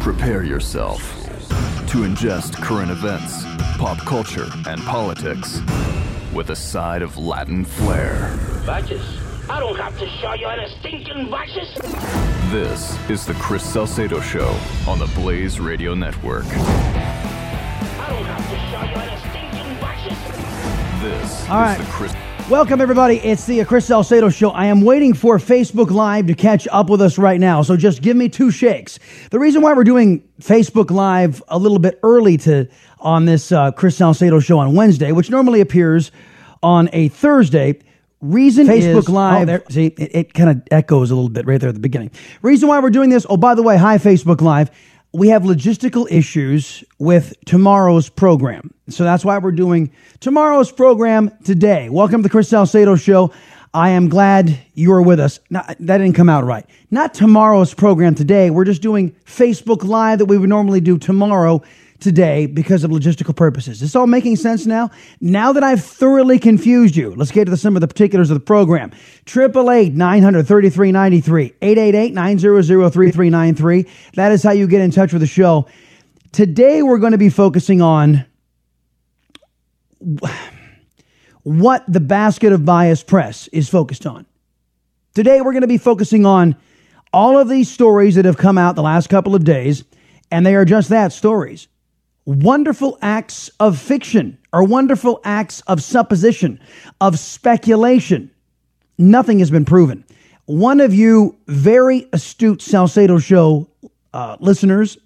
Prepare 0.00 0.44
yourself 0.44 1.00
to 1.88 1.98
ingest 1.98 2.54
current 2.62 2.90
events, 2.90 3.44
pop 3.78 3.98
culture, 3.98 4.46
and 4.66 4.80
politics 4.82 5.60
with 6.32 6.50
a 6.50 6.56
side 6.56 7.02
of 7.02 7.16
Latin 7.16 7.64
flair. 7.64 8.28
Vices? 8.64 9.20
I 9.48 9.60
don't 9.60 9.76
have 9.76 9.98
to 9.98 10.08
show 10.08 10.32
you 10.34 10.46
any 10.46 10.68
stinking 10.80 11.28
vices. 11.28 11.74
This 12.50 12.98
is 13.10 13.26
the 13.26 13.34
Chris 13.34 13.62
Salcedo 13.62 14.20
Show 14.20 14.56
on 14.88 14.98
the 14.98 15.06
Blaze 15.14 15.60
Radio 15.60 15.94
Network. 15.94 16.46
I 16.46 18.06
don't 18.08 18.24
have 18.24 18.48
to 18.50 18.58
show 18.70 18.82
you 18.90 18.96
any 18.96 19.18
stinking 19.28 19.76
vices. 19.80 20.18
This 21.02 21.50
All 21.50 21.62
is 21.62 21.68
right. 21.68 21.78
the 21.78 21.84
Chris. 21.90 22.14
Welcome, 22.50 22.82
everybody. 22.82 23.16
It's 23.16 23.46
the 23.46 23.64
Chris 23.64 23.86
Salcedo 23.86 24.28
Show. 24.28 24.50
I 24.50 24.66
am 24.66 24.82
waiting 24.82 25.14
for 25.14 25.38
Facebook 25.38 25.90
Live 25.90 26.26
to 26.26 26.34
catch 26.34 26.68
up 26.70 26.90
with 26.90 27.00
us 27.00 27.16
right 27.16 27.40
now, 27.40 27.62
so 27.62 27.74
just 27.74 28.02
give 28.02 28.18
me 28.18 28.28
two 28.28 28.50
shakes. 28.50 28.98
The 29.30 29.38
reason 29.38 29.62
why 29.62 29.72
we're 29.72 29.82
doing 29.82 30.22
Facebook 30.42 30.90
Live 30.90 31.42
a 31.48 31.58
little 31.58 31.78
bit 31.78 31.98
early 32.02 32.36
to 32.38 32.68
on 33.00 33.24
this 33.24 33.50
uh, 33.50 33.70
Chris 33.72 33.96
Salcedo 33.96 34.40
Show 34.40 34.58
on 34.58 34.74
Wednesday, 34.74 35.10
which 35.10 35.30
normally 35.30 35.62
appears 35.62 36.12
on 36.62 36.90
a 36.92 37.08
Thursday. 37.08 37.80
Reason 38.20 38.66
Facebook 38.66 38.98
is- 38.98 39.08
Live. 39.08 39.42
oh, 39.42 39.44
there- 39.46 39.62
see, 39.70 39.86
it, 39.86 40.14
it 40.14 40.34
kind 40.34 40.50
of 40.50 40.62
echoes 40.70 41.10
a 41.10 41.14
little 41.14 41.30
bit 41.30 41.46
right 41.46 41.58
there 41.58 41.70
at 41.70 41.74
the 41.74 41.80
beginning. 41.80 42.10
Reason 42.42 42.68
why 42.68 42.78
we're 42.78 42.90
doing 42.90 43.08
this. 43.08 43.24
Oh, 43.28 43.38
by 43.38 43.54
the 43.54 43.62
way, 43.62 43.78
hi 43.78 43.96
Facebook 43.96 44.42
Live. 44.42 44.70
We 45.14 45.28
have 45.28 45.44
logistical 45.44 46.10
issues 46.10 46.82
with 46.98 47.34
tomorrow's 47.44 48.08
program, 48.08 48.74
so 48.88 49.04
that's 49.04 49.24
why 49.24 49.38
we're 49.38 49.52
doing 49.52 49.92
tomorrow's 50.18 50.72
program 50.72 51.30
today. 51.44 51.88
Welcome 51.88 52.18
to 52.18 52.22
the 52.24 52.28
Chris 52.28 52.48
Salcedo 52.48 52.96
Show. 52.96 53.32
I 53.72 53.90
am 53.90 54.08
glad 54.08 54.58
you 54.74 54.90
are 54.92 55.00
with 55.00 55.20
us. 55.20 55.38
Not, 55.50 55.68
that 55.68 55.98
didn't 55.98 56.14
come 56.14 56.28
out 56.28 56.42
right. 56.42 56.66
Not 56.90 57.14
tomorrow's 57.14 57.74
program 57.74 58.16
today. 58.16 58.50
We're 58.50 58.64
just 58.64 58.82
doing 58.82 59.12
Facebook 59.24 59.84
Live 59.84 60.18
that 60.18 60.24
we 60.24 60.36
would 60.36 60.48
normally 60.48 60.80
do 60.80 60.98
tomorrow 60.98 61.62
today 62.00 62.46
because 62.46 62.84
of 62.84 62.90
logistical 62.90 63.34
purposes. 63.34 63.74
Is 63.74 63.80
this 63.80 63.96
all 63.96 64.06
making 64.06 64.36
sense 64.36 64.66
now? 64.66 64.90
Now 65.20 65.52
that 65.52 65.62
I've 65.62 65.82
thoroughly 65.82 66.38
confused 66.38 66.96
you, 66.96 67.14
let's 67.14 67.30
get 67.30 67.46
to 67.46 67.56
some 67.56 67.76
of 67.76 67.80
the 67.80 67.88
particulars 67.88 68.30
of 68.30 68.34
the 68.34 68.44
program. 68.44 68.92
888 69.26 69.94
900 69.94 70.46
3393, 70.46 71.54
888 71.62 72.14
900 72.14 72.92
3393. 72.92 73.86
That 74.14 74.32
is 74.32 74.42
how 74.42 74.52
you 74.52 74.66
get 74.66 74.80
in 74.80 74.90
touch 74.90 75.12
with 75.12 75.20
the 75.20 75.26
show. 75.26 75.66
Today, 76.32 76.82
we're 76.82 76.98
going 76.98 77.12
to 77.12 77.18
be 77.18 77.30
focusing 77.30 77.80
on 77.80 78.24
what 81.42 81.84
the 81.86 82.00
basket 82.00 82.52
of 82.52 82.64
bias 82.64 83.02
press 83.02 83.48
is 83.48 83.68
focused 83.68 84.06
on. 84.06 84.26
Today, 85.14 85.40
we're 85.40 85.52
going 85.52 85.62
to 85.62 85.68
be 85.68 85.78
focusing 85.78 86.26
on 86.26 86.56
all 87.12 87.38
of 87.38 87.48
these 87.48 87.70
stories 87.70 88.16
that 88.16 88.24
have 88.24 88.36
come 88.36 88.58
out 88.58 88.74
the 88.74 88.82
last 88.82 89.08
couple 89.08 89.36
of 89.36 89.44
days, 89.44 89.84
and 90.32 90.44
they 90.44 90.56
are 90.56 90.64
just 90.64 90.88
that 90.88 91.12
stories. 91.12 91.68
Wonderful 92.26 92.98
acts 93.02 93.50
of 93.60 93.78
fiction 93.78 94.38
or 94.52 94.64
wonderful 94.64 95.20
acts 95.24 95.60
of 95.62 95.82
supposition, 95.82 96.58
of 97.00 97.18
speculation. 97.18 98.30
Nothing 98.96 99.40
has 99.40 99.50
been 99.50 99.64
proven. 99.64 100.04
One 100.46 100.80
of 100.80 100.94
you 100.94 101.36
very 101.46 102.08
astute 102.12 102.62
Salcedo 102.62 103.18
Show 103.18 103.68
uh, 104.12 104.36
listeners 104.40 104.96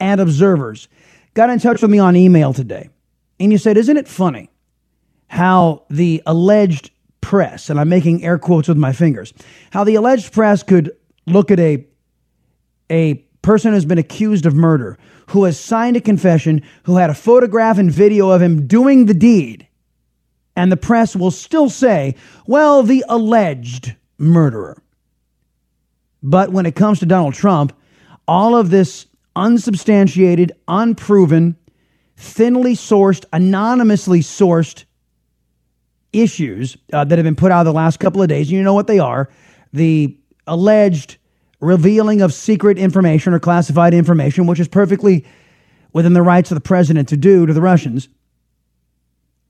and 0.00 0.20
observers 0.20 0.88
got 1.34 1.50
in 1.50 1.58
touch 1.58 1.82
with 1.82 1.90
me 1.90 1.98
on 1.98 2.16
email 2.16 2.52
today, 2.52 2.88
and 3.38 3.52
you 3.52 3.58
said, 3.58 3.76
Isn't 3.76 3.96
it 3.96 4.08
funny 4.08 4.50
how 5.28 5.84
the 5.90 6.22
alleged 6.26 6.90
press, 7.20 7.70
and 7.70 7.80
I'm 7.80 7.88
making 7.88 8.24
air 8.24 8.38
quotes 8.38 8.68
with 8.68 8.76
my 8.76 8.92
fingers, 8.92 9.32
how 9.70 9.84
the 9.84 9.96
alleged 9.96 10.32
press 10.32 10.62
could 10.62 10.92
look 11.26 11.50
at 11.50 11.58
a 11.58 11.86
a 12.90 13.23
person 13.44 13.72
who's 13.72 13.84
been 13.84 13.98
accused 13.98 14.46
of 14.46 14.54
murder, 14.54 14.98
who 15.28 15.44
has 15.44 15.58
signed 15.58 15.96
a 15.96 16.00
confession, 16.00 16.62
who 16.84 16.96
had 16.96 17.10
a 17.10 17.14
photograph 17.14 17.78
and 17.78 17.92
video 17.92 18.30
of 18.30 18.42
him 18.42 18.66
doing 18.66 19.06
the 19.06 19.14
deed, 19.14 19.68
and 20.56 20.72
the 20.72 20.76
press 20.76 21.14
will 21.14 21.30
still 21.30 21.68
say, 21.68 22.16
well, 22.46 22.82
the 22.82 23.04
alleged 23.08 23.94
murderer. 24.18 24.82
But 26.22 26.50
when 26.50 26.66
it 26.66 26.74
comes 26.74 27.00
to 27.00 27.06
Donald 27.06 27.34
Trump, 27.34 27.76
all 28.26 28.56
of 28.56 28.70
this 28.70 29.06
unsubstantiated, 29.36 30.52
unproven, 30.66 31.56
thinly 32.16 32.74
sourced, 32.74 33.24
anonymously 33.32 34.20
sourced 34.20 34.84
issues 36.12 36.76
uh, 36.92 37.04
that 37.04 37.18
have 37.18 37.24
been 37.24 37.36
put 37.36 37.52
out 37.52 37.64
the 37.64 37.72
last 37.72 37.98
couple 37.98 38.22
of 38.22 38.28
days. 38.28 38.50
You 38.50 38.62
know 38.62 38.74
what 38.74 38.86
they 38.86 38.98
are 38.98 39.28
the 39.72 40.16
alleged 40.46 41.16
revealing 41.64 42.22
of 42.22 42.32
secret 42.32 42.78
information 42.78 43.32
or 43.32 43.40
classified 43.40 43.94
information, 43.94 44.46
which 44.46 44.60
is 44.60 44.68
perfectly 44.68 45.24
within 45.92 46.12
the 46.12 46.22
rights 46.22 46.50
of 46.50 46.56
the 46.56 46.60
president 46.60 47.08
to 47.08 47.16
do 47.16 47.46
to 47.46 47.52
the 47.52 47.60
Russians, 47.60 48.08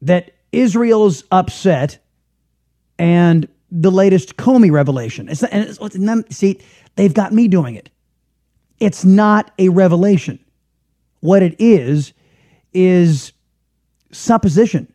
that 0.03 0.33
Israel's 0.53 1.25
upset 1.31 1.99
and 2.99 3.49
the 3.71 3.91
latest 3.91 4.37
Comey 4.37 4.71
revelation. 4.71 5.29
It's, 5.29 5.43
and 5.43 5.69
it's, 5.69 6.37
see, 6.37 6.61
they've 6.97 7.15
got 7.15 7.33
me 7.33 7.49
doing 7.49 7.75
it. 7.75 7.91
It's 8.79 9.05
not 9.05 9.51
a 9.59 9.69
revelation. 9.71 10.39
What 11.21 11.43
it 11.43 11.57
is, 11.59 12.13
is 12.73 13.33
supposition, 14.13 14.93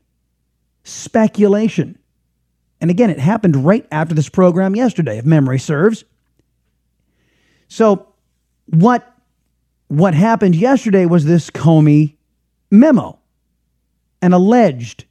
speculation. 0.84 1.98
And 2.80 2.92
again, 2.92 3.10
it 3.10 3.20
happened 3.20 3.66
right 3.66 3.88
after 3.92 4.14
this 4.14 4.30
program 4.30 4.76
yesterday, 4.76 5.18
if 5.18 5.26
memory 5.26 5.60
serves. 5.60 6.04
So, 7.70 8.08
what 8.66 9.16
what 9.88 10.14
happened 10.14 10.56
yesterday 10.56 11.06
was 11.06 11.26
this 11.26 11.50
Comey 11.50 12.16
memo, 12.70 13.18
an 14.22 14.34
alleged 14.34 15.06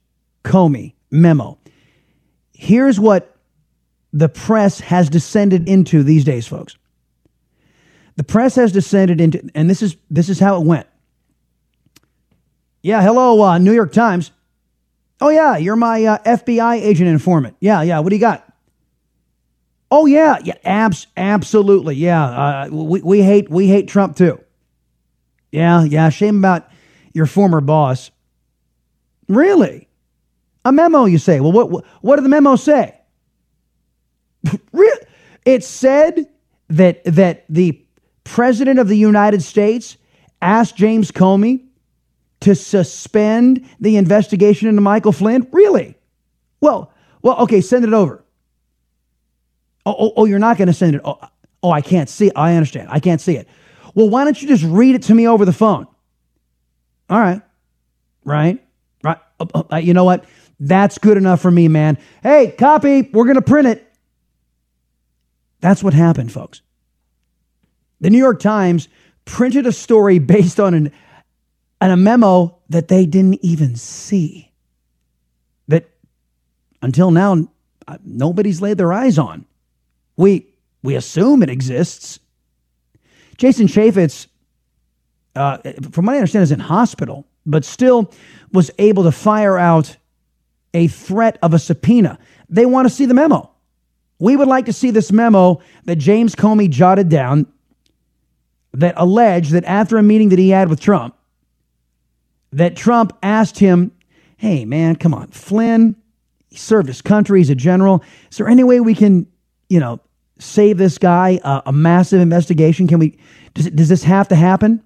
Comey 0.44 0.94
memo. 1.10 1.58
Here's 2.52 3.00
what 3.00 3.37
the 4.12 4.28
press 4.28 4.81
has 4.81 5.08
descended 5.08 5.69
into 5.69 6.02
these 6.02 6.25
days, 6.25 6.46
folks. 6.46 6.76
The 8.16 8.25
press 8.25 8.56
has 8.56 8.72
descended 8.72 9.20
into, 9.20 9.49
and 9.55 9.70
this 9.70 9.81
is 9.81 9.96
this 10.10 10.28
is 10.28 10.40
how 10.40 10.60
it 10.60 10.66
went. 10.66 10.87
Yeah, 12.82 13.02
hello, 13.02 13.40
uh, 13.43 13.58
New 13.58 13.72
York 13.72 13.93
Times. 13.93 14.32
Oh 15.20 15.28
yeah, 15.28 15.56
you're 15.56 15.76
my 15.76 16.05
uh, 16.05 16.19
FBI 16.19 16.76
agent 16.81 17.08
informant. 17.08 17.56
Yeah, 17.60 17.82
yeah. 17.82 18.00
What 18.00 18.10
do 18.10 18.16
you 18.16 18.20
got? 18.20 18.47
Oh 19.90 20.06
yeah, 20.06 20.38
yeah. 20.44 20.55
Abs, 20.64 21.06
absolutely. 21.17 21.96
Yeah. 21.96 22.25
Uh, 22.25 22.69
we 22.70 23.00
we 23.02 23.23
hate 23.23 23.50
we 23.50 23.69
hate 23.69 23.88
Trump 23.88 24.17
too. 24.17 24.40
Yeah, 25.50 25.85
yeah. 25.85 26.11
Shame 26.11 26.38
about 26.38 26.69
your 27.14 27.26
former 27.26 27.61
boss. 27.61 28.11
Really? 29.29 29.88
A 30.64 30.73
memo, 30.73 31.05
you 31.06 31.19
say? 31.19 31.40
Well, 31.40 31.52
what 31.52 31.70
what, 31.70 31.85
what 32.02 32.17
did 32.17 32.25
the 32.25 32.31
memo 32.31 32.56
say? 32.56 32.94
It 35.44 35.64
said 35.64 36.26
that 36.69 37.02
that 37.05 37.46
the 37.49 37.82
president 38.25 38.79
of 38.79 38.88
the 38.88 38.99
United 38.99 39.43
States 39.43 39.96
asked 40.43 40.76
James 40.76 41.11
Comey 41.11 41.64
to 42.41 42.55
suspend 42.55 43.67
the 43.81 43.96
investigation 43.96 44.69
into 44.69 44.82
Michael 44.82 45.12
Flynn? 45.12 45.49
Really? 45.50 45.96
Well, 46.61 46.93
well, 47.23 47.38
okay, 47.38 47.62
send 47.62 47.87
it 47.87 47.94
over. 47.94 48.23
Oh, 49.86 49.94
oh, 49.98 50.12
oh 50.16 50.25
you're 50.25 50.38
not 50.38 50.58
going 50.58 50.69
to 50.69 50.75
send 50.75 50.96
it. 50.96 51.02
Oh, 51.04 51.19
oh, 51.62 51.70
I 51.70 51.80
can't 51.80 52.08
see. 52.08 52.28
It. 52.28 52.32
I 52.36 52.54
understand. 52.54 52.88
I 52.90 53.00
can't 53.00 53.20
see 53.20 53.36
it. 53.36 53.48
Well, 53.94 54.08
why 54.08 54.25
don't 54.25 54.40
you 54.40 54.48
just 54.48 54.64
read 54.64 54.94
it 54.94 55.02
to 55.04 55.14
me 55.14 55.26
over 55.26 55.44
the 55.44 55.52
phone? 55.52 55.86
All 57.10 57.19
right, 57.19 57.40
right, 58.25 58.62
right. 59.02 59.19
Uh, 59.40 59.62
uh, 59.72 59.76
you 59.76 59.94
know 59.94 60.04
what? 60.04 60.25
That's 60.60 60.98
good 60.98 61.16
enough 61.16 61.40
for 61.40 61.50
me, 61.50 61.69
man. 61.69 61.98
Hey, 62.22 62.54
copy. 62.58 63.02
We're 63.12 63.25
going 63.25 63.36
to 63.36 63.42
print 63.42 63.69
it. 63.69 63.84
That's 65.60 65.82
what 65.82 65.94
happened, 65.94 66.32
folks. 66.32 66.62
The 68.00 68.10
New 68.10 68.19
York 68.19 68.40
Times 68.40 68.88
printed 69.24 69.66
a 69.66 69.72
story 69.72 70.19
based 70.19 70.60
on 70.60 70.74
an, 70.74 70.92
on 71.81 71.90
a 71.90 71.96
memo 71.96 72.58
that 72.69 72.88
they 72.88 73.06
didn't 73.06 73.44
even 73.44 73.76
see. 73.76 74.52
That 75.69 75.88
until 76.82 77.10
now, 77.10 77.48
uh, 77.86 77.98
nobody's 78.04 78.60
laid 78.60 78.78
their 78.78 78.92
eyes 78.92 79.19
on. 79.19 79.46
We, 80.19 80.47
we 80.82 80.97
assume 80.97 81.43
it 81.43 81.49
exists. 81.49 82.19
Jason 83.38 83.69
Chaffetz, 83.69 84.26
uh, 85.35 85.59
from 85.93 86.06
what 86.06 86.15
I 86.15 86.19
understand, 86.19 86.43
is 86.43 86.53
in 86.53 86.61
hospital, 86.61 87.25
but 87.47 87.65
still 87.65 88.12
was 88.53 88.70
able 88.79 89.05
to 89.05 89.12
fire 89.12 89.56
out 89.56 89.97
a 90.75 90.88
threat 90.88 91.38
of 91.41 91.55
a 91.55 91.59
subpoena. 91.59 92.19
They 92.50 92.67
want 92.67 92.87
to 92.88 92.94
see 92.94 93.06
the 93.06 93.15
memo. 93.15 93.50
We 94.19 94.37
would 94.37 94.49
like 94.49 94.67
to 94.67 94.73
see 94.73 94.91
this 94.91 95.12
memo 95.12 95.61
that 95.85 95.97
James 95.97 96.35
Comey 96.35 96.69
jotted 96.69 97.09
down 97.09 97.47
that 98.73 98.94
alleged 98.97 99.53
that 99.53 99.65
after 99.65 99.97
a 99.97 100.03
meeting 100.03 100.31
that 100.31 100.38
he 100.38 100.50
had 100.50 100.69
with 100.69 100.81
Trump, 100.81 101.15
that 102.53 102.75
Trump 102.76 103.17
asked 103.23 103.59
him, 103.59 103.93
Hey, 104.37 104.65
man, 104.65 104.97
come 104.97 105.15
on, 105.15 105.29
Flynn, 105.29 105.97
he 106.49 106.56
served 106.56 106.88
his 106.88 107.03
country, 107.03 107.41
he's 107.41 107.50
a 107.50 107.55
general. 107.55 108.03
Is 108.31 108.38
there 108.38 108.49
any 108.49 108.65
way 108.65 108.81
we 108.81 108.94
can, 108.94 109.26
you 109.69 109.79
know, 109.81 110.00
save 110.38 110.79
this 110.79 110.99
guy 110.99 111.40
a, 111.44 111.73
massive 111.73 112.20
investigation? 112.20 112.87
Can 112.87 112.99
we, 112.99 113.19
does, 113.55 113.70
does 113.70 113.88
this 113.88 114.05
have 114.05 114.29
to 114.29 114.35
happen? 114.35 114.82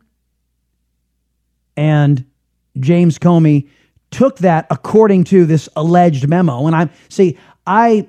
And 1.77 2.25
James 2.79 3.19
Comey 3.19 3.69
took 4.11 4.39
that 4.39 4.67
according 4.71 5.25
to 5.25 5.45
this 5.47 5.69
alleged 5.77 6.29
memo. 6.29 6.67
And 6.67 6.77
I 6.77 6.91
see, 7.09 7.39
I 7.67 8.09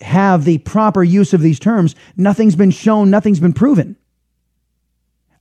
have 0.00 0.44
the 0.44 0.58
proper 0.58 1.02
use 1.02 1.32
of 1.32 1.40
these 1.40 1.58
terms. 1.58 1.94
Nothing's 2.16 2.56
been 2.56 2.70
shown, 2.70 3.10
nothing's 3.10 3.40
been 3.40 3.52
proven. 3.52 3.96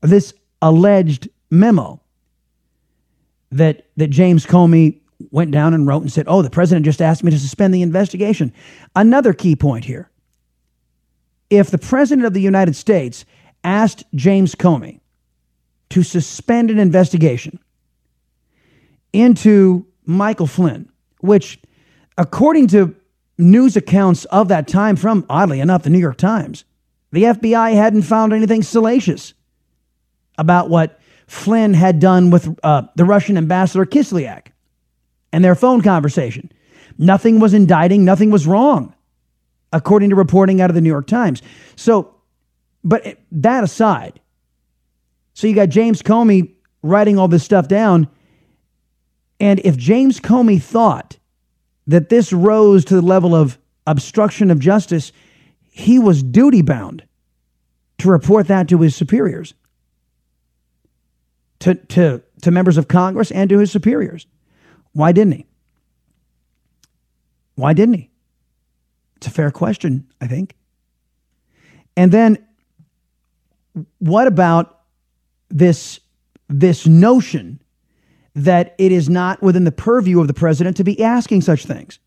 This 0.01 0.33
alleged 0.61 1.29
memo 1.49 2.01
that, 3.51 3.87
that 3.97 4.07
James 4.07 4.45
Comey 4.45 4.99
went 5.31 5.51
down 5.51 5.73
and 5.73 5.87
wrote 5.87 6.01
and 6.01 6.11
said, 6.11 6.25
Oh, 6.27 6.41
the 6.41 6.49
president 6.49 6.85
just 6.85 7.01
asked 7.01 7.23
me 7.23 7.31
to 7.31 7.39
suspend 7.39 7.73
the 7.73 7.81
investigation. 7.81 8.53
Another 8.95 9.33
key 9.33 9.55
point 9.55 9.85
here. 9.85 10.09
If 11.53 11.69
the 11.69 11.77
president 11.77 12.25
of 12.25 12.33
the 12.33 12.41
United 12.41 12.75
States 12.75 13.25
asked 13.63 14.03
James 14.15 14.55
Comey 14.55 15.01
to 15.89 16.01
suspend 16.01 16.71
an 16.71 16.79
investigation 16.79 17.59
into 19.13 19.85
Michael 20.03 20.47
Flynn, 20.47 20.89
which, 21.19 21.59
according 22.17 22.69
to 22.69 22.95
news 23.37 23.77
accounts 23.77 24.25
of 24.25 24.47
that 24.47 24.67
time 24.67 24.95
from, 24.95 25.27
oddly 25.29 25.59
enough, 25.59 25.83
the 25.83 25.91
New 25.91 25.99
York 25.99 26.17
Times, 26.17 26.65
the 27.11 27.25
FBI 27.25 27.75
hadn't 27.75 28.01
found 28.01 28.33
anything 28.33 28.63
salacious 28.63 29.35
about 30.39 30.71
what 30.71 30.99
Flynn 31.27 31.75
had 31.75 31.99
done 31.99 32.31
with 32.31 32.49
uh, 32.63 32.81
the 32.95 33.05
Russian 33.05 33.37
ambassador 33.37 33.85
Kislyak 33.85 34.47
and 35.31 35.45
their 35.45 35.53
phone 35.53 35.83
conversation. 35.83 36.51
Nothing 36.97 37.39
was 37.39 37.53
indicting, 37.53 38.03
nothing 38.03 38.31
was 38.31 38.47
wrong, 38.47 38.92
according 39.73 40.11
to 40.11 40.15
reporting 40.15 40.61
out 40.61 40.69
of 40.69 40.75
the 40.75 40.81
New 40.81 40.89
York 40.89 41.07
Times. 41.07 41.41
So, 41.75 42.15
but 42.83 43.17
that 43.31 43.63
aside, 43.63 44.21
so 45.33 45.47
you 45.47 45.55
got 45.55 45.69
James 45.69 46.01
Comey 46.01 46.53
writing 46.81 47.17
all 47.17 47.27
this 47.27 47.43
stuff 47.43 47.67
down. 47.67 48.07
And 49.39 49.59
if 49.65 49.75
James 49.75 50.19
Comey 50.19 50.61
thought 50.61 51.17
that 51.87 52.09
this 52.09 52.31
rose 52.31 52.85
to 52.85 52.95
the 52.95 53.01
level 53.01 53.35
of 53.35 53.57
obstruction 53.87 54.51
of 54.51 54.59
justice, 54.59 55.11
he 55.71 55.97
was 55.97 56.21
duty 56.23 56.61
bound 56.61 57.03
to 57.97 58.09
report 58.09 58.47
that 58.47 58.67
to 58.69 58.79
his 58.79 58.95
superiors, 58.95 59.53
to, 61.59 61.75
to, 61.75 62.21
to 62.41 62.51
members 62.51 62.77
of 62.77 62.87
Congress, 62.87 63.31
and 63.31 63.49
to 63.49 63.59
his 63.59 63.71
superiors. 63.71 64.27
Why 64.91 65.11
didn't 65.11 65.33
he? 65.33 65.45
Why 67.55 67.73
didn't 67.73 67.95
he? 67.95 68.12
It's 69.23 69.31
a 69.31 69.33
fair 69.33 69.51
question, 69.51 70.05
I 70.19 70.27
think. 70.27 70.53
And 71.95 72.11
then 72.11 72.45
what 73.99 74.27
about 74.27 74.81
this 75.47 76.01
this 76.49 76.85
notion 76.85 77.61
that 78.35 78.75
it 78.77 78.91
is 78.91 79.09
not 79.09 79.41
within 79.41 79.63
the 79.63 79.71
purview 79.71 80.19
of 80.19 80.27
the 80.27 80.33
president 80.33 80.75
to 80.75 80.83
be 80.83 81.01
asking 81.01 81.39
such 81.39 81.65
things? 81.65 81.99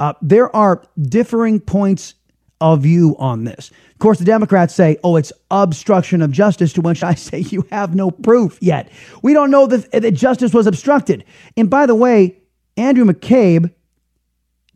Uh, 0.00 0.14
there 0.22 0.54
are 0.56 0.82
differing 0.98 1.60
points 1.60 2.14
of 2.62 2.80
view 2.80 3.14
on 3.18 3.44
this. 3.44 3.70
Of 3.92 3.98
course, 3.98 4.18
the 4.18 4.24
Democrats 4.24 4.74
say, 4.74 4.96
oh, 5.04 5.16
it's 5.16 5.32
obstruction 5.50 6.22
of 6.22 6.32
justice, 6.32 6.72
to 6.72 6.80
which 6.80 7.02
I 7.02 7.12
say 7.16 7.40
you 7.40 7.66
have 7.70 7.94
no 7.94 8.10
proof 8.10 8.56
yet. 8.62 8.90
We 9.22 9.34
don't 9.34 9.50
know 9.50 9.66
that, 9.66 9.90
that 9.92 10.12
justice 10.12 10.54
was 10.54 10.66
obstructed. 10.66 11.26
And 11.54 11.68
by 11.68 11.84
the 11.84 11.94
way, 11.94 12.38
Andrew 12.78 13.04
McCabe 13.04 13.74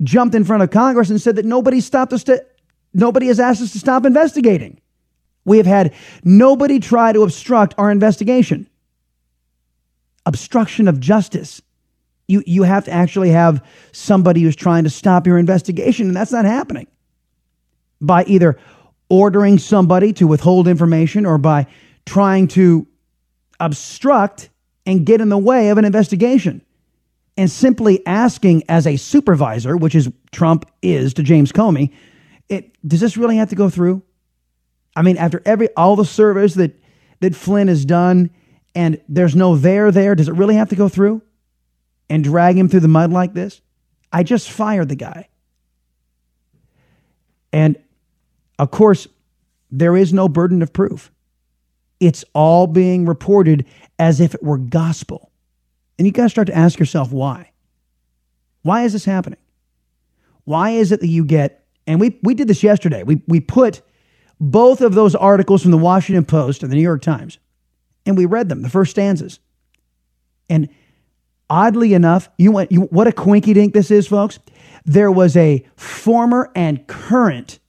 jumped 0.03 0.35
in 0.35 0.45
front 0.45 0.63
of 0.63 0.71
Congress 0.71 1.11
and 1.11 1.21
said 1.21 1.37
that 1.37 1.45
nobody 1.45 1.81
stopped 1.81 2.13
us 2.13 2.25
to, 2.25 2.45
nobody 2.93 3.27
has 3.27 3.41
asked 3.41 3.63
us 3.63 3.73
to 3.73 3.79
stop 3.79 4.05
investigating. 4.05 4.81
We 5.45 5.57
have 5.57 5.67
had 5.67 5.95
nobody 6.25 6.79
try 6.79 7.13
to 7.13 7.23
obstruct 7.23 7.75
our 7.79 7.91
investigation. 7.91 8.69
Obstruction 10.25 10.89
of 10.89 11.01
justice. 11.01 11.61
You, 12.29 12.43
you 12.47 12.63
have 12.63 12.85
to 12.85 12.93
actually 12.93 13.31
have 13.31 13.65
somebody 13.91 14.43
who's 14.43 14.57
trying 14.57 14.85
to 14.85 14.91
stop 14.91 15.27
your 15.27 15.39
investigation, 15.39 16.07
and 16.07 16.17
that's 16.17 16.33
not 16.33 16.45
happening 16.45 16.87
by 18.01 18.25
either 18.25 18.59
ordering 19.09 19.59
somebody 19.59 20.13
to 20.15 20.27
withhold 20.27 20.69
information 20.69 21.27
or 21.27 21.39
by 21.39 21.67
trying 22.07 22.49
to 22.49 22.87
obstruct 23.61 24.49
and 24.87 25.05
get 25.05 25.21
in 25.21 25.29
the 25.29 25.39
way 25.39 25.69
of 25.69 25.79
an 25.79 25.85
investigation. 25.85 26.63
And 27.37 27.51
simply 27.51 28.07
asking 28.07 28.65
as 28.69 28.87
a 28.87 28.97
supervisor, 28.97 29.77
which 29.77 29.95
is 29.95 30.11
Trump 30.33 30.71
is 30.83 31.15
to 31.15 31.23
James 31.23 31.51
Comey, 31.51 31.93
it, 32.49 32.77
does 32.87 33.01
this 33.01 33.17
really 33.17 33.37
have 33.37 33.49
to 33.49 33.55
go 33.55 33.71
through? 33.71 34.03
I 34.95 35.03
mean, 35.03 35.17
after 35.17 35.41
every 35.47 35.75
all 35.75 35.97
the 35.97 36.05
service 36.05 36.55
that 36.55 36.79
that 37.21 37.35
Flynn 37.35 37.69
has 37.69 37.85
done, 37.85 38.31
and 38.75 39.01
there's 39.09 39.37
no 39.37 39.57
there 39.57 39.91
there, 39.91 40.15
does 40.15 40.29
it 40.29 40.35
really 40.35 40.57
have 40.57 40.69
to 40.71 40.77
go 40.77 40.89
through 40.89 41.23
and 42.11 42.23
drag 42.23 42.59
him 42.59 42.69
through 42.69 42.81
the 42.81 42.89
mud 42.89 43.11
like 43.11 43.33
this? 43.33 43.63
I 44.13 44.23
just 44.23 44.51
fired 44.51 44.89
the 44.89 44.97
guy. 44.97 45.29
And 47.53 47.79
of 48.59 48.71
course, 48.71 49.09
there 49.71 49.97
is 49.97 50.13
no 50.13 50.29
burden 50.29 50.63
of 50.63 50.73
proof. 50.73 51.11
It's 52.01 52.25
all 52.35 52.67
being 52.67 53.07
reported 53.07 53.65
as 53.99 54.21
if 54.21 54.35
it 54.35 54.43
were 54.43 54.59
gospel. 54.59 55.32
And 56.03 56.07
you 56.09 56.11
got 56.13 56.25
to 56.25 56.31
start 56.31 56.49
to 56.49 56.57
ask 56.57 56.81
yourself 56.81 57.13
why. 57.13 57.53
Why 58.63 58.83
is 58.83 58.93
this 58.93 59.05
happening? 59.05 59.39
Why 60.43 60.71
is 60.71 60.91
it 60.91 60.99
that 60.99 61.07
you 61.07 61.25
get, 61.25 61.65
and 61.87 62.01
we, 62.01 62.19
we 62.25 62.35
did 62.35 62.49
this 62.49 62.65
yesterday, 62.65 63.05
we, 63.05 63.23
we 63.29 63.39
put 63.39 63.83
both 64.41 64.81
of 64.81 64.95
those 64.95 65.15
articles 65.15 65.63
from 65.63 65.71
the 65.71 65.79
Washington 65.79 66.25
Post 66.25 66.65
and 66.65 66.73
the 66.73 66.75
New 66.75 66.83
York 66.83 67.03
Times, 67.03 67.39
and 68.05 68.17
we 68.17 68.27
read 68.27 68.49
them, 68.49 68.63
the 68.63 68.69
first 68.69 68.91
stanzas. 68.91 69.39
And 70.51 70.71
oddly 71.49 71.95
enough, 71.95 72.29
you 72.37 72.51
went, 72.51 72.73
you, 72.73 72.81
what 72.81 73.07
a 73.07 73.13
quinky 73.13 73.53
dink 73.53 73.73
this 73.73 73.93
is, 73.93 74.09
folks. 74.09 74.41
There 74.85 75.13
was 75.13 75.37
a 75.37 75.65
former 75.77 76.51
and 76.57 76.85
current 76.89 77.61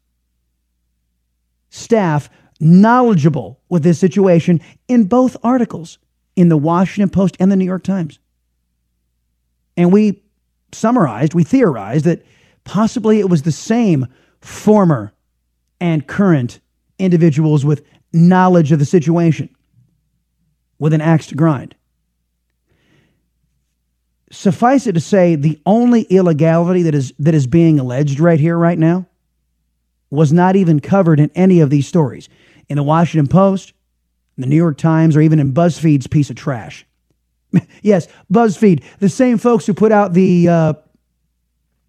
staff 1.70 2.32
knowledgeable 2.60 3.60
with 3.70 3.84
this 3.84 4.00
situation 4.00 4.60
in 4.88 5.04
both 5.04 5.38
articles 5.44 6.00
in 6.36 6.50
the 6.50 6.58
Washington 6.58 7.12
Post 7.12 7.38
and 7.40 7.52
the 7.52 7.56
New 7.56 7.66
York 7.66 7.84
Times. 7.84 8.18
And 9.78 9.92
we 9.92 10.22
summarized, 10.72 11.34
we 11.34 11.44
theorized 11.44 12.06
that 12.06 12.26
possibly 12.64 13.20
it 13.20 13.30
was 13.30 13.44
the 13.44 13.52
same 13.52 14.08
former 14.42 15.14
and 15.80 16.08
current 16.08 16.60
individuals 17.00 17.66
with 17.66 17.84
knowledge 18.12 18.72
of 18.72 18.80
the 18.80 18.86
situation 18.86 19.50
with 20.80 20.94
an 20.94 21.02
axe 21.02 21.28
to 21.28 21.36
grind. 21.36 21.76
Suffice 24.32 24.88
it 24.88 24.94
to 24.94 25.00
say, 25.00 25.36
the 25.36 25.60
only 25.66 26.02
illegality 26.04 26.84
that 26.84 26.96
is, 26.96 27.14
that 27.20 27.36
is 27.36 27.46
being 27.46 27.80
alleged 27.80 28.20
right 28.20 28.40
here, 28.40 28.58
right 28.58 28.80
now, 28.80 29.08
was 30.10 30.34
not 30.34 30.56
even 30.56 30.80
covered 30.80 31.20
in 31.20 31.32
any 31.36 31.60
of 31.60 31.70
these 31.70 31.88
stories 31.88 32.30
in 32.68 32.78
the 32.78 32.84
Washington 32.84 33.28
Post, 33.28 33.74
the 34.38 34.48
New 34.48 34.56
York 34.56 34.78
Times, 34.78 35.16
or 35.16 35.22
even 35.22 35.40
in 35.40 35.54
BuzzFeed's 35.54 36.08
piece 36.08 36.30
of 36.30 36.36
trash. 36.36 36.86
yes, 37.82 38.08
BuzzFeed, 38.32 38.84
the 39.00 39.10
same 39.10 39.38
folks 39.38 39.66
who 39.66 39.74
put 39.74 39.92
out 39.92 40.14
the 40.14 40.48
uh, 40.48 40.74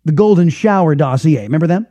the 0.04 0.12
Golden 0.12 0.48
Shower 0.48 0.94
dossier. 0.94 1.42
Remember 1.42 1.66
them? 1.66 1.86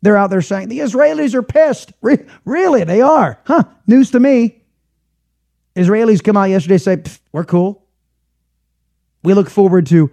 They're 0.00 0.16
out 0.16 0.30
there 0.30 0.42
saying 0.42 0.68
the 0.68 0.80
Israelis 0.80 1.34
are 1.34 1.42
pissed. 1.42 1.92
Re- 2.00 2.26
really, 2.44 2.84
they 2.84 3.00
are. 3.00 3.40
Huh? 3.44 3.64
News 3.86 4.10
to 4.12 4.20
me. 4.20 4.62
Israelis 5.76 6.22
come 6.22 6.36
out 6.36 6.50
yesterday 6.50 6.78
say 6.78 7.02
we're 7.32 7.44
cool. 7.44 7.84
We 9.22 9.34
look 9.34 9.48
forward 9.48 9.86
to 9.86 10.10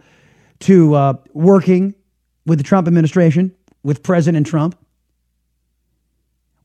to 0.59 0.93
uh, 0.93 1.13
working 1.33 1.95
with 2.45 2.59
the 2.59 2.63
Trump 2.63 2.87
administration 2.87 3.55
with 3.83 4.03
President 4.03 4.45
Trump. 4.45 4.77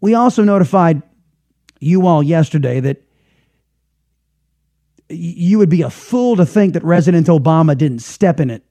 We 0.01 0.15
also 0.15 0.43
notified 0.43 1.03
you 1.81 2.07
all 2.07 2.23
yesterday 2.23 2.81
that 2.81 3.03
you 5.09 5.59
would 5.59 5.69
be 5.69 5.83
a 5.83 5.91
fool 5.91 6.37
to 6.37 6.47
think 6.47 6.75
that 6.75 6.83
President 6.83 7.27
Obama 7.27 7.77
didn't 7.77 8.01
step 8.01 8.41
in 8.41 8.51
it 8.51 8.65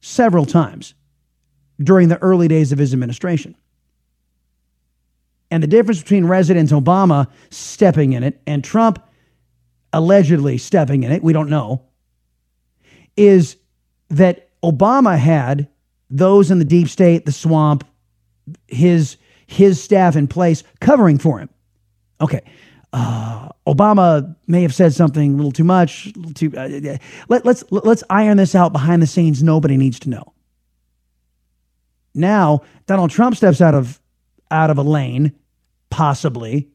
several 0.00 0.46
times 0.46 0.94
during 1.82 2.08
the 2.08 2.18
early 2.18 2.48
days 2.48 2.72
of 2.72 2.78
his 2.78 2.92
administration. 2.92 3.54
And 5.50 5.62
the 5.62 5.66
difference 5.66 6.00
between 6.00 6.26
President 6.26 6.70
Obama 6.70 7.28
stepping 7.50 8.12
in 8.12 8.22
it 8.22 8.40
and 8.46 8.62
Trump 8.62 9.02
allegedly 9.92 10.58
stepping 10.58 11.02
in 11.02 11.10
it, 11.10 11.22
we 11.22 11.32
don't 11.32 11.50
know, 11.50 11.82
is 13.16 13.56
that 14.08 14.50
Obama 14.62 15.18
had 15.18 15.68
those 16.08 16.50
in 16.50 16.58
the 16.58 16.64
deep 16.64 16.88
state, 16.88 17.26
the 17.26 17.32
swamp, 17.32 17.84
his 18.68 19.16
his 19.46 19.82
staff 19.82 20.14
in 20.14 20.28
place 20.28 20.62
covering 20.80 21.18
for 21.18 21.40
him. 21.40 21.48
Okay. 22.20 22.42
Uh, 22.92 23.48
Obama 23.66 24.34
may 24.46 24.62
have 24.62 24.74
said 24.74 24.92
something 24.92 25.34
a 25.34 25.36
little 25.36 25.52
too 25.52 25.64
much. 25.64 26.12
Little 26.16 26.32
too, 26.32 26.52
uh, 26.56 26.98
let, 27.28 27.44
let's 27.44 27.62
let's 27.70 28.02
iron 28.10 28.36
this 28.36 28.54
out 28.54 28.72
behind 28.72 29.00
the 29.00 29.06
scenes. 29.06 29.42
Nobody 29.42 29.76
needs 29.76 30.00
to 30.00 30.10
know. 30.10 30.32
Now 32.14 32.62
Donald 32.86 33.10
Trump 33.10 33.36
steps 33.36 33.60
out 33.60 33.74
of 33.74 34.00
out 34.50 34.70
of 34.70 34.78
a 34.78 34.82
lane, 34.82 35.32
possibly, 35.90 36.68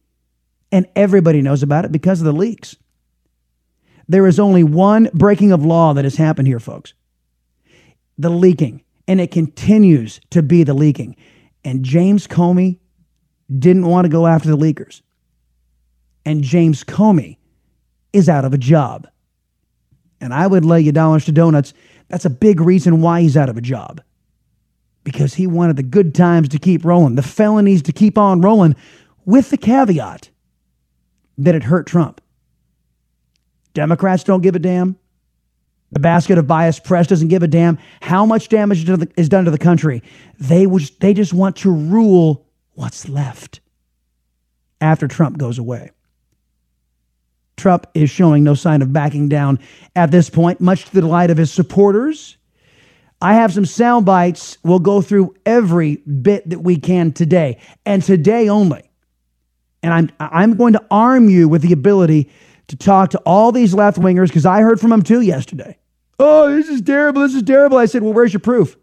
and 0.71 0.87
everybody 0.95 1.41
knows 1.41 1.63
about 1.63 1.85
it 1.85 1.91
because 1.91 2.21
of 2.21 2.25
the 2.25 2.33
leaks. 2.33 2.77
There 4.07 4.27
is 4.27 4.39
only 4.39 4.63
one 4.63 5.09
breaking 5.13 5.51
of 5.51 5.65
law 5.65 5.93
that 5.93 6.05
has 6.05 6.15
happened 6.15 6.47
here, 6.47 6.59
folks. 6.59 6.93
The 8.17 8.29
leaking, 8.29 8.83
and 9.07 9.19
it 9.19 9.31
continues 9.31 10.21
to 10.29 10.41
be 10.41 10.63
the 10.63 10.73
leaking. 10.73 11.17
And 11.65 11.83
James 11.83 12.27
Comey 12.27 12.79
didn't 13.57 13.87
want 13.87 14.05
to 14.05 14.09
go 14.09 14.27
after 14.27 14.49
the 14.49 14.57
leakers. 14.57 15.01
And 16.25 16.43
James 16.43 16.83
Comey 16.83 17.37
is 18.13 18.27
out 18.27 18.45
of 18.45 18.53
a 18.53 18.57
job. 18.57 19.07
And 20.19 20.33
I 20.33 20.47
would 20.47 20.65
lay 20.65 20.81
you 20.81 20.91
dollars 20.91 21.25
to 21.25 21.31
donuts. 21.31 21.73
That's 22.07 22.25
a 22.25 22.29
big 22.29 22.59
reason 22.59 23.01
why 23.01 23.21
he's 23.21 23.37
out 23.37 23.49
of 23.49 23.57
a 23.57 23.61
job. 23.61 24.01
Because 25.03 25.35
he 25.35 25.45
wanted 25.45 25.75
the 25.75 25.83
good 25.83 26.15
times 26.15 26.49
to 26.49 26.59
keep 26.59 26.83
rolling, 26.83 27.15
the 27.15 27.21
felonies 27.21 27.83
to 27.83 27.91
keep 27.91 28.17
on 28.17 28.41
rolling, 28.41 28.75
with 29.25 29.49
the 29.49 29.57
caveat 29.57 30.29
that 31.37 31.55
it 31.55 31.63
hurt 31.63 31.85
Trump. 31.85 32.21
Democrats 33.73 34.23
don't 34.23 34.41
give 34.41 34.55
a 34.55 34.59
damn. 34.59 34.97
The 35.91 35.99
basket 35.99 36.37
of 36.37 36.47
biased 36.47 36.83
press 36.83 37.07
doesn't 37.07 37.27
give 37.27 37.43
a 37.43 37.47
damn 37.47 37.77
how 38.01 38.25
much 38.25 38.49
damage 38.49 38.89
is 39.15 39.29
done 39.29 39.45
to 39.45 39.51
the 39.51 39.57
country. 39.57 40.01
They, 40.39 40.65
they 40.99 41.13
just 41.13 41.33
want 41.33 41.57
to 41.57 41.71
rule 41.71 42.47
what's 42.73 43.07
left 43.07 43.59
after 44.81 45.07
Trump 45.07 45.37
goes 45.37 45.59
away. 45.59 45.91
Trump 47.57 47.87
is 47.93 48.09
showing 48.09 48.43
no 48.43 48.53
sign 48.53 48.81
of 48.81 48.91
backing 48.91 49.29
down 49.29 49.59
at 49.95 50.11
this 50.11 50.29
point, 50.29 50.59
much 50.59 50.85
to 50.85 50.93
the 50.93 51.01
delight 51.01 51.29
of 51.29 51.37
his 51.37 51.51
supporters. 51.51 52.37
I 53.21 53.35
have 53.35 53.53
some 53.53 53.65
sound 53.65 54.05
bites. 54.05 54.57
We'll 54.63 54.79
go 54.79 55.01
through 55.01 55.35
every 55.45 55.97
bit 55.97 56.49
that 56.49 56.59
we 56.59 56.77
can 56.77 57.11
today, 57.11 57.59
and 57.85 58.03
today 58.03 58.49
only. 58.49 58.89
And 59.81 59.93
I'm, 59.93 60.11
I'm 60.19 60.57
going 60.57 60.73
to 60.73 60.85
arm 60.91 61.29
you 61.29 61.47
with 61.47 61.61
the 61.61 61.71
ability 61.71 62.29
to 62.67 62.75
talk 62.75 63.11
to 63.11 63.19
all 63.19 63.51
these 63.51 63.73
left 63.73 63.99
wingers 63.99 64.27
because 64.27 64.45
I 64.45 64.61
heard 64.61 64.79
from 64.79 64.89
them 64.89 65.03
too 65.03 65.21
yesterday. 65.21 65.77
Oh, 66.19 66.53
this 66.55 66.69
is 66.69 66.81
terrible. 66.81 67.21
This 67.21 67.35
is 67.35 67.43
terrible. 67.43 67.77
I 67.77 67.85
said, 67.85 68.01
Well, 68.01 68.13
where's 68.13 68.33
your 68.33 68.39
proof? 68.39 68.77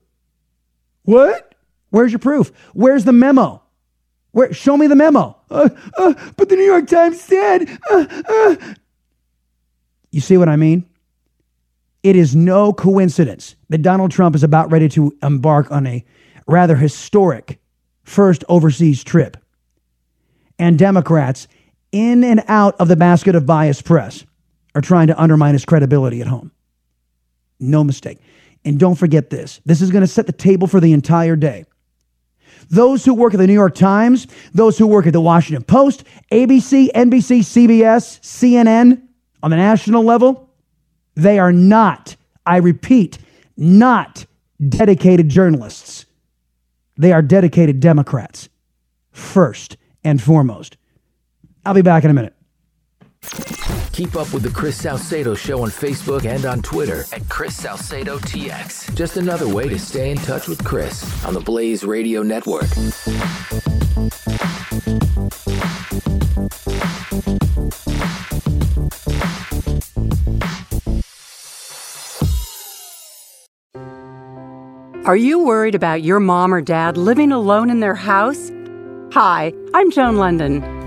What? 1.03 1.55
Where's 1.91 2.13
your 2.13 2.21
proof? 2.21 2.53
Where's 2.73 3.05
the 3.05 3.13
memo? 3.13 3.63
Where? 4.31 4.53
Show 4.53 4.77
me 4.77 4.87
the 4.87 4.97
memo. 4.97 5.37
Uh, 5.53 5.69
uh, 5.99 6.15
but 6.37 6.49
the 6.49 6.57
New 6.57 6.65
York 6.65 6.87
Times 6.87 7.21
said. 7.21 7.67
Uh, 7.91 8.07
uh. 8.29 8.57
you 10.11 10.21
see 10.21 10.37
what 10.37 10.49
I 10.49 10.57
mean? 10.57 10.87
It 12.03 12.17
is 12.17 12.35
no 12.35 12.73
coincidence 12.73 13.55
that 13.69 13.83
Donald 13.83 14.11
Trump 14.11 14.35
is 14.35 14.43
about 14.43 14.73
ready 14.73 14.89
to 14.91 15.17
embark 15.23 15.71
on 15.71 15.87
a 15.87 16.05
rather 16.47 16.75
historic 16.75 17.61
first 18.03 18.45
overseas 18.49 19.05
trip. 19.05 19.37
And 20.59 20.79
Democrats, 20.79 21.49
in 21.93 22.25
and 22.25 22.43
out 22.49 22.75
of 22.81 22.89
the 22.89 22.97
basket 22.97 23.35
of 23.35 23.47
biased 23.47 23.85
press, 23.85 24.25
are 24.75 24.81
trying 24.81 25.09
to 25.09 25.21
undermine 25.21 25.53
his 25.53 25.65
credibility 25.65 26.21
at 26.21 26.27
home. 26.27 26.51
No 27.61 27.85
mistake. 27.85 28.19
And 28.65 28.79
don't 28.79 28.95
forget 28.95 29.31
this 29.31 29.61
this 29.65 29.81
is 29.81 29.91
going 29.91 30.03
to 30.03 30.09
set 30.09 30.27
the 30.27 30.33
table 30.33 30.67
for 30.67 30.81
the 30.81 30.93
entire 30.93 31.37
day. 31.37 31.65
Those 32.71 33.05
who 33.05 33.15
work 33.15 33.35
at 33.35 33.39
the 33.39 33.47
New 33.47 33.53
York 33.53 33.75
Times, 33.75 34.27
those 34.53 34.79
who 34.79 34.87
work 34.87 35.07
at 35.07 35.13
the 35.13 35.21
Washington 35.21 35.65
Post, 35.65 36.05
ABC, 36.31 36.91
NBC, 36.93 37.41
CBS, 37.41 38.21
CNN 38.21 39.03
on 39.43 39.51
the 39.51 39.57
national 39.57 40.05
level, 40.05 40.51
they 41.15 41.39
are 41.39 41.53
not, 41.53 42.17
I 42.47 42.59
repeat, 42.59 43.19
not 43.57 44.27
dedicated 44.69 45.29
journalists. 45.29 46.07
They 46.97 47.13
are 47.13 47.23
dedicated 47.23 47.81
Democrats, 47.81 48.49
first 49.11 49.77
and 50.05 50.23
foremost. 50.23 50.77
I'll 51.65 51.75
be 51.75 51.83
back 51.83 52.05
in 52.05 52.11
a 52.11 52.15
minute. 52.15 52.35
Keep 53.93 54.17
up 54.17 54.33
with 54.33 54.43
the 54.43 54.49
Chris 54.49 54.79
Salcedo 54.79 55.35
Show 55.35 55.63
on 55.63 55.69
Facebook 55.69 56.25
and 56.25 56.47
on 56.47 56.63
Twitter 56.63 57.05
at 57.13 57.29
Chris 57.29 57.55
Salcedo 57.55 58.19
TX. 58.19 58.95
Just 58.95 59.19
another 59.19 59.47
way 59.47 59.69
to 59.69 59.79
stay 59.79 60.11
in 60.11 60.17
touch 60.17 60.49
with 60.49 60.65
Chris 60.65 61.25
on 61.27 61.35
the 61.35 61.41
Blaze 61.41 61.85
Radio 61.85 62.23
Network. 62.23 62.71
Are 75.05 75.17
you 75.17 75.45
worried 75.45 75.75
about 75.75 76.03
your 76.03 76.19
mom 76.19 76.55
or 76.55 76.63
dad 76.63 76.97
living 76.97 77.31
alone 77.31 77.69
in 77.69 77.81
their 77.81 77.95
house? 77.95 78.51
Hi, 79.13 79.53
I'm 79.75 79.91
Joan 79.91 80.17
London. 80.17 80.82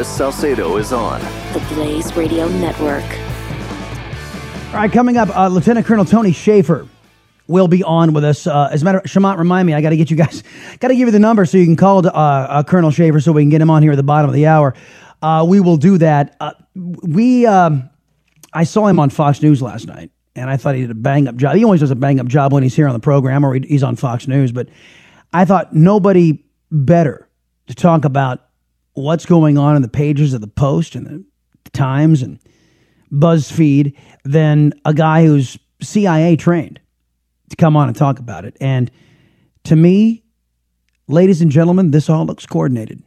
Chris 0.00 0.16
Salcedo 0.16 0.78
is 0.78 0.94
on 0.94 1.20
The 1.52 1.62
Blaze 1.74 2.16
Radio 2.16 2.48
Network. 2.48 3.04
All 4.68 4.76
right, 4.76 4.90
coming 4.90 5.18
up, 5.18 5.28
uh, 5.36 5.48
Lieutenant 5.48 5.84
Colonel 5.84 6.06
Tony 6.06 6.32
Shaffer 6.32 6.88
will 7.46 7.68
be 7.68 7.84
on 7.84 8.14
with 8.14 8.24
us. 8.24 8.46
Uh, 8.46 8.70
as 8.72 8.80
a 8.80 8.84
matter 8.86 8.96
of 8.96 9.04
Shamant, 9.04 9.36
remind 9.36 9.66
me, 9.66 9.74
I 9.74 9.82
got 9.82 9.90
to 9.90 9.98
get 9.98 10.10
you 10.10 10.16
guys, 10.16 10.42
got 10.80 10.88
to 10.88 10.96
give 10.96 11.08
you 11.08 11.12
the 11.12 11.18
number 11.18 11.44
so 11.44 11.58
you 11.58 11.66
can 11.66 11.76
call 11.76 12.06
uh, 12.06 12.10
uh, 12.12 12.62
Colonel 12.62 12.90
Shaffer 12.90 13.20
so 13.20 13.30
we 13.32 13.42
can 13.42 13.50
get 13.50 13.60
him 13.60 13.68
on 13.68 13.82
here 13.82 13.92
at 13.92 13.96
the 13.96 14.02
bottom 14.02 14.30
of 14.30 14.34
the 14.34 14.46
hour. 14.46 14.74
Uh, 15.20 15.44
we 15.46 15.60
will 15.60 15.76
do 15.76 15.98
that. 15.98 16.34
Uh, 16.40 16.52
we, 16.74 17.44
um, 17.44 17.90
I 18.54 18.64
saw 18.64 18.86
him 18.86 18.98
on 18.98 19.10
Fox 19.10 19.42
News 19.42 19.60
last 19.60 19.86
night, 19.86 20.12
and 20.34 20.48
I 20.48 20.56
thought 20.56 20.76
he 20.76 20.80
did 20.80 20.92
a 20.92 20.94
bang 20.94 21.28
up 21.28 21.36
job. 21.36 21.56
He 21.56 21.64
always 21.64 21.80
does 21.80 21.90
a 21.90 21.94
bang 21.94 22.20
up 22.20 22.26
job 22.26 22.54
when 22.54 22.62
he's 22.62 22.74
here 22.74 22.88
on 22.88 22.94
the 22.94 23.00
program 23.00 23.44
or 23.44 23.52
he's 23.52 23.82
on 23.82 23.96
Fox 23.96 24.26
News, 24.26 24.50
but 24.50 24.66
I 25.30 25.44
thought 25.44 25.74
nobody 25.74 26.42
better 26.70 27.28
to 27.66 27.74
talk 27.74 28.06
about 28.06 28.46
what's 29.00 29.26
going 29.26 29.58
on 29.58 29.76
in 29.76 29.82
the 29.82 29.88
pages 29.88 30.34
of 30.34 30.40
the 30.40 30.46
Post 30.46 30.94
and 30.94 31.06
the 31.06 31.70
Times 31.70 32.22
and 32.22 32.38
BuzzFeed 33.12 33.96
than 34.24 34.72
a 34.84 34.94
guy 34.94 35.24
who's 35.24 35.58
CIA 35.82 36.36
trained 36.36 36.80
to 37.48 37.56
come 37.56 37.76
on 37.76 37.88
and 37.88 37.96
talk 37.96 38.18
about 38.18 38.44
it. 38.44 38.56
And 38.60 38.90
to 39.64 39.76
me, 39.76 40.22
ladies 41.08 41.42
and 41.42 41.50
gentlemen, 41.50 41.90
this 41.90 42.08
all 42.08 42.24
looks 42.24 42.46
coordinated. 42.46 43.02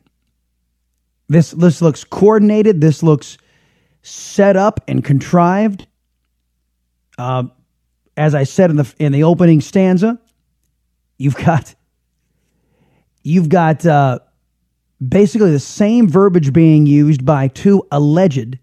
This 1.30 1.52
this 1.52 1.82
looks 1.82 2.04
coordinated. 2.04 2.82
This 2.82 3.02
looks 3.02 3.38
set 4.02 4.56
up 4.58 4.82
and 4.88 5.04
contrived. 5.04 5.88
Uh, 7.18 7.46
as 8.18 8.36
I 8.36 8.44
said 8.44 8.70
in 8.70 8.76
the 8.76 8.94
in 9.00 9.12
the 9.12 9.24
opening 9.24 9.62
stanza, 9.62 10.20
you've 11.18 11.36
got 11.36 11.74
you've 13.24 13.50
got 13.50 13.86
uh, 13.86 14.20
basically 15.10 15.52
the 15.52 15.60
same 15.60 16.08
verbiage 16.08 16.54
being 16.54 16.86
used 16.86 17.26
by 17.26 17.48
two 17.48 17.86
alleged 17.92 18.58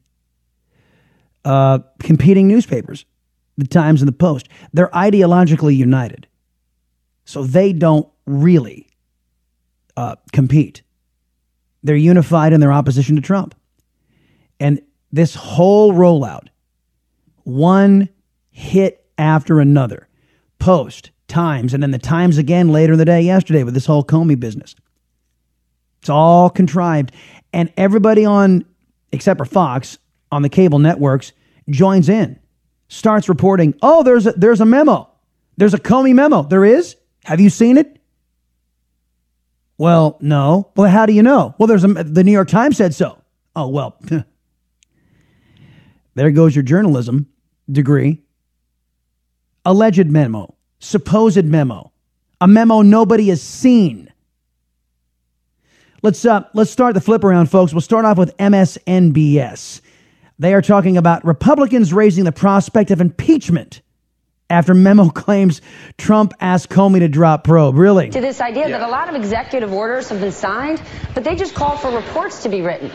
uh, 1.44 1.80
competing 2.00 2.48
newspapers, 2.48 3.04
the 3.56 3.66
Times 3.66 4.00
and 4.00 4.08
the 4.08 4.12
Post. 4.12 4.48
They're 4.72 4.88
ideologically 4.88 5.76
united, 5.76 6.26
so 7.24 7.44
they 7.44 7.72
don't 7.72 8.08
really 8.26 8.88
uh, 9.96 10.16
compete. 10.32 10.82
They're 11.82 11.96
unified 11.96 12.52
in 12.52 12.60
their 12.60 12.72
opposition 12.72 13.16
to 13.16 13.22
Trump, 13.22 13.54
and 14.58 14.80
this 15.12 15.34
whole 15.34 15.92
rollout, 15.92 16.48
one 17.42 18.08
hit 18.50 19.04
after 19.18 19.60
another, 19.60 20.08
Post, 20.58 21.10
Times, 21.26 21.74
and 21.74 21.82
then 21.82 21.90
the 21.90 21.98
Times 21.98 22.38
again 22.38 22.70
later 22.70 22.92
in 22.92 22.98
the 22.98 23.04
day 23.04 23.22
yesterday 23.22 23.62
with 23.62 23.74
this 23.74 23.86
whole 23.86 24.04
Comey 24.04 24.38
business. 24.38 24.74
It's 26.00 26.08
all 26.08 26.50
contrived. 26.50 27.12
And 27.52 27.72
everybody 27.76 28.24
on, 28.24 28.64
except 29.12 29.38
for 29.38 29.44
Fox, 29.44 29.98
on 30.32 30.42
the 30.42 30.48
cable 30.48 30.78
networks 30.78 31.32
joins 31.68 32.08
in, 32.08 32.38
starts 32.88 33.28
reporting, 33.28 33.74
oh, 33.82 34.02
there's 34.02 34.26
a, 34.26 34.32
there's 34.32 34.60
a 34.60 34.66
memo. 34.66 35.08
There's 35.56 35.74
a 35.74 35.78
Comey 35.78 36.14
memo. 36.14 36.42
There 36.42 36.64
is? 36.64 36.96
Have 37.24 37.40
you 37.40 37.50
seen 37.50 37.76
it? 37.76 37.98
Well, 39.76 40.18
no. 40.20 40.70
Well, 40.76 40.90
how 40.90 41.06
do 41.06 41.12
you 41.12 41.22
know? 41.22 41.54
Well, 41.58 41.66
there's 41.66 41.84
a, 41.84 41.88
the 41.88 42.24
New 42.24 42.32
York 42.32 42.48
Times 42.48 42.76
said 42.76 42.94
so. 42.94 43.18
Oh, 43.56 43.68
well, 43.68 43.98
there 46.14 46.30
goes 46.30 46.54
your 46.54 46.62
journalism 46.62 47.26
degree. 47.70 48.22
Alleged 49.64 50.06
memo, 50.06 50.54
supposed 50.78 51.44
memo, 51.44 51.92
a 52.40 52.48
memo 52.48 52.82
nobody 52.82 53.28
has 53.28 53.42
seen. 53.42 54.09
Let's 56.02 56.24
uh, 56.24 56.44
let's 56.54 56.70
start 56.70 56.94
the 56.94 57.00
flip 57.00 57.24
around, 57.24 57.50
folks. 57.50 57.72
We'll 57.72 57.82
start 57.82 58.04
off 58.04 58.16
with 58.16 58.36
MSNBS. 58.38 59.80
They 60.38 60.54
are 60.54 60.62
talking 60.62 60.96
about 60.96 61.24
Republicans 61.24 61.92
raising 61.92 62.24
the 62.24 62.32
prospect 62.32 62.90
of 62.90 63.02
impeachment 63.02 63.82
after 64.48 64.72
memo 64.72 65.08
claims 65.10 65.60
Trump 65.98 66.32
asked 66.40 66.70
Comey 66.70 67.00
to 67.00 67.08
drop 67.08 67.44
probe. 67.44 67.76
Really? 67.76 68.08
To 68.08 68.20
this 68.20 68.40
idea 68.40 68.68
yeah. 68.68 68.78
that 68.78 68.88
a 68.88 68.90
lot 68.90 69.10
of 69.10 69.14
executive 69.14 69.72
orders 69.72 70.08
have 70.08 70.20
been 70.20 70.32
signed, 70.32 70.82
but 71.14 71.22
they 71.24 71.36
just 71.36 71.54
call 71.54 71.76
for 71.76 71.94
reports 71.94 72.42
to 72.44 72.48
be 72.48 72.62
written. 72.62 72.90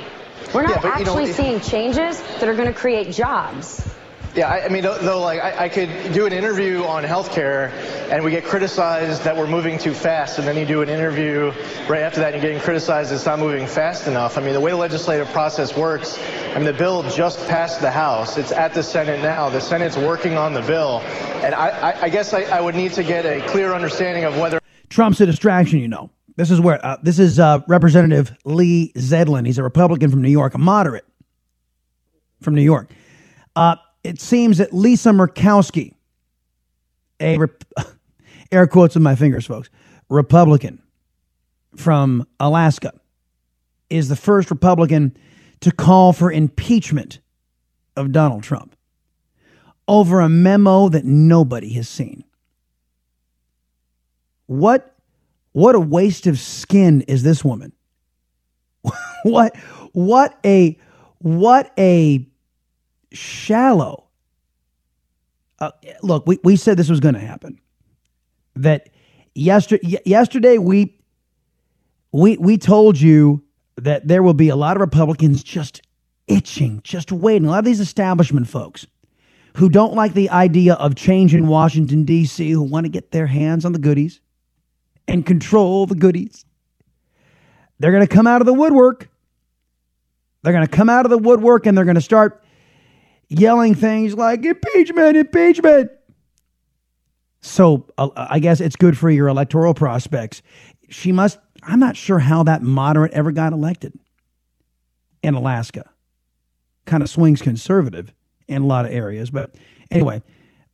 We're 0.53 0.63
not 0.63 0.83
yeah, 0.83 0.91
actually 0.91 1.23
you 1.23 1.29
know, 1.29 1.35
seeing 1.35 1.59
changes 1.59 2.21
that 2.39 2.49
are 2.49 2.55
going 2.55 2.71
to 2.71 2.77
create 2.77 3.11
jobs. 3.11 3.87
Yeah, 4.35 4.49
I, 4.49 4.65
I 4.65 4.67
mean, 4.67 4.83
though, 4.83 4.97
though 4.97 5.21
like 5.21 5.39
I, 5.39 5.65
I, 5.65 5.69
could 5.69 6.11
do 6.11 6.25
an 6.25 6.33
interview 6.33 6.83
on 6.83 7.05
healthcare, 7.05 7.71
and 8.11 8.21
we 8.21 8.31
get 8.31 8.43
criticized 8.43 9.23
that 9.23 9.37
we're 9.37 9.47
moving 9.47 9.77
too 9.77 9.93
fast, 9.93 10.39
and 10.39 10.45
then 10.45 10.57
you 10.57 10.65
do 10.65 10.81
an 10.81 10.89
interview 10.89 11.53
right 11.87 12.01
after 12.01 12.19
that, 12.19 12.33
and 12.33 12.43
you're 12.43 12.51
getting 12.51 12.59
criticized 12.61 13.13
it's 13.13 13.25
not 13.25 13.39
moving 13.39 13.65
fast 13.65 14.07
enough. 14.07 14.37
I 14.37 14.41
mean, 14.41 14.51
the 14.51 14.59
way 14.59 14.71
the 14.71 14.77
legislative 14.77 15.29
process 15.29 15.77
works, 15.77 16.19
I 16.49 16.55
mean, 16.55 16.65
the 16.65 16.73
bill 16.73 17.03
just 17.03 17.47
passed 17.47 17.79
the 17.79 17.89
House. 17.89 18.37
It's 18.37 18.51
at 18.51 18.73
the 18.73 18.83
Senate 18.83 19.21
now. 19.21 19.49
The 19.49 19.61
Senate's 19.61 19.95
working 19.95 20.35
on 20.35 20.53
the 20.53 20.61
bill, 20.63 20.99
and 21.41 21.55
I, 21.55 21.97
I 22.01 22.09
guess 22.09 22.33
I, 22.33 22.59
would 22.59 22.75
need 22.75 22.91
to 22.93 23.03
get 23.03 23.25
a 23.25 23.39
clear 23.47 23.73
understanding 23.73 24.25
of 24.25 24.37
whether 24.37 24.59
Trump's 24.89 25.21
a 25.21 25.25
distraction. 25.25 25.79
You 25.79 25.87
know, 25.87 26.11
this 26.35 26.51
is 26.51 26.59
where 26.59 26.85
uh, 26.85 26.97
this 27.01 27.19
is 27.19 27.39
uh, 27.39 27.61
Representative 27.69 28.35
Lee 28.43 28.91
Zeldin. 28.97 29.45
He's 29.45 29.59
a 29.59 29.63
Republican 29.63 30.11
from 30.11 30.21
New 30.21 30.29
York, 30.29 30.55
a 30.55 30.57
moderate 30.57 31.05
from 32.41 32.55
New 32.55 32.63
York. 32.63 32.91
Uh, 33.55 33.77
it 34.05 34.21
seems 34.21 34.59
that 34.59 34.71
Lisa 34.71 35.09
Murkowski, 35.09 35.95
a 37.19 37.39
air 38.51 38.67
quotes 38.67 38.93
with 38.93 39.01
my 39.01 39.15
fingers, 39.15 39.47
folks, 39.47 39.69
Republican 40.09 40.81
from 41.75 42.27
Alaska, 42.39 42.93
is 43.89 44.07
the 44.07 44.15
first 44.15 44.51
Republican 44.51 45.17
to 45.61 45.71
call 45.71 46.13
for 46.13 46.31
impeachment 46.31 47.19
of 47.95 48.11
Donald 48.11 48.43
Trump 48.43 48.75
over 49.87 50.19
a 50.19 50.29
memo 50.29 50.89
that 50.89 51.05
nobody 51.05 51.73
has 51.73 51.89
seen. 51.89 52.23
What 54.45 54.91
what 55.53 55.73
a 55.73 55.79
waste 55.79 56.27
of 56.27 56.37
skin 56.37 57.01
is 57.01 57.23
this 57.23 57.43
woman? 57.43 57.71
what 59.23 59.55
what 59.93 60.37
a 60.45 60.77
what 61.19 61.73
a 61.79 62.27
shallow. 63.15 64.07
Uh, 65.59 65.71
look, 66.01 66.27
we, 66.27 66.39
we 66.43 66.55
said 66.55 66.77
this 66.77 66.89
was 66.89 66.99
going 66.99 67.15
to 67.15 67.19
happen. 67.19 67.59
That 68.55 68.89
yesterday, 69.33 69.97
yesterday 70.05 70.57
we 70.57 70.97
we 72.11 72.37
we 72.37 72.57
told 72.57 72.99
you 72.99 73.43
that 73.77 74.07
there 74.07 74.23
will 74.23 74.33
be 74.33 74.49
a 74.49 74.55
lot 74.55 74.77
of 74.77 74.81
Republicans 74.81 75.43
just 75.43 75.81
itching, 76.27 76.81
just 76.83 77.11
waiting. 77.11 77.47
A 77.47 77.51
lot 77.51 77.59
of 77.59 77.65
these 77.65 77.79
establishment 77.79 78.47
folks 78.47 78.87
who 79.55 79.69
don't 79.69 79.93
like 79.93 80.13
the 80.13 80.29
idea 80.29 80.73
of 80.75 80.95
change 80.95 81.33
in 81.33 81.47
Washington 81.47 82.03
D.C., 82.03 82.49
who 82.49 82.61
want 82.61 82.85
to 82.85 82.89
get 82.89 83.11
their 83.11 83.27
hands 83.27 83.65
on 83.65 83.71
the 83.71 83.79
goodies 83.79 84.19
and 85.07 85.25
control 85.25 85.85
the 85.85 85.95
goodies. 85.95 86.45
They're 87.79 87.91
going 87.91 88.05
to 88.05 88.13
come 88.13 88.27
out 88.27 88.41
of 88.41 88.45
the 88.45 88.53
woodwork. 88.53 89.09
They're 90.41 90.53
going 90.53 90.65
to 90.65 90.71
come 90.71 90.89
out 90.89 91.05
of 91.05 91.09
the 91.09 91.17
woodwork 91.17 91.65
and 91.65 91.77
they're 91.77 91.85
going 91.85 91.95
to 91.95 92.01
start 92.01 92.43
yelling 93.27 93.75
things 93.75 94.15
like 94.15 94.45
impeachment, 94.45 95.17
impeachment. 95.17 95.91
So 97.41 97.87
uh, 97.97 98.09
I 98.15 98.39
guess 98.39 98.59
it's 98.59 98.75
good 98.75 98.97
for 98.97 99.09
your 99.09 99.27
electoral 99.27 99.73
prospects. 99.73 100.41
She 100.89 101.11
must, 101.11 101.37
I'm 101.63 101.79
not 101.79 101.95
sure 101.95 102.19
how 102.19 102.43
that 102.43 102.61
moderate 102.61 103.13
ever 103.13 103.31
got 103.31 103.53
elected 103.53 103.93
in 105.21 105.33
Alaska. 105.33 105.89
Kind 106.85 107.03
of 107.03 107.09
swings 107.09 107.41
conservative 107.41 108.13
in 108.47 108.61
a 108.63 108.65
lot 108.65 108.85
of 108.85 108.91
areas. 108.91 109.29
But 109.29 109.55
anyway, 109.91 110.21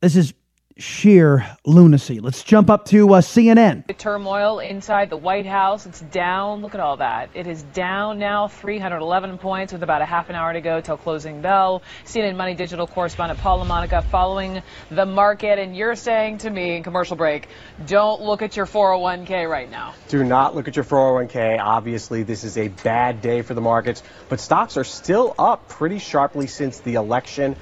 this 0.00 0.16
is 0.16 0.34
sheer 0.76 1.56
lunacy. 1.64 2.20
Let's 2.20 2.42
jump 2.42 2.70
up 2.70 2.86
to 2.86 3.14
uh, 3.14 3.20
CNN. 3.20 3.86
The 3.86 3.94
turmoil 3.94 4.58
inside 4.58 5.10
the 5.10 5.16
White 5.16 5.46
House, 5.46 5.86
it's 5.86 6.00
down. 6.00 6.62
Look 6.62 6.74
at 6.74 6.80
all 6.80 6.96
that. 6.98 7.30
It 7.34 7.46
is 7.46 7.62
down 7.62 8.18
now 8.18 8.48
311 8.48 9.38
points 9.38 9.72
with 9.72 9.82
about 9.82 10.02
a 10.02 10.04
half 10.04 10.30
an 10.30 10.36
hour 10.36 10.52
to 10.52 10.60
go 10.60 10.80
till 10.80 10.96
closing 10.96 11.42
bell. 11.42 11.82
CNN 12.04 12.36
Money 12.36 12.54
Digital 12.54 12.86
correspondent 12.86 13.40
Paul 13.40 13.64
LaMonica 13.64 14.04
following 14.04 14.62
the 14.90 15.06
market. 15.06 15.58
And 15.58 15.76
you're 15.76 15.96
saying 15.96 16.38
to 16.38 16.50
me 16.50 16.76
in 16.76 16.82
commercial 16.82 17.16
break, 17.16 17.48
don't 17.86 18.22
look 18.22 18.42
at 18.42 18.56
your 18.56 18.66
401k 18.66 19.48
right 19.48 19.70
now. 19.70 19.94
Do 20.08 20.24
not 20.24 20.54
look 20.54 20.68
at 20.68 20.76
your 20.76 20.84
401k. 20.84 21.58
Obviously, 21.60 22.22
this 22.22 22.44
is 22.44 22.58
a 22.58 22.68
bad 22.68 23.20
day 23.22 23.42
for 23.42 23.54
the 23.54 23.60
markets, 23.60 24.02
but 24.28 24.40
stocks 24.40 24.76
are 24.76 24.84
still 24.84 25.34
up 25.38 25.68
pretty 25.68 25.98
sharply 25.98 26.46
since 26.46 26.80
the 26.80 26.94
election. 26.94 27.56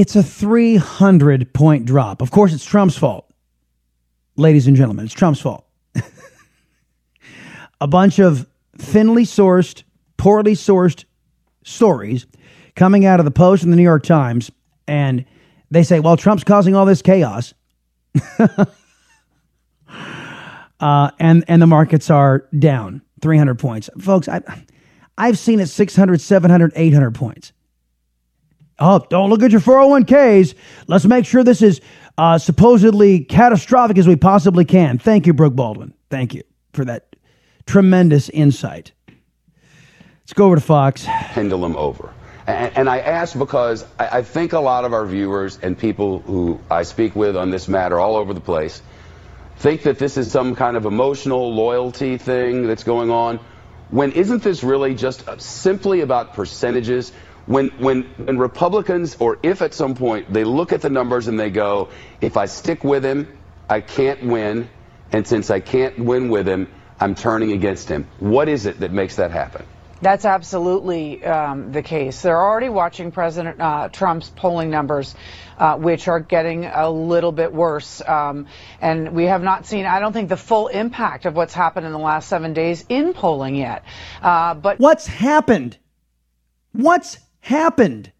It's 0.00 0.16
a 0.16 0.22
300 0.22 1.52
point 1.52 1.84
drop. 1.84 2.22
Of 2.22 2.30
course, 2.30 2.54
it's 2.54 2.64
Trump's 2.64 2.96
fault. 2.96 3.30
Ladies 4.34 4.66
and 4.66 4.74
gentlemen, 4.74 5.04
it's 5.04 5.12
Trump's 5.12 5.42
fault. 5.42 5.66
a 7.82 7.86
bunch 7.86 8.18
of 8.18 8.46
thinly 8.78 9.24
sourced, 9.24 9.82
poorly 10.16 10.54
sourced 10.54 11.04
stories 11.64 12.24
coming 12.76 13.04
out 13.04 13.20
of 13.20 13.26
the 13.26 13.30
Post 13.30 13.62
and 13.62 13.70
the 13.70 13.76
New 13.76 13.82
York 13.82 14.02
Times, 14.02 14.50
and 14.88 15.26
they 15.70 15.82
say, 15.82 16.00
well, 16.00 16.16
Trump's 16.16 16.44
causing 16.44 16.74
all 16.74 16.86
this 16.86 17.02
chaos. 17.02 17.52
uh, 20.80 21.10
and, 21.18 21.44
and 21.46 21.60
the 21.60 21.66
markets 21.66 22.08
are 22.08 22.48
down 22.58 23.02
300 23.20 23.58
points. 23.58 23.90
Folks, 23.98 24.30
I, 24.30 24.40
I've 25.18 25.38
seen 25.38 25.60
it 25.60 25.66
600, 25.66 26.22
700, 26.22 26.72
800 26.74 27.14
points. 27.14 27.52
Oh, 28.80 29.04
don't 29.10 29.28
look 29.28 29.42
at 29.42 29.50
your 29.50 29.60
401ks. 29.60 30.54
Let's 30.86 31.04
make 31.04 31.26
sure 31.26 31.44
this 31.44 31.60
is 31.60 31.82
uh, 32.16 32.38
supposedly 32.38 33.20
catastrophic 33.20 33.98
as 33.98 34.08
we 34.08 34.16
possibly 34.16 34.64
can. 34.64 34.98
Thank 34.98 35.26
you, 35.26 35.34
Brooke 35.34 35.54
Baldwin. 35.54 35.92
Thank 36.08 36.32
you 36.34 36.42
for 36.72 36.86
that 36.86 37.14
tremendous 37.66 38.30
insight. 38.30 38.92
Let's 40.22 40.32
go 40.32 40.46
over 40.46 40.54
to 40.54 40.62
Fox. 40.62 41.04
Pendulum 41.06 41.76
over. 41.76 42.12
And, 42.46 42.76
and 42.76 42.88
I 42.88 43.00
ask 43.00 43.38
because 43.38 43.84
I, 43.98 44.18
I 44.18 44.22
think 44.22 44.54
a 44.54 44.60
lot 44.60 44.84
of 44.84 44.94
our 44.94 45.04
viewers 45.04 45.58
and 45.60 45.78
people 45.78 46.20
who 46.20 46.58
I 46.70 46.84
speak 46.84 47.14
with 47.14 47.36
on 47.36 47.50
this 47.50 47.68
matter 47.68 48.00
all 48.00 48.16
over 48.16 48.32
the 48.32 48.40
place 48.40 48.80
think 49.58 49.82
that 49.82 49.98
this 49.98 50.16
is 50.16 50.30
some 50.30 50.56
kind 50.56 50.76
of 50.76 50.86
emotional 50.86 51.54
loyalty 51.54 52.16
thing 52.16 52.66
that's 52.66 52.84
going 52.84 53.10
on. 53.10 53.40
When 53.90 54.12
isn't 54.12 54.42
this 54.42 54.64
really 54.64 54.94
just 54.94 55.24
simply 55.40 56.00
about 56.00 56.32
percentages? 56.32 57.12
When, 57.50 57.70
when, 57.78 58.04
when 58.04 58.38
Republicans, 58.38 59.16
or 59.18 59.40
if 59.42 59.60
at 59.60 59.74
some 59.74 59.96
point 59.96 60.32
they 60.32 60.44
look 60.44 60.72
at 60.72 60.82
the 60.82 60.88
numbers 60.88 61.26
and 61.26 61.38
they 61.38 61.50
go, 61.50 61.88
if 62.20 62.36
I 62.36 62.46
stick 62.46 62.84
with 62.84 63.04
him, 63.04 63.26
I 63.68 63.80
can't 63.80 64.24
win, 64.24 64.70
and 65.10 65.26
since 65.26 65.50
I 65.50 65.58
can't 65.58 65.98
win 65.98 66.28
with 66.28 66.46
him, 66.46 66.68
I'm 67.00 67.16
turning 67.16 67.50
against 67.50 67.88
him. 67.88 68.06
What 68.20 68.48
is 68.48 68.66
it 68.66 68.78
that 68.80 68.92
makes 68.92 69.16
that 69.16 69.32
happen? 69.32 69.66
That's 70.00 70.24
absolutely 70.24 71.24
um, 71.24 71.72
the 71.72 71.82
case. 71.82 72.22
They're 72.22 72.40
already 72.40 72.68
watching 72.68 73.10
President 73.10 73.60
uh, 73.60 73.88
Trump's 73.88 74.30
polling 74.30 74.70
numbers, 74.70 75.16
uh, 75.58 75.76
which 75.76 76.06
are 76.06 76.20
getting 76.20 76.66
a 76.66 76.88
little 76.88 77.32
bit 77.32 77.52
worse. 77.52 78.00
Um, 78.00 78.46
and 78.80 79.12
we 79.12 79.24
have 79.24 79.42
not 79.42 79.66
seen, 79.66 79.86
I 79.86 79.98
don't 79.98 80.12
think, 80.12 80.28
the 80.28 80.36
full 80.36 80.68
impact 80.68 81.26
of 81.26 81.34
what's 81.34 81.52
happened 81.52 81.84
in 81.84 81.90
the 81.90 81.98
last 81.98 82.28
seven 82.28 82.52
days 82.52 82.84
in 82.88 83.12
polling 83.12 83.56
yet. 83.56 83.84
Uh, 84.22 84.54
but 84.54 84.78
what's 84.78 85.08
happened? 85.08 85.76
What's 86.72 87.18
happened? 87.40 88.12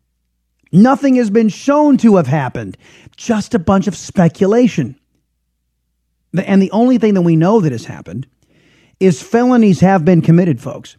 Nothing 0.73 1.17
has 1.17 1.31
been 1.31 1.49
shown 1.49 1.97
to 1.99 2.17
have 2.17 2.27
happened. 2.27 2.77
Just 3.17 3.55
a 3.55 3.59
bunch 3.59 3.87
of 3.87 3.97
speculation. 3.97 4.99
And 6.33 6.63
the 6.63 6.71
only 6.71 6.99
thing 6.99 7.15
that 7.15 7.23
we 7.23 7.37
know 7.37 7.61
that 7.61 7.73
has 7.73 7.85
happened 7.85 8.27
is 9.01 9.23
felonies 9.23 9.81
have 9.81 10.05
been 10.05 10.23
committed, 10.23 10.61
folks. 10.61 10.97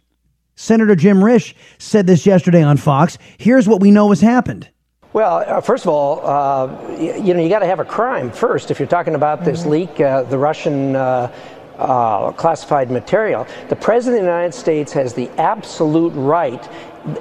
Senator 0.56 0.94
Jim 0.94 1.18
Risch 1.18 1.54
said 1.78 2.06
this 2.06 2.26
yesterday 2.26 2.62
on 2.62 2.76
Fox. 2.76 3.16
Here's 3.38 3.66
what 3.66 3.80
we 3.80 3.90
know 3.90 4.10
has 4.10 4.20
happened. 4.20 4.68
Well, 5.12 5.44
uh, 5.46 5.60
first 5.60 5.84
of 5.84 5.90
all, 5.90 6.26
uh, 6.26 6.96
you, 6.98 7.34
know, 7.34 7.42
you 7.42 7.48
got 7.48 7.60
to 7.60 7.66
have 7.66 7.80
a 7.80 7.84
crime 7.84 8.30
first. 8.30 8.70
If 8.70 8.78
you're 8.78 8.88
talking 8.88 9.14
about 9.14 9.44
this 9.44 9.60
mm-hmm. 9.60 9.70
leak, 9.70 10.00
uh, 10.00 10.22
the 10.22 10.38
Russian 10.38 10.96
uh, 10.96 11.32
uh, 11.78 12.32
classified 12.32 12.90
material, 12.90 13.46
the 13.68 13.76
President 13.76 14.20
of 14.20 14.26
the 14.26 14.30
United 14.30 14.54
States 14.54 14.92
has 14.92 15.14
the 15.14 15.28
absolute 15.38 16.12
right 16.14 16.62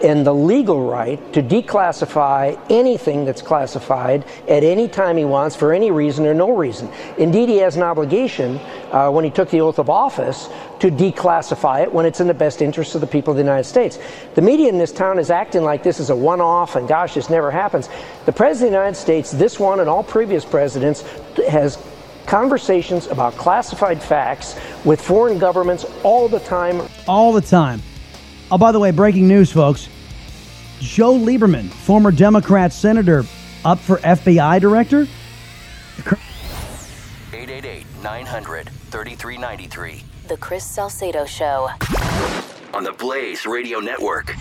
and 0.03 0.25
the 0.25 0.33
legal 0.33 0.87
right 0.87 1.33
to 1.33 1.41
declassify 1.41 2.59
anything 2.69 3.25
that's 3.25 3.41
classified 3.41 4.23
at 4.47 4.63
any 4.63 4.87
time 4.87 5.17
he 5.17 5.25
wants 5.25 5.55
for 5.55 5.73
any 5.73 5.89
reason 5.89 6.25
or 6.25 6.33
no 6.33 6.55
reason. 6.55 6.89
Indeed, 7.17 7.49
he 7.49 7.57
has 7.57 7.75
an 7.75 7.83
obligation 7.83 8.59
uh, 8.91 9.09
when 9.09 9.25
he 9.25 9.31
took 9.31 9.49
the 9.49 9.61
oath 9.61 9.79
of 9.79 9.89
office 9.89 10.49
to 10.79 10.91
declassify 10.91 11.83
it 11.83 11.91
when 11.91 12.05
it's 12.05 12.19
in 12.19 12.27
the 12.27 12.33
best 12.33 12.61
interest 12.61 12.95
of 12.95 13.01
the 13.01 13.07
people 13.07 13.31
of 13.31 13.37
the 13.37 13.43
United 13.43 13.63
States. 13.63 13.97
The 14.35 14.41
media 14.41 14.69
in 14.69 14.77
this 14.77 14.91
town 14.91 15.17
is 15.17 15.31
acting 15.31 15.63
like 15.63 15.83
this 15.83 15.99
is 15.99 16.09
a 16.09 16.15
one 16.15 16.41
off 16.41 16.75
and 16.75 16.87
gosh, 16.87 17.15
this 17.15 17.29
never 17.29 17.49
happens. 17.49 17.89
The 18.25 18.31
President 18.31 18.67
of 18.67 18.71
the 18.71 18.77
United 18.77 18.99
States, 18.99 19.31
this 19.31 19.59
one 19.59 19.79
and 19.79 19.89
all 19.89 20.03
previous 20.03 20.45
presidents, 20.45 21.01
has 21.49 21.83
conversations 22.27 23.07
about 23.07 23.33
classified 23.33 24.01
facts 24.01 24.59
with 24.85 25.01
foreign 25.01 25.39
governments 25.39 25.85
all 26.03 26.27
the 26.27 26.39
time. 26.39 26.81
All 27.07 27.33
the 27.33 27.41
time. 27.41 27.81
Oh, 28.51 28.57
by 28.57 28.73
the 28.73 28.79
way, 28.79 28.91
breaking 28.91 29.29
news, 29.29 29.49
folks. 29.51 29.87
Joe 30.79 31.13
Lieberman, 31.13 31.69
former 31.69 32.11
Democrat 32.11 32.73
senator, 32.73 33.23
up 33.63 33.79
for 33.79 33.97
FBI 33.99 34.59
director. 34.59 35.07
888 37.31 37.85
900 38.03 38.69
3393. 38.69 40.03
The 40.27 40.37
Chris 40.37 40.65
Salcedo 40.65 41.25
Show. 41.25 41.69
On 42.73 42.83
the 42.83 42.93
Blaze 42.93 43.45
Radio 43.45 43.79
Network. 43.79 44.35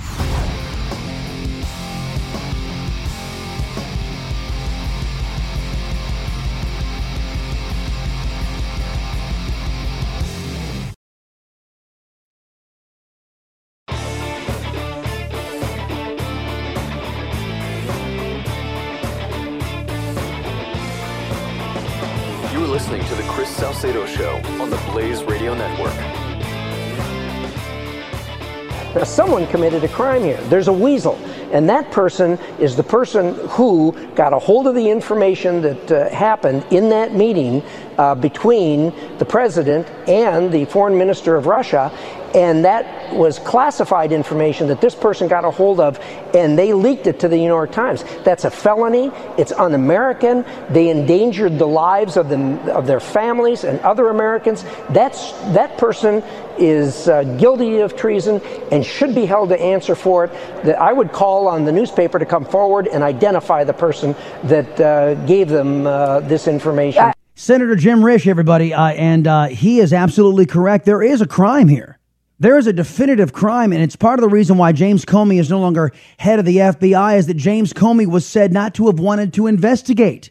Committed 29.51 29.85
a 29.85 29.89
crime 29.89 30.23
here. 30.23 30.41
There's 30.43 30.69
a 30.69 30.73
weasel. 30.73 31.17
And 31.53 31.69
that 31.69 31.91
person 31.91 32.39
is 32.59 32.77
the 32.77 32.83
person 32.83 33.35
who 33.49 33.93
got 34.15 34.33
a 34.33 34.39
hold 34.39 34.67
of 34.67 34.75
the 34.75 34.89
information 34.89 35.61
that 35.63 35.93
uh, 35.93 36.09
happened 36.11 36.65
in 36.71 36.89
that 36.91 37.15
meeting 37.15 37.63
uh, 37.99 38.15
between 38.15 38.93
the 39.19 39.25
president 39.25 39.89
and 40.09 40.53
the 40.53 40.65
foreign 40.67 40.97
minister 40.97 41.37
of 41.37 41.47
Russia 41.47 41.91
and 42.35 42.65
that 42.65 43.15
was 43.15 43.39
classified 43.39 44.13
information 44.13 44.69
that 44.69 44.81
this 44.81 44.95
person 44.95 45.29
got 45.29 45.45
a 45.45 45.51
hold 45.51 45.81
of 45.81 45.99
and 46.35 46.59
they 46.59 46.73
leaked 46.73 47.07
it 47.07 47.21
to 47.21 47.29
the 47.29 47.37
New 47.37 47.47
York 47.47 47.73
Times. 47.73 48.05
That's 48.25 48.45
a 48.45 48.51
felony. 48.51 49.11
It's 49.37 49.53
un-American. 49.53 50.45
They 50.71 50.89
endangered 50.89 51.59
the 51.59 51.67
lives 51.67 52.17
of 52.17 52.29
them 52.29 52.59
of 52.69 52.87
their 52.87 53.01
families 53.01 53.65
and 53.65 53.81
other 53.81 54.09
Americans. 54.09 54.65
That's 54.91 55.33
that 55.53 55.77
person 55.79 56.23
is 56.59 57.09
uh, 57.09 57.25
guilty 57.39 57.79
of 57.79 57.97
treason 57.97 58.41
and 58.71 58.85
should 58.85 59.15
be 59.15 59.27
held 59.27 59.49
to 59.49 59.61
answer 59.61 59.95
for 59.95 60.25
it. 60.25 60.33
That 60.65 60.81
I 60.81 60.93
would 60.93 61.13
call 61.13 61.49
on 61.49 61.65
the 61.65 61.73
newspaper 61.73 62.19
to 62.19 62.27
come 62.27 62.45
forward 62.45 62.87
and 62.87 63.03
identify 63.03 63.65
the 63.65 63.73
person 63.73 64.15
that 64.45 64.81
uh, 64.81 65.15
gave 65.27 65.49
them 65.49 65.87
uh, 65.87 66.21
this 66.21 66.47
information. 66.47 67.13
Senator 67.35 67.75
Jim 67.75 68.01
Risch, 68.01 68.27
everybody, 68.27 68.75
uh, 68.75 68.89
and 68.89 69.27
uh, 69.27 69.47
he 69.47 69.81
is 69.81 69.95
absolutely 69.95 70.45
correct. 70.45 70.85
There 70.85 71.03
is 71.03 71.23
a 71.23 71.27
crime 71.27 71.69
here. 71.69 72.00
There 72.41 72.57
is 72.57 72.67
a 72.67 72.73
definitive 72.73 73.35
crime, 73.35 73.71
and 73.71 73.83
it's 73.83 73.97
part 73.97 74.19
of 74.19 74.23
the 74.23 74.29
reason 74.29 74.57
why 74.57 74.73
James 74.73 75.05
Comey 75.05 75.39
is 75.39 75.51
no 75.51 75.61
longer 75.61 75.93
head 76.17 76.39
of 76.39 76.47
the 76.47 76.57
FBI, 76.57 77.19
is 77.19 77.27
that 77.27 77.37
James 77.37 77.75
Comey 77.75 78.07
was 78.07 78.25
said 78.25 78.51
not 78.51 78.73
to 78.77 78.87
have 78.87 78.99
wanted 78.99 79.35
to 79.35 79.47
investigate 79.47 80.31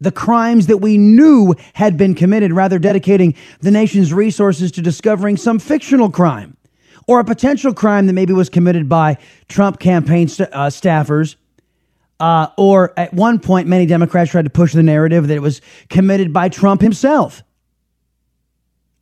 the 0.00 0.10
crimes 0.10 0.66
that 0.68 0.78
we 0.78 0.96
knew 0.96 1.54
had 1.74 1.98
been 1.98 2.14
committed, 2.14 2.54
rather 2.54 2.78
dedicating 2.78 3.34
the 3.60 3.70
nation's 3.70 4.14
resources 4.14 4.72
to 4.72 4.80
discovering 4.80 5.36
some 5.36 5.58
fictional 5.58 6.10
crime 6.10 6.56
or 7.06 7.20
a 7.20 7.24
potential 7.24 7.74
crime 7.74 8.06
that 8.06 8.14
maybe 8.14 8.32
was 8.32 8.48
committed 8.48 8.88
by 8.88 9.18
Trump 9.48 9.78
campaign 9.78 10.28
st- 10.28 10.48
uh, 10.52 10.68
staffers. 10.68 11.36
Uh, 12.18 12.46
or 12.56 12.98
at 12.98 13.12
one 13.12 13.38
point, 13.38 13.68
many 13.68 13.84
Democrats 13.84 14.30
tried 14.30 14.44
to 14.44 14.50
push 14.50 14.72
the 14.72 14.82
narrative 14.82 15.28
that 15.28 15.36
it 15.36 15.42
was 15.42 15.60
committed 15.90 16.32
by 16.32 16.48
Trump 16.48 16.80
himself. 16.80 17.42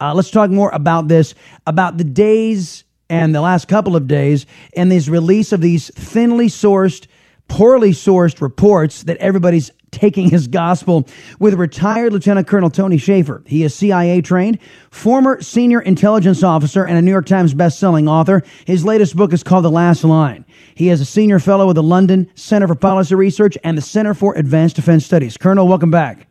Uh, 0.01 0.15
let's 0.15 0.31
talk 0.31 0.51
more 0.51 0.71
about 0.71 1.09
this, 1.09 1.35
about 1.67 1.99
the 1.99 2.05
days 2.05 2.85
and 3.11 3.35
the 3.35 3.41
last 3.41 3.69
couple 3.69 3.97
of 3.97 4.07
days 4.07 4.47
and 4.75 4.91
this 4.91 5.09
release 5.09 5.53
of 5.53 5.61
these 5.61 5.91
thinly 5.95 6.47
sourced, 6.47 7.07
poorly 7.49 7.91
sourced 7.91 8.41
reports 8.41 9.03
that 9.03 9.17
everybody's 9.19 9.71
taking 9.91 10.31
his 10.31 10.47
gospel 10.47 11.07
with 11.41 11.55
retired 11.55 12.13
Lieutenant 12.13 12.47
Colonel 12.47 12.71
Tony 12.71 12.97
Shaffer. 12.97 13.43
He 13.45 13.65
is 13.65 13.75
CIA 13.75 14.21
trained, 14.21 14.61
former 14.91 15.43
senior 15.43 15.81
intelligence 15.81 16.45
officer, 16.45 16.85
and 16.87 16.97
a 16.97 17.03
New 17.03 17.11
York 17.11 17.27
Times 17.27 17.53
best-selling 17.55 18.09
author. 18.09 18.43
His 18.67 18.85
latest 18.85 19.17
book 19.17 19.33
is 19.33 19.43
called 19.43 19.65
The 19.65 19.71
Last 19.71 20.05
Line. 20.05 20.45
He 20.77 20.91
is 20.91 21.01
a 21.01 21.05
senior 21.05 21.41
fellow 21.41 21.67
with 21.67 21.75
the 21.75 21.83
London 21.83 22.31
Center 22.37 22.69
for 22.69 22.77
Policy 22.77 23.17
Research 23.17 23.59
and 23.65 23.77
the 23.77 23.83
Center 23.83 24.15
for 24.15 24.37
Advanced 24.37 24.77
Defense 24.77 25.05
Studies. 25.05 25.37
Colonel, 25.37 25.67
welcome 25.67 25.91
back. 25.91 26.29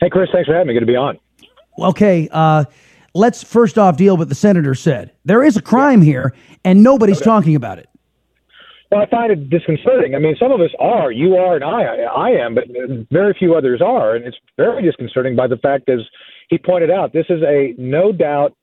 Hey, 0.00 0.08
Chris, 0.08 0.28
thanks 0.32 0.46
for 0.46 0.54
having 0.54 0.68
me. 0.68 0.74
Good 0.74 0.80
to 0.80 0.86
be 0.86 0.96
on. 0.96 1.18
Okay, 1.78 2.28
uh, 2.30 2.64
let's 3.14 3.42
first 3.42 3.78
off 3.78 3.96
deal 3.96 4.16
with 4.16 4.28
the 4.28 4.34
senator 4.34 4.74
said. 4.74 5.12
There 5.24 5.42
is 5.42 5.56
a 5.56 5.62
crime 5.62 6.02
here, 6.02 6.34
and 6.64 6.82
nobody's 6.82 7.18
okay. 7.18 7.24
talking 7.24 7.56
about 7.56 7.78
it. 7.78 7.88
Well, 8.90 9.00
I 9.00 9.06
find 9.06 9.32
it 9.32 9.48
disconcerting. 9.48 10.14
I 10.14 10.18
mean, 10.18 10.36
some 10.38 10.52
of 10.52 10.60
us 10.60 10.70
are. 10.78 11.10
You 11.10 11.36
are, 11.36 11.54
and 11.54 11.64
I, 11.64 11.82
I 11.82 12.30
am, 12.30 12.54
but 12.54 12.64
very 13.10 13.34
few 13.38 13.54
others 13.54 13.80
are, 13.80 14.14
and 14.14 14.26
it's 14.26 14.36
very 14.58 14.82
disconcerting 14.82 15.34
by 15.34 15.46
the 15.46 15.56
fact, 15.56 15.88
as 15.88 16.00
he 16.50 16.58
pointed 16.58 16.90
out, 16.90 17.14
this 17.14 17.24
is 17.30 17.42
a 17.42 17.74
no 17.78 18.12
doubt 18.12 18.54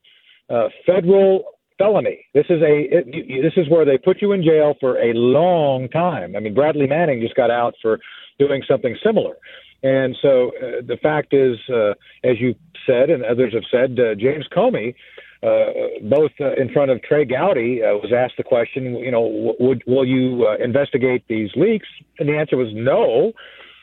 uh, 0.48 0.68
federal 0.86 1.42
felony. 1.78 2.24
This 2.34 2.46
is 2.48 2.62
a 2.62 2.98
it, 2.98 3.42
this 3.42 3.54
is 3.56 3.68
where 3.68 3.84
they 3.84 3.98
put 3.98 4.22
you 4.22 4.30
in 4.30 4.44
jail 4.44 4.74
for 4.78 4.98
a 4.98 5.12
long 5.14 5.88
time. 5.88 6.36
I 6.36 6.40
mean, 6.40 6.54
Bradley 6.54 6.86
Manning 6.86 7.20
just 7.20 7.34
got 7.34 7.50
out 7.50 7.74
for 7.82 7.98
doing 8.38 8.62
something 8.68 8.96
similar. 9.04 9.34
And 9.82 10.16
so 10.20 10.48
uh, 10.48 10.82
the 10.86 10.98
fact 11.02 11.32
is, 11.32 11.58
uh, 11.68 11.94
as 12.22 12.40
you 12.40 12.54
said 12.86 13.10
and 13.10 13.24
others 13.24 13.54
have 13.54 13.64
said, 13.70 13.98
uh, 13.98 14.14
James 14.14 14.46
Comey, 14.54 14.94
uh, 15.42 16.00
both 16.02 16.32
uh, 16.40 16.52
in 16.54 16.70
front 16.70 16.90
of 16.90 17.02
Trey 17.02 17.24
Gowdy, 17.24 17.82
uh, 17.82 17.94
was 17.94 18.12
asked 18.14 18.34
the 18.36 18.44
question, 18.44 18.96
you 18.96 19.10
know, 19.10 19.22
w- 19.22 19.54
would 19.58 19.82
will 19.86 20.04
you 20.04 20.46
investigate 20.58 21.24
these 21.28 21.50
leaks? 21.56 21.88
And 22.18 22.28
the 22.28 22.36
answer 22.36 22.56
was 22.56 22.68
no. 22.74 23.32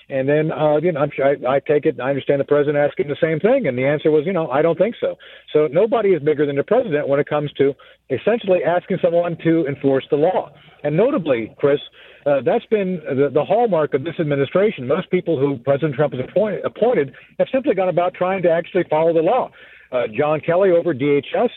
And 0.10 0.28
then, 0.28 0.52
uh, 0.52 0.78
you 0.78 0.92
know, 0.92 1.02
I'm, 1.02 1.12
I, 1.22 1.56
I 1.56 1.60
take 1.60 1.86
it. 1.86 2.00
I 2.00 2.10
understand 2.10 2.40
the 2.40 2.46
president 2.46 2.78
asking 2.78 3.10
the 3.10 3.18
same 3.22 3.40
thing, 3.40 3.68
and 3.68 3.78
the 3.78 3.86
answer 3.86 4.10
was, 4.10 4.26
you 4.26 4.32
know, 4.32 4.50
I 4.50 4.62
don't 4.62 4.78
think 4.78 4.96
so. 5.02 5.16
So 5.52 5.68
nobody 5.68 6.10
is 6.10 6.24
bigger 6.24 6.46
than 6.46 6.56
the 6.56 6.64
president 6.64 7.10
when 7.10 7.20
it 7.20 7.28
comes 7.28 7.52
to 7.54 7.74
essentially 8.10 8.64
asking 8.64 9.00
someone 9.02 9.38
to 9.44 9.66
enforce 9.68 10.06
the 10.10 10.16
law. 10.16 10.52
And 10.84 10.96
notably, 10.96 11.54
Chris, 11.58 11.80
uh, 12.26 12.42
that's 12.46 12.66
been 12.68 13.02
the, 13.06 13.30
the 13.34 13.44
hallmark 13.44 13.94
of 13.94 14.04
this 14.04 14.16
administration. 14.20 14.88
Most 14.88 15.10
people 15.12 15.38
who 15.40 15.58
President 15.58 15.96
Trump 15.96 16.14
has 16.14 16.24
appointed, 16.28 16.64
appointed 16.64 17.14
have 17.40 17.48
simply 17.52 17.76
gone 17.76 17.90
about 17.90 18.14
trying 18.14 18.42
to 18.44 18.50
actually 18.50 18.84
follow 18.90 19.14
the 19.14 19.22
law. 19.22 19.52
Uh, 19.92 20.04
John 20.18 20.40
Kelly 20.40 20.72
over 20.72 20.94
DHS, 20.94 21.50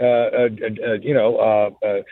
uh, 0.00 0.04
uh, 0.04 0.48
uh, 0.86 0.92
you 1.00 1.14
know, 1.14 1.36
uh, 1.36 1.86
uh, 1.86 2.02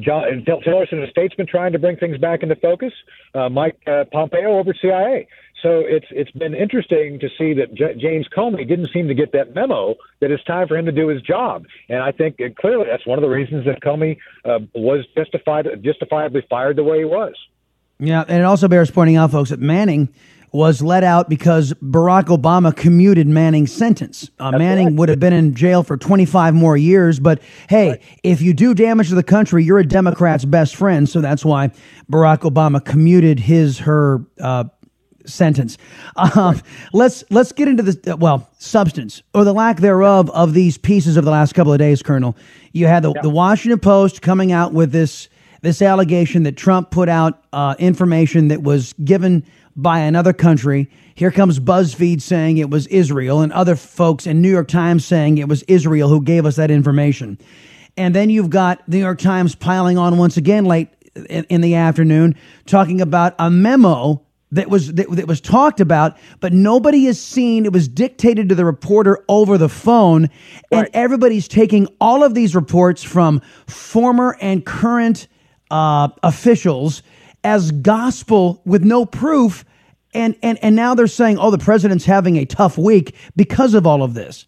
John 0.00 0.44
Tillerson 0.46 0.94
of 0.94 1.00
the 1.00 1.10
Statesman 1.10 1.46
trying 1.46 1.72
to 1.72 1.78
bring 1.78 1.96
things 1.96 2.18
back 2.18 2.42
into 2.42 2.56
focus. 2.56 2.92
Uh, 3.34 3.48
Mike 3.48 3.78
uh, 3.86 4.04
Pompeo 4.12 4.58
over 4.58 4.74
CIA. 4.80 5.26
So 5.62 5.82
it's 5.86 6.06
it's 6.10 6.30
been 6.32 6.54
interesting 6.54 7.20
to 7.20 7.28
see 7.38 7.54
that 7.54 7.72
J- 7.74 7.94
James 7.96 8.26
Comey 8.36 8.66
didn't 8.68 8.90
seem 8.92 9.06
to 9.08 9.14
get 9.14 9.32
that 9.32 9.54
memo 9.54 9.94
that 10.20 10.32
it's 10.32 10.42
time 10.44 10.66
for 10.66 10.76
him 10.76 10.86
to 10.86 10.92
do 10.92 11.06
his 11.06 11.22
job, 11.22 11.64
and 11.88 12.02
I 12.02 12.10
think 12.10 12.40
uh, 12.40 12.48
clearly 12.60 12.86
that's 12.90 13.06
one 13.06 13.16
of 13.16 13.22
the 13.22 13.28
reasons 13.28 13.64
that 13.66 13.80
Comey 13.80 14.18
uh, 14.44 14.58
was 14.74 15.06
justified 15.16 15.68
justifiably 15.84 16.44
fired 16.50 16.76
the 16.76 16.82
way 16.82 16.98
he 16.98 17.04
was. 17.04 17.34
Yeah, 18.00 18.24
and 18.26 18.38
it 18.38 18.44
also 18.44 18.66
bears 18.66 18.90
pointing 18.90 19.14
out, 19.14 19.30
folks, 19.30 19.50
that 19.50 19.60
Manning 19.60 20.08
was 20.52 20.82
let 20.82 21.02
out 21.02 21.28
because 21.28 21.72
Barack 21.74 22.24
Obama 22.24 22.74
commuted 22.76 23.26
Manning's 23.26 23.72
sentence. 23.72 24.30
Uh, 24.38 24.52
Manning 24.52 24.88
right. 24.88 24.96
would 24.96 25.08
have 25.08 25.18
been 25.18 25.32
in 25.32 25.54
jail 25.54 25.82
for 25.82 25.96
25 25.96 26.54
more 26.54 26.76
years, 26.76 27.18
but 27.18 27.40
hey, 27.68 28.00
if 28.22 28.42
you 28.42 28.52
do 28.52 28.74
damage 28.74 29.08
to 29.08 29.14
the 29.14 29.22
country, 29.22 29.64
you're 29.64 29.78
a 29.78 29.86
Democrat's 29.86 30.44
best 30.44 30.76
friend, 30.76 31.08
so 31.08 31.20
that's 31.20 31.44
why 31.44 31.70
Barack 32.10 32.40
Obama 32.40 32.84
commuted 32.84 33.40
his 33.40 33.78
her 33.80 34.24
uh, 34.40 34.64
sentence. 35.26 35.78
Um, 36.16 36.60
let's 36.92 37.24
let's 37.30 37.52
get 37.52 37.68
into 37.68 37.82
the 37.82 38.16
well 38.16 38.48
substance 38.58 39.22
or 39.34 39.44
the 39.44 39.52
lack 39.52 39.78
thereof 39.78 40.30
of 40.30 40.54
these 40.54 40.76
pieces 40.78 41.16
of 41.16 41.24
the 41.24 41.30
last 41.30 41.54
couple 41.54 41.72
of 41.72 41.78
days, 41.78 42.02
Colonel. 42.02 42.36
You 42.72 42.86
had 42.86 43.02
the, 43.02 43.12
the 43.22 43.30
Washington 43.30 43.80
Post 43.80 44.22
coming 44.22 44.52
out 44.52 44.72
with 44.72 44.92
this 44.92 45.28
this 45.62 45.80
allegation 45.80 46.42
that 46.42 46.56
Trump 46.56 46.90
put 46.90 47.08
out 47.08 47.44
uh, 47.52 47.74
information 47.78 48.48
that 48.48 48.62
was 48.62 48.92
given 49.04 49.44
by 49.76 50.00
another 50.00 50.32
country. 50.32 50.90
Here 51.14 51.30
comes 51.30 51.58
BuzzFeed 51.58 52.20
saying 52.20 52.58
it 52.58 52.70
was 52.70 52.86
Israel, 52.88 53.40
and 53.40 53.52
other 53.52 53.76
folks 53.76 54.26
in 54.26 54.40
New 54.42 54.50
York 54.50 54.68
Times 54.68 55.04
saying 55.04 55.38
it 55.38 55.48
was 55.48 55.62
Israel 55.64 56.08
who 56.08 56.22
gave 56.22 56.46
us 56.46 56.56
that 56.56 56.70
information. 56.70 57.38
And 57.96 58.14
then 58.14 58.30
you've 58.30 58.50
got 58.50 58.88
New 58.88 58.98
York 58.98 59.18
Times 59.18 59.54
piling 59.54 59.98
on 59.98 60.16
once 60.16 60.36
again 60.36 60.64
late 60.64 60.88
in, 61.14 61.44
in 61.44 61.60
the 61.60 61.74
afternoon, 61.74 62.36
talking 62.66 63.00
about 63.00 63.34
a 63.38 63.50
memo 63.50 64.24
that 64.52 64.68
was 64.68 64.92
that, 64.94 65.10
that 65.10 65.26
was 65.26 65.40
talked 65.40 65.80
about, 65.80 66.16
but 66.40 66.52
nobody 66.52 67.04
has 67.06 67.20
seen. 67.20 67.64
It 67.64 67.72
was 67.72 67.88
dictated 67.88 68.50
to 68.50 68.54
the 68.54 68.64
reporter 68.64 69.24
over 69.28 69.58
the 69.58 69.68
phone, 69.68 70.28
and 70.70 70.88
everybody's 70.92 71.48
taking 71.48 71.88
all 72.00 72.22
of 72.22 72.34
these 72.34 72.54
reports 72.54 73.02
from 73.02 73.40
former 73.66 74.36
and 74.40 74.64
current 74.64 75.26
uh, 75.70 76.08
officials 76.22 77.02
as 77.44 77.70
gospel 77.70 78.62
with 78.64 78.84
no 78.84 79.04
proof. 79.04 79.64
And, 80.14 80.36
and, 80.42 80.58
and 80.62 80.76
now 80.76 80.94
they're 80.94 81.06
saying, 81.06 81.38
oh, 81.38 81.50
the 81.50 81.58
president's 81.58 82.04
having 82.04 82.36
a 82.36 82.44
tough 82.44 82.76
week 82.76 83.14
because 83.34 83.74
of 83.74 83.86
all 83.86 84.02
of 84.02 84.14
this. 84.14 84.46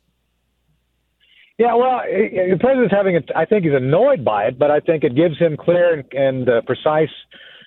Yeah, 1.57 1.75
well, 1.75 2.01
the 2.05 2.57
president's 2.59 2.93
having. 2.93 3.23
I 3.37 3.45
think 3.45 3.65
he's 3.65 3.75
annoyed 3.75 4.25
by 4.25 4.47
it, 4.47 4.59
but 4.59 4.73
I 4.73 4.81
think 4.81 5.05
it 5.05 5.15
gives 5.15 5.39
him 5.39 5.57
clear 5.57 5.95
and, 5.95 6.13
and 6.13 6.49
uh, 6.49 6.63
precise 6.63 7.11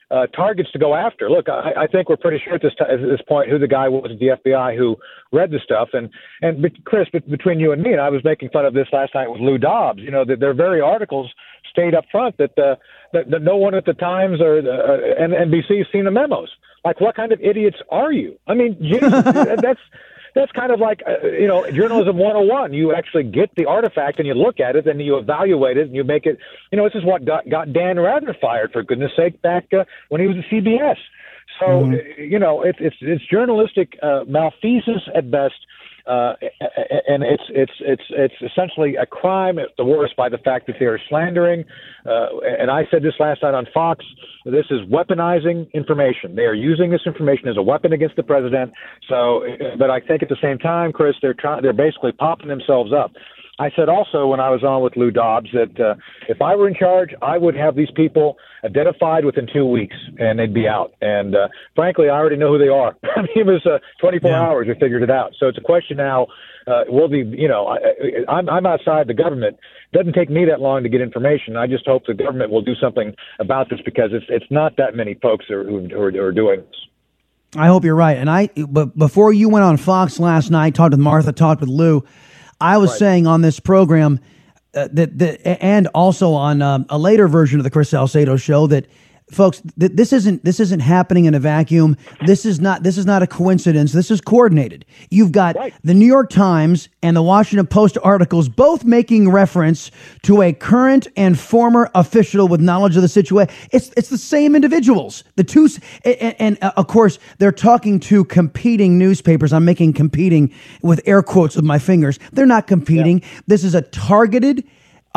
uh, 0.10 0.26
targets 0.28 0.72
to 0.72 0.80
go 0.80 0.96
after. 0.96 1.30
Look, 1.30 1.50
I, 1.50 1.84
I 1.84 1.88
think 1.88 2.10
we're 2.10 2.18
pretty 2.18 2.42
sure 2.44 2.56
at 2.56 2.62
this, 2.62 2.74
t- 2.78 2.86
at 2.90 3.02
this 3.02 3.22
point 3.28 3.50
who 3.50 3.60
the 3.60 3.68
guy 3.68 3.90
was 3.90 4.10
at 4.12 4.20
the 4.20 4.28
FBI 4.28 4.78
who 4.78 4.96
read 5.32 5.52
the 5.52 5.60
stuff. 5.64 5.90
And 5.94 6.10
and 6.42 6.62
but 6.62 6.72
Chris, 6.86 7.08
but 7.12 7.30
between 7.30 7.60
you 7.60 7.72
and 7.74 7.82
me, 7.82 7.92
and 7.92 8.02
I 8.02 8.10
was 8.10 8.24
making 8.24 8.50
fun 8.50 8.66
of 8.66 8.74
this 8.74 8.88
last 8.94 9.14
night 9.14 9.30
with 9.30 9.42
Lou 9.42 9.58
Dobbs. 9.58 10.00
You 10.00 10.12
know, 10.12 10.24
that 10.26 10.40
their 10.40 10.54
very 10.54 10.80
articles 10.82 11.32
stayed 11.70 11.94
up 11.94 12.06
front 12.12 12.38
that 12.38 12.58
uh, 12.58 12.76
that, 13.14 13.30
that 13.30 13.42
no 13.42 13.58
one 13.58 13.76
at 13.76 13.86
the 13.86 13.94
Times 13.94 14.42
or 14.42 14.62
the, 14.62 14.72
uh, 14.72 15.24
and 15.24 15.34
NBC 15.34 15.78
has 15.80 15.88
seen 15.92 16.06
the 16.06 16.12
memos. 16.12 16.50
Like, 16.86 17.02
what 17.02 17.16
kind 17.16 17.34
of 17.34 17.42
idiots 17.42 17.78
are 17.90 18.14
you? 18.14 18.38
I 18.48 18.54
mean, 18.54 18.78
Jesus, 18.82 19.12
that's 19.62 19.80
that's 20.38 20.52
kind 20.52 20.72
of 20.72 20.80
like 20.80 21.02
uh, 21.08 21.26
you 21.28 21.48
know 21.48 21.70
journalism 21.72 22.18
101 22.18 22.74
you 22.74 22.94
actually 22.94 23.24
get 23.24 23.54
the 23.56 23.66
artifact 23.66 24.20
and 24.20 24.28
you 24.28 24.34
look 24.34 24.60
at 24.60 24.76
it 24.76 24.88
and 24.88 25.02
you 25.02 25.18
evaluate 25.18 25.78
it 25.78 25.88
and 25.88 25.96
you 25.96 26.04
make 26.04 26.26
it 26.26 26.38
you 26.72 26.78
know 26.78 26.86
this 26.86 26.96
is 26.96 27.04
what 27.04 27.26
got, 27.26 27.50
got 27.50 27.74
dan 27.74 28.00
rather 28.00 28.36
fired 28.40 28.72
for 28.72 28.84
goodness 28.84 29.12
sake 29.16 29.42
back 29.42 29.66
uh, 29.74 29.84
when 30.10 30.22
he 30.22 30.28
was 30.28 30.38
at 30.38 30.46
cbs 30.52 30.98
so 31.60 31.66
mm-hmm. 31.66 32.22
you 32.22 32.40
know 32.40 32.62
it's 32.62 32.80
it's 32.82 32.96
it's 33.02 33.26
journalistic 33.28 33.98
uh, 34.02 34.24
malfeasance 34.28 35.04
at 35.16 35.30
best 35.32 35.56
uh, 36.08 36.34
and 37.08 37.24
it's 37.24 37.44
it's 37.50 37.72
it's 37.82 38.04
it's 38.10 38.34
essentially 38.42 38.96
a 38.96 39.06
crime 39.06 39.60
at 39.60 39.70
the 39.78 39.86
worst 39.86 40.16
by 40.16 40.30
the 40.30 40.38
fact 40.38 40.68
that 40.68 40.78
they 40.80 40.86
are 40.86 41.00
slandering. 41.10 41.66
Uh, 42.06 42.40
and 42.60 42.72
I 42.72 42.84
said 42.90 43.04
this 43.04 43.14
last 43.20 43.44
night 43.44 43.54
on 43.54 43.68
Fox. 43.74 44.06
This 44.46 44.66
is 44.72 44.80
weaponizing 44.90 45.72
information. 45.74 46.36
They 46.36 46.44
are 46.44 46.54
using 46.54 46.90
this 46.90 47.02
information 47.06 47.50
as 47.50 47.58
a 47.58 47.62
weapon 47.62 47.92
against 47.92 48.16
the 48.16 48.24
president. 48.24 48.72
So, 49.10 49.44
but 49.78 49.90
I 49.90 50.00
think 50.00 50.24
at 50.24 50.30
the 50.30 50.38
same 50.42 50.58
time, 50.58 50.94
Chris, 50.94 51.16
they're 51.22 51.34
trying. 51.34 51.62
They're 51.62 51.74
basically 51.74 52.14
popping 52.14 52.48
themselves 52.48 52.92
up. 52.94 53.12
I 53.60 53.72
said 53.76 53.90
also 53.90 54.28
when 54.28 54.40
I 54.40 54.50
was 54.50 54.64
on 54.64 54.84
with 54.84 54.96
Lou 54.96 55.10
Dobbs 55.10 55.50
that 55.54 55.80
uh, 55.80 55.96
if 56.30 56.42
I 56.42 56.56
were 56.56 56.68
in 56.68 56.76
charge, 56.76 57.12
I 57.22 57.38
would 57.38 57.56
have 57.56 57.76
these 57.76 57.90
people 57.96 58.38
identified 58.64 59.26
within 59.26 59.48
two 59.52 59.66
weeks 59.66 59.96
and 60.20 60.38
they'd 60.38 60.54
be 60.54 60.68
out. 60.68 60.94
And 61.02 61.36
uh, 61.36 61.48
frankly, 61.76 62.10
I 62.10 62.18
already 62.18 62.36
know 62.36 62.50
who 62.50 62.60
they 62.60 62.68
are. 62.68 62.96
I 63.16 63.22
mean, 63.22 63.30
it 63.36 63.46
was 63.46 63.66
uh, 63.66 63.80
24 64.00 64.30
yeah. 64.30 64.42
hours. 64.42 64.68
We 64.68 64.76
figured 64.76 65.02
it 65.02 65.10
out. 65.10 65.34
So 65.40 65.48
it's 65.48 65.58
a 65.58 65.62
question 65.62 65.98
now. 65.98 66.28
Uh, 66.68 66.84
will 66.90 67.08
the 67.08 67.20
you 67.20 67.48
know, 67.48 67.68
I, 67.68 67.78
I'm, 68.30 68.50
I'm 68.50 68.66
outside 68.66 69.08
the 69.08 69.14
government. 69.14 69.58
It 69.92 69.98
doesn't 69.98 70.14
take 70.14 70.30
me 70.30 70.46
that 70.46 70.60
long 70.60 70.84
to 70.84 70.90
get 70.90 71.02
information. 71.02 71.56
I 71.56 71.66
just 71.66 71.86
hope 71.88 72.06
the 72.06 72.14
government 72.14 72.52
will 72.52 72.62
do 72.62 72.76
something 72.76 73.16
about 73.40 73.70
this 73.70 73.80
because 73.86 74.10
it's 74.12 74.26
it's 74.28 74.52
not 74.52 74.76
that 74.76 74.94
many 74.94 75.14
folks 75.16 75.46
who, 75.48 75.64
who, 75.64 76.00
are, 76.00 76.12
who 76.12 76.20
are 76.20 76.32
doing 76.34 76.60
this. 76.60 76.76
I 77.56 77.68
hope 77.68 77.86
you're 77.86 77.96
right. 77.96 78.18
And 78.18 78.30
I, 78.30 78.50
but 78.68 78.98
before 78.98 79.32
you 79.32 79.48
went 79.48 79.64
on 79.64 79.78
Fox 79.78 80.20
last 80.20 80.52
night, 80.52 80.76
talked 80.76 80.92
with 80.92 81.00
Martha, 81.00 81.32
talked 81.32 81.62
with 81.62 81.70
Lou. 81.70 82.04
I 82.60 82.78
was 82.78 82.92
right. 82.92 83.00
saying 83.00 83.28
on 83.28 83.42
this 83.42 83.60
program 83.60 84.20
uh, 84.74 84.88
that, 84.92 85.18
that, 85.18 85.64
and 85.64 85.88
also 85.88 86.34
on 86.34 86.62
um, 86.62 86.86
a 86.90 86.98
later 86.98 87.28
version 87.28 87.60
of 87.60 87.64
the 87.64 87.70
Chris 87.70 87.90
Salcedo 87.90 88.38
show 88.38 88.68
that 88.68 88.88
folks 89.32 89.62
th- 89.80 89.92
this 89.94 90.14
isn't 90.14 90.44
this 90.46 90.60
isn't 90.60 90.80
happening 90.80 91.26
in 91.26 91.36
a 91.36 91.40
vacuum. 91.40 91.98
This 92.26 92.46
is 92.46 92.60
not 92.60 92.84
this 92.84 92.98
is 92.98 93.06
not 93.06 93.24
a 93.24 93.28
coincidence. 93.28 93.92
This 93.92 94.10
is 94.10 94.22
coordinated. 94.22 94.86
You've 95.10 95.32
got 95.32 95.56
right. 95.56 95.74
the 95.84 95.94
new 95.94 96.06
york 96.06 96.30
times 96.30 96.90
and 97.04 97.16
the 97.16 97.22
washington 97.22 97.68
post 97.68 97.98
articles 98.04 98.48
both 98.48 98.86
making 98.86 99.30
reference 99.30 99.92
to 100.24 100.42
a 100.42 100.54
current 100.54 101.08
and 101.18 101.38
former 101.38 101.90
official 101.94 102.48
with 102.48 102.62
knowledge 102.62 102.96
of 102.96 103.02
the 103.02 103.08
situation 103.08 103.54
it's 103.72 103.92
it's 103.98 104.10
the 104.10 104.18
same 104.18 104.56
individuals. 104.56 105.24
The 105.36 105.44
two 105.44 105.68
and, 106.06 106.36
and 106.40 106.58
uh, 106.62 106.72
of 106.78 106.88
course 106.88 107.20
they're 107.38 107.52
talking 107.52 108.00
to 108.02 108.24
competing 108.26 108.98
newspapers. 108.98 109.52
I'm 109.52 109.66
making 109.66 109.94
competing 109.94 110.54
with 110.82 111.02
air 111.06 111.22
quotes 111.22 111.56
with 111.56 111.66
my 111.66 111.80
fingers. 111.80 112.20
They're 112.32 112.46
not 112.46 112.68
competing. 112.68 113.20
Yeah. 113.20 113.28
this 113.48 113.64
is 113.64 113.76
a 113.76 113.82
targeted 113.82 114.64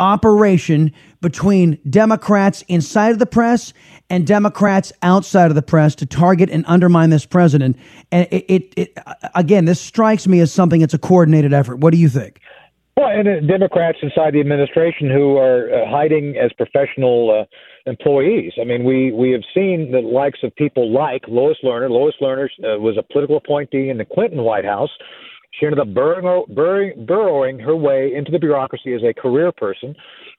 operation 0.01 0.91
between 1.21 1.77
Democrats 1.89 2.63
inside 2.67 3.11
of 3.11 3.19
the 3.19 3.25
press 3.25 3.71
and 4.09 4.25
Democrats 4.27 4.91
outside 5.03 5.51
of 5.51 5.55
the 5.55 5.61
press 5.61 5.95
to 5.95 6.05
target 6.05 6.49
and 6.49 6.65
undermine 6.67 7.11
this 7.11 7.25
president. 7.25 7.77
And 8.11 8.27
it, 8.31 8.45
it, 8.49 8.73
it 8.75 8.97
again, 9.35 9.65
this 9.65 9.79
strikes 9.79 10.27
me 10.27 10.41
as 10.41 10.51
something 10.51 10.81
that's 10.81 10.95
a 10.95 10.99
coordinated 10.99 11.53
effort. 11.53 11.77
What 11.77 11.91
do 11.91 11.97
you 11.97 12.09
think? 12.09 12.41
Well, 12.97 13.07
and 13.07 13.27
uh, 13.27 13.39
Democrats 13.47 13.99
inside 14.01 14.33
the 14.33 14.41
administration 14.41 15.09
who 15.09 15.37
are 15.37 15.69
uh, 15.71 15.89
hiding 15.89 16.35
as 16.35 16.51
professional 16.53 17.31
uh, 17.31 17.89
employees. 17.89 18.53
I 18.59 18.65
mean, 18.65 18.83
we 18.83 19.11
we 19.13 19.31
have 19.31 19.43
seen 19.53 19.91
the 19.91 20.01
likes 20.01 20.39
of 20.43 20.53
people 20.55 20.91
like 20.91 21.23
Lois 21.27 21.57
Lerner. 21.63 21.89
Lois 21.89 22.15
Lerner 22.21 22.49
uh, 22.59 22.79
was 22.79 22.97
a 22.97 23.03
political 23.03 23.37
appointee 23.37 23.89
in 23.89 23.97
the 23.97 24.05
Clinton 24.05 24.43
White 24.43 24.65
House. 24.65 24.89
She 25.59 25.65
ended 25.65 25.79
up 25.79 25.93
burrowing, 25.93 26.45
burrowing, 26.53 27.05
burrowing 27.05 27.59
her 27.59 27.75
way 27.75 28.13
into 28.15 28.31
the 28.31 28.39
bureaucracy 28.39 28.93
as 28.93 29.01
a 29.03 29.13
career 29.13 29.51
person. 29.51 29.95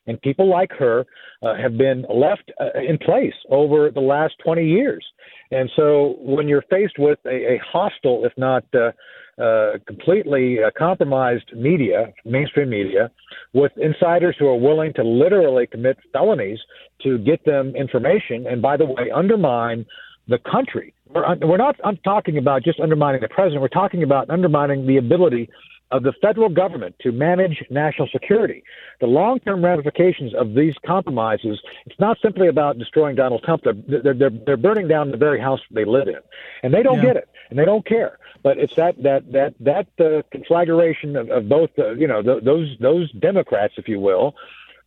And 0.06 0.20
people 0.20 0.48
like 0.48 0.70
her 0.78 1.04
uh, 1.42 1.54
have 1.54 1.76
been 1.76 2.04
left 2.12 2.50
uh, 2.60 2.78
in 2.80 2.98
place 2.98 3.34
over 3.50 3.90
the 3.90 4.00
last 4.00 4.34
20 4.44 4.66
years. 4.66 5.04
And 5.50 5.70
so 5.76 6.16
when 6.18 6.48
you're 6.48 6.64
faced 6.70 6.98
with 6.98 7.18
a, 7.26 7.54
a 7.54 7.60
hostile, 7.70 8.24
if 8.24 8.32
not 8.36 8.64
uh, 8.74 8.92
uh, 9.40 9.78
completely 9.86 10.58
uh, 10.62 10.70
compromised 10.76 11.50
media, 11.54 12.12
mainstream 12.24 12.70
media, 12.70 13.10
with 13.52 13.72
insiders 13.76 14.36
who 14.38 14.46
are 14.46 14.58
willing 14.58 14.92
to 14.94 15.02
literally 15.02 15.66
commit 15.66 15.98
felonies 16.12 16.58
to 17.02 17.18
get 17.18 17.44
them 17.44 17.74
information, 17.76 18.46
and 18.46 18.62
by 18.62 18.76
the 18.76 18.86
way, 18.86 19.10
undermine 19.14 19.84
the 20.28 20.38
country. 20.38 20.94
We're, 21.08 21.36
we're 21.42 21.56
not 21.56 21.76
I'm 21.84 21.98
talking 21.98 22.38
about 22.38 22.62
just 22.62 22.80
undermining 22.80 23.20
the 23.20 23.28
president. 23.28 23.60
We're 23.62 23.68
talking 23.68 24.02
about 24.02 24.30
undermining 24.30 24.86
the 24.86 24.96
ability 24.96 25.50
of 25.92 26.02
the 26.02 26.12
federal 26.22 26.48
government 26.48 26.96
to 27.00 27.12
manage 27.12 27.62
national 27.70 28.08
security. 28.08 28.64
The 29.00 29.06
long 29.06 29.38
term 29.40 29.62
ramifications 29.62 30.34
of 30.34 30.54
these 30.54 30.74
compromises, 30.84 31.60
it's 31.84 32.00
not 32.00 32.16
simply 32.22 32.48
about 32.48 32.78
destroying 32.78 33.14
Donald 33.14 33.42
Trump. 33.44 33.62
They're, 33.64 34.14
they're, 34.14 34.30
they're 34.30 34.56
burning 34.56 34.88
down 34.88 35.10
the 35.10 35.18
very 35.18 35.38
house 35.38 35.60
they 35.70 35.84
live 35.84 36.08
in. 36.08 36.20
And 36.62 36.72
they 36.72 36.82
don't 36.82 36.96
yeah. 36.96 37.02
get 37.02 37.16
it, 37.16 37.28
and 37.50 37.58
they 37.58 37.66
don't 37.66 37.84
care. 37.84 38.18
But 38.42 38.58
it's 38.58 38.74
that, 38.76 39.00
that, 39.02 39.30
that, 39.32 39.54
that 39.60 39.86
uh, 40.00 40.22
conflagration 40.32 41.14
of, 41.14 41.30
of 41.30 41.48
both, 41.48 41.70
uh, 41.78 41.92
you 41.92 42.08
know, 42.08 42.22
th- 42.22 42.42
those, 42.42 42.74
those 42.80 43.12
Democrats, 43.12 43.74
if 43.76 43.86
you 43.86 44.00
will, 44.00 44.34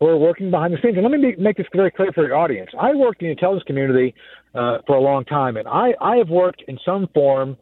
are 0.01 0.17
working 0.17 0.51
behind 0.51 0.73
the 0.73 0.77
scenes. 0.81 0.97
And 0.97 1.03
let 1.03 1.17
me 1.17 1.35
make 1.37 1.57
this 1.57 1.67
very 1.73 1.91
clear 1.91 2.11
for 2.13 2.25
your 2.25 2.35
audience. 2.35 2.69
I 2.79 2.93
worked 2.93 3.21
in 3.21 3.27
the 3.27 3.31
intelligence 3.31 3.63
community 3.65 4.13
uh, 4.53 4.79
for 4.85 4.95
a 4.95 5.01
long 5.01 5.25
time, 5.25 5.57
and 5.57 5.67
I, 5.67 5.93
I 6.01 6.17
have 6.17 6.29
worked 6.29 6.63
in 6.67 6.77
some 6.85 7.07
form 7.13 7.57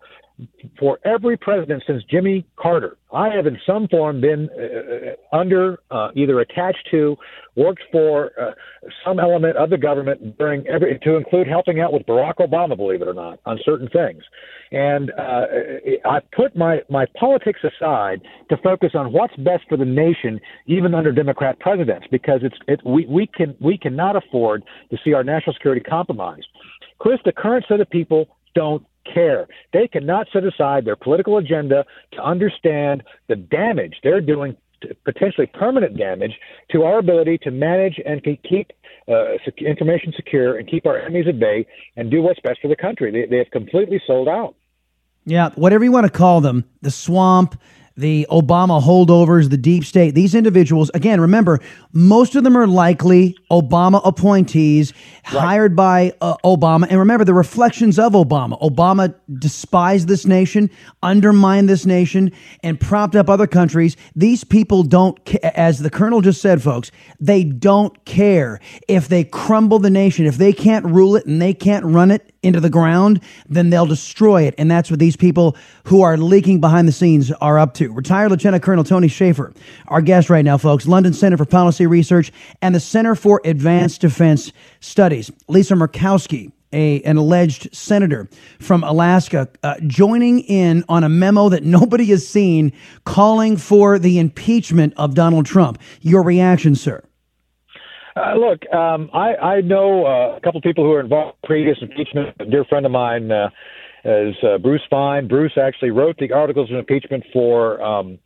for 0.80 1.00
every 1.06 1.38
president 1.38 1.84
since 1.86 2.04
Jimmy 2.10 2.46
Carter. 2.58 2.98
I 3.13 3.30
have, 3.30 3.46
in 3.46 3.58
some 3.65 3.88
form, 3.88 4.19
been 4.19 4.50
uh, 4.50 5.36
under, 5.36 5.80
uh, 5.91 6.10
either 6.15 6.39
attached 6.39 6.88
to, 6.91 7.15
worked 7.56 7.84
for 7.91 8.32
uh, 8.41 8.52
some 9.06 9.19
element 9.19 9.56
of 9.58 9.69
the 9.69 9.78
government 9.78 10.38
during 10.39 10.65
every, 10.67 10.98
to 11.00 11.15
include 11.15 11.48
helping 11.48 11.80
out 11.80 11.93
with 11.93 12.04
Barack 12.04 12.36
Obama, 12.39 12.76
believe 12.76 13.02
it 13.02 13.08
or 13.08 13.13
not, 13.13 13.39
on 13.46 13.60
certain 13.63 13.88
things. 13.89 14.24
And 14.72 15.12
uh, 15.12 15.46
I 16.06 16.19
put 16.36 16.56
my, 16.56 16.82
my 16.89 17.06
politics 17.19 17.60
aside 17.63 18.22
to 18.50 18.58
focus 18.58 18.91
on 18.96 19.13
what's 19.13 19.36
best 19.36 19.63
for 19.69 19.78
the 19.78 19.86
nation, 19.86 20.39
even 20.65 20.96
under 20.96 21.12
Democrat 21.12 21.60
presidents, 21.60 22.08
because 22.10 22.39
it's 22.41 22.58
it, 22.67 22.82
we 22.84 23.06
we 23.06 23.28
can 23.28 23.56
we 23.62 23.78
cannot 23.78 24.15
afford 24.15 24.63
to 24.89 24.98
see 25.06 25.13
our 25.13 25.24
national 25.24 25.54
security 25.54 25.82
compromised. 25.82 26.48
Chris, 26.98 27.19
the 27.24 27.32
current 27.32 27.65
set 27.67 27.80
of 27.82 27.89
people 27.89 28.26
don't 28.56 28.84
care. 29.12 29.48
They 29.72 29.88
cannot 29.88 30.28
set 30.32 30.44
aside 30.44 30.86
their 30.86 30.96
political 30.96 31.38
agenda 31.38 31.86
to 32.13 32.24
understand 32.24 33.04
the 33.28 33.36
damage 33.36 33.96
they're 34.04 34.22
doing, 34.22 34.56
potentially 35.06 35.48
permanent 35.48 35.98
damage, 35.98 36.34
to 36.72 36.84
our 36.84 37.00
ability 37.00 37.38
to 37.39 37.52
manage 37.52 38.00
and 38.06 38.24
keep 38.24 38.72
uh, 39.08 39.34
information 39.58 40.13
secure 40.16 40.58
and 40.58 40.68
keep 40.70 40.86
our 40.86 40.98
enemies 40.98 41.26
at 41.28 41.39
bay 41.39 41.66
and 41.98 42.10
do 42.10 42.22
what's 42.22 42.39
best 42.39 42.60
for 42.62 42.68
the 42.68 42.76
country. 42.76 43.12
They, 43.12 43.26
they 43.30 43.38
have 43.38 43.52
completely 43.52 44.02
sold 44.06 44.28
out. 44.28 44.56
Yeah, 45.26 45.52
whatever 45.56 45.84
you 45.84 45.92
want 45.92 46.06
to 46.06 46.12
call 46.12 46.42
them, 46.42 46.66
the 46.82 46.92
swamp, 46.92 47.60
the 47.95 48.25
Obama 48.32 48.82
holdovers, 48.82 49.49
the 49.49 49.58
deep 49.58 49.86
state, 49.86 50.15
these 50.15 50.34
individuals, 50.34 50.89
again, 50.93 51.21
remember, 51.21 51.60
most 51.91 52.36
of 52.36 52.43
them 52.43 52.58
are 52.58 52.65
likely 52.65 53.38
Obama 53.51 54.01
appointees 54.03 54.93
right. 55.32 55.39
hired 55.39 55.75
by 55.75 56.13
uh, 56.19 56.36
Obama. 56.43 56.88
And 56.89 56.97
remember, 56.97 57.23
the 57.23 57.34
reflections 57.34 57.99
of 57.99 58.13
Obama. 58.13 58.60
Obama 58.62 59.13
despised 59.38 60.08
this 60.08 60.25
nation, 60.25 60.71
undermined 61.03 61.69
this 61.69 61.86
nation, 61.86 62.32
and 62.63 62.79
propped 62.79 63.15
up 63.15 63.29
other 63.29 63.47
countries. 63.47 63.95
These 64.15 64.43
people 64.43 64.84
don't, 64.84 65.36
as 65.43 65.79
the 65.79 65.89
colonel 65.91 66.21
just 66.21 66.41
said, 66.41 66.63
folks, 66.63 66.91
they 67.19 67.43
don't 67.43 68.03
care 68.06 68.60
if 68.88 69.08
they 69.08 69.23
crumble 69.23 69.77
the 69.79 69.91
nation. 69.91 70.25
If 70.25 70.38
they 70.38 70.53
can't 70.53 70.86
rule 70.86 71.15
it 71.15 71.25
and 71.27 71.41
they 71.41 71.53
can't 71.53 71.86
run 71.86 72.10
it, 72.10 72.33
into 72.43 72.60
the 72.60 72.69
ground, 72.69 73.21
then 73.47 73.69
they'll 73.69 73.86
destroy 73.86 74.43
it. 74.43 74.56
And 74.58 74.69
that's 74.69 74.91
what 74.91 74.99
these 74.99 75.15
people 75.15 75.56
who 75.86 76.01
are 76.01 76.17
leaking 76.17 76.62
behind 76.62 76.88
the 76.88 76.91
scenes 76.91 77.32
are 77.32 77.58
up 77.58 77.73
to. 77.75 77.91
Retired 77.91 78.29
Lieutenant 78.29 78.63
Colonel 78.63 78.84
Tony 78.84 79.08
Shaffer, 79.08 79.53
our 79.88 80.01
guest 80.01 80.29
right 80.29 80.45
now, 80.45 80.58
folks, 80.58 80.86
London 80.86 81.13
Center 81.13 81.38
for 81.38 81.45
Policy 81.45 81.88
Research 81.88 82.32
and 82.62 82.75
the 82.75 82.79
Center 82.79 83.15
for 83.15 83.41
Advanced 83.45 84.01
Defense 84.01 84.51
Studies. 84.79 85.32
Lisa 85.47 85.73
Murkowski, 85.73 86.51
a, 86.73 87.01
an 87.03 87.17
alleged 87.17 87.73
senator 87.73 88.27
from 88.60 88.84
Alaska, 88.84 89.47
uh, 89.62 89.75
joining 89.88 90.39
in 90.41 90.84
on 90.89 91.03
a 91.03 91.10
memo 91.10 91.49
that 91.49 91.63
nobody 91.63 92.06
has 92.06 92.27
seen 92.27 92.73
calling 93.06 93.58
for 93.58 93.99
the 93.99 94.19
impeachment 94.19 94.93
of 94.97 95.13
Donald 95.13 95.45
Trump. 95.45 95.79
Your 96.01 96.23
reaction, 96.23 96.75
sir? 96.75 97.03
Uh, 98.15 98.36
look, 98.36 98.71
um, 98.73 99.10
I, 99.13 99.36
I 99.36 99.62
know 99.62 100.06
uh, 100.06 100.38
a 100.38 100.41
couple 100.41 100.60
of 100.60 100.63
people 100.63 100.84
who 100.84 100.91
are 100.91 100.99
involved 100.99 101.38
in 101.43 101.47
previous 101.47 101.78
impeachment. 101.82 102.36
A 102.39 102.45
dear 102.45 102.63
friend 102.65 102.86
of 102.86 102.91
mine 102.91 103.32
uh, 103.32 103.49
is 104.06 104.36
uh, 104.43 104.58
Bruce 104.60 104.84
Fein. 104.89 105.28
Bruce 105.28 105.54
actually 105.58 105.89
wrote 105.89 106.17
the 106.17 106.32
articles 106.32 106.69
of 106.69 106.78
impeachment 106.78 107.23
for 107.34 107.82
um, 107.82 108.19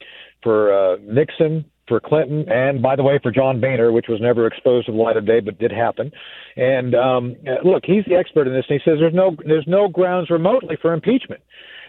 for 0.43 0.73
uh, 0.73 0.97
Nixon, 1.01 1.65
for 1.87 1.99
Clinton, 1.99 2.45
and 2.49 2.81
by 2.81 2.95
the 2.95 3.03
way, 3.03 3.19
for 3.23 3.31
John 3.31 3.61
Boehner, 3.61 3.91
which 3.91 4.07
was 4.09 4.19
never 4.21 4.45
exposed 4.45 4.87
to 4.87 4.91
the 4.91 4.97
light 4.97 5.17
of 5.17 5.25
day, 5.25 5.39
but 5.39 5.57
did 5.57 5.71
happen. 5.71 6.11
And 6.57 6.93
um, 6.93 7.35
uh, 7.47 7.67
look, 7.67 7.83
he's 7.85 8.03
the 8.05 8.15
expert 8.15 8.47
in 8.47 8.53
this, 8.53 8.65
and 8.69 8.79
he 8.83 8.89
says 8.89 8.99
there's 8.99 9.13
no 9.13 9.37
there's 9.45 9.67
no 9.67 9.87
grounds 9.87 10.29
remotely 10.29 10.77
for 10.81 10.93
impeachment. 10.93 11.41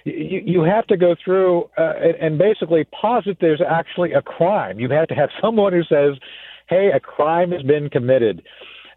You, 0.04 0.40
you 0.44 0.62
have 0.62 0.86
to 0.86 0.96
go 0.96 1.16
through 1.22 1.68
uh, 1.76 1.94
and 2.20 2.38
basically 2.38 2.86
posit 2.98 3.38
there's 3.40 3.60
actually 3.60 4.12
a 4.12 4.22
crime. 4.22 4.78
You 4.78 4.88
have 4.90 5.08
to 5.08 5.14
have 5.14 5.30
someone 5.42 5.72
who 5.72 5.82
says 5.82 6.16
hey, 6.68 6.90
a 6.94 7.00
crime 7.00 7.50
has 7.52 7.62
been 7.62 7.88
committed. 7.90 8.42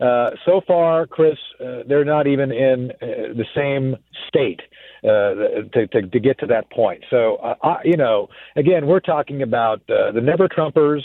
Uh, 0.02 0.32
so 0.46 0.62
far, 0.66 1.06
Chris, 1.06 1.38
uh, 1.64 1.84
they're 1.88 2.06
not 2.06 2.26
even 2.26 2.52
in 2.52 2.92
uh, 3.02 3.34
the 3.36 3.46
same 3.56 3.96
state 4.28 4.60
uh, 5.04 5.70
to, 5.74 5.88
to, 5.92 6.02
to 6.08 6.20
get 6.20 6.40
to 6.40 6.48
that 6.48 6.72
point. 6.72 7.04
So, 7.12 7.36
uh, 7.36 7.56
I, 7.62 7.76
you 7.84 7.98
know, 7.98 8.28
again, 8.56 8.88
we're 8.88 9.00
talking 9.00 9.44
about 9.44 9.82
uh, 9.90 10.12
the 10.12 10.22
never 10.22 10.48
Trumpers 10.48 11.02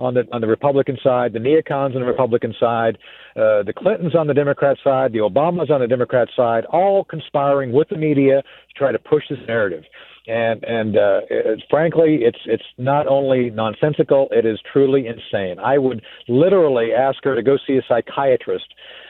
on 0.00 0.14
the 0.14 0.24
on 0.32 0.40
the 0.40 0.48
Republican 0.48 0.98
side, 1.02 1.32
the 1.32 1.38
neocons 1.38 1.94
on 1.94 2.00
the 2.00 2.06
Republican 2.06 2.54
side, 2.58 2.98
the 3.36 3.72
Clintons 3.76 4.16
on 4.16 4.26
the 4.26 4.34
Democrat 4.34 4.78
side, 4.82 5.12
the 5.12 5.18
Obamas 5.18 5.70
on 5.70 5.80
the 5.80 5.86
Democrat 5.86 6.28
side, 6.34 6.64
all 6.66 7.04
conspiring 7.04 7.70
with 7.70 7.88
the 7.90 7.98
media 7.98 8.42
to 8.42 8.74
try 8.74 8.90
to 8.90 8.98
push 8.98 9.24
this 9.28 9.38
narrative 9.46 9.84
and 10.30 10.62
and 10.64 10.96
uh, 10.96 11.20
it, 11.28 11.62
frankly, 11.68 12.20
it's 12.22 12.38
it's 12.46 12.64
not 12.78 13.06
only 13.06 13.50
nonsensical; 13.50 14.28
it 14.30 14.46
is 14.46 14.60
truly 14.72 15.06
insane. 15.06 15.58
I 15.58 15.78
would 15.78 16.02
literally 16.28 16.92
ask 16.92 17.18
her 17.24 17.34
to 17.34 17.42
go 17.42 17.58
see 17.66 17.76
a 17.76 17.82
psychiatrist 17.88 18.66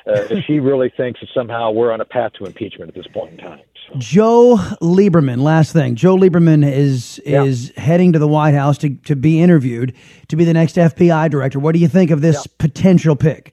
uh, 0.06 0.22
if 0.30 0.44
she 0.44 0.58
really 0.60 0.90
thinks 0.96 1.20
that 1.20 1.28
somehow 1.34 1.70
we're 1.70 1.92
on 1.92 2.00
a 2.00 2.04
path 2.04 2.32
to 2.38 2.46
impeachment 2.46 2.88
at 2.88 2.94
this 2.94 3.06
point 3.12 3.32
in 3.32 3.38
time. 3.38 3.60
So. 3.88 3.98
Joe 3.98 4.56
Lieberman, 4.80 5.42
last 5.42 5.72
thing. 5.72 5.94
Joe 5.94 6.16
Lieberman 6.16 6.68
is 6.70 7.18
is 7.20 7.72
yeah. 7.76 7.82
heading 7.82 8.12
to 8.14 8.18
the 8.18 8.28
White 8.28 8.54
House 8.54 8.78
to 8.78 8.94
to 8.94 9.14
be 9.14 9.40
interviewed 9.40 9.94
to 10.28 10.36
be 10.36 10.44
the 10.44 10.54
next 10.54 10.76
FBI 10.76 11.30
director. 11.30 11.58
What 11.58 11.72
do 11.72 11.80
you 11.80 11.88
think 11.88 12.10
of 12.10 12.22
this 12.22 12.46
yeah. 12.46 12.52
potential 12.58 13.14
pick? 13.14 13.52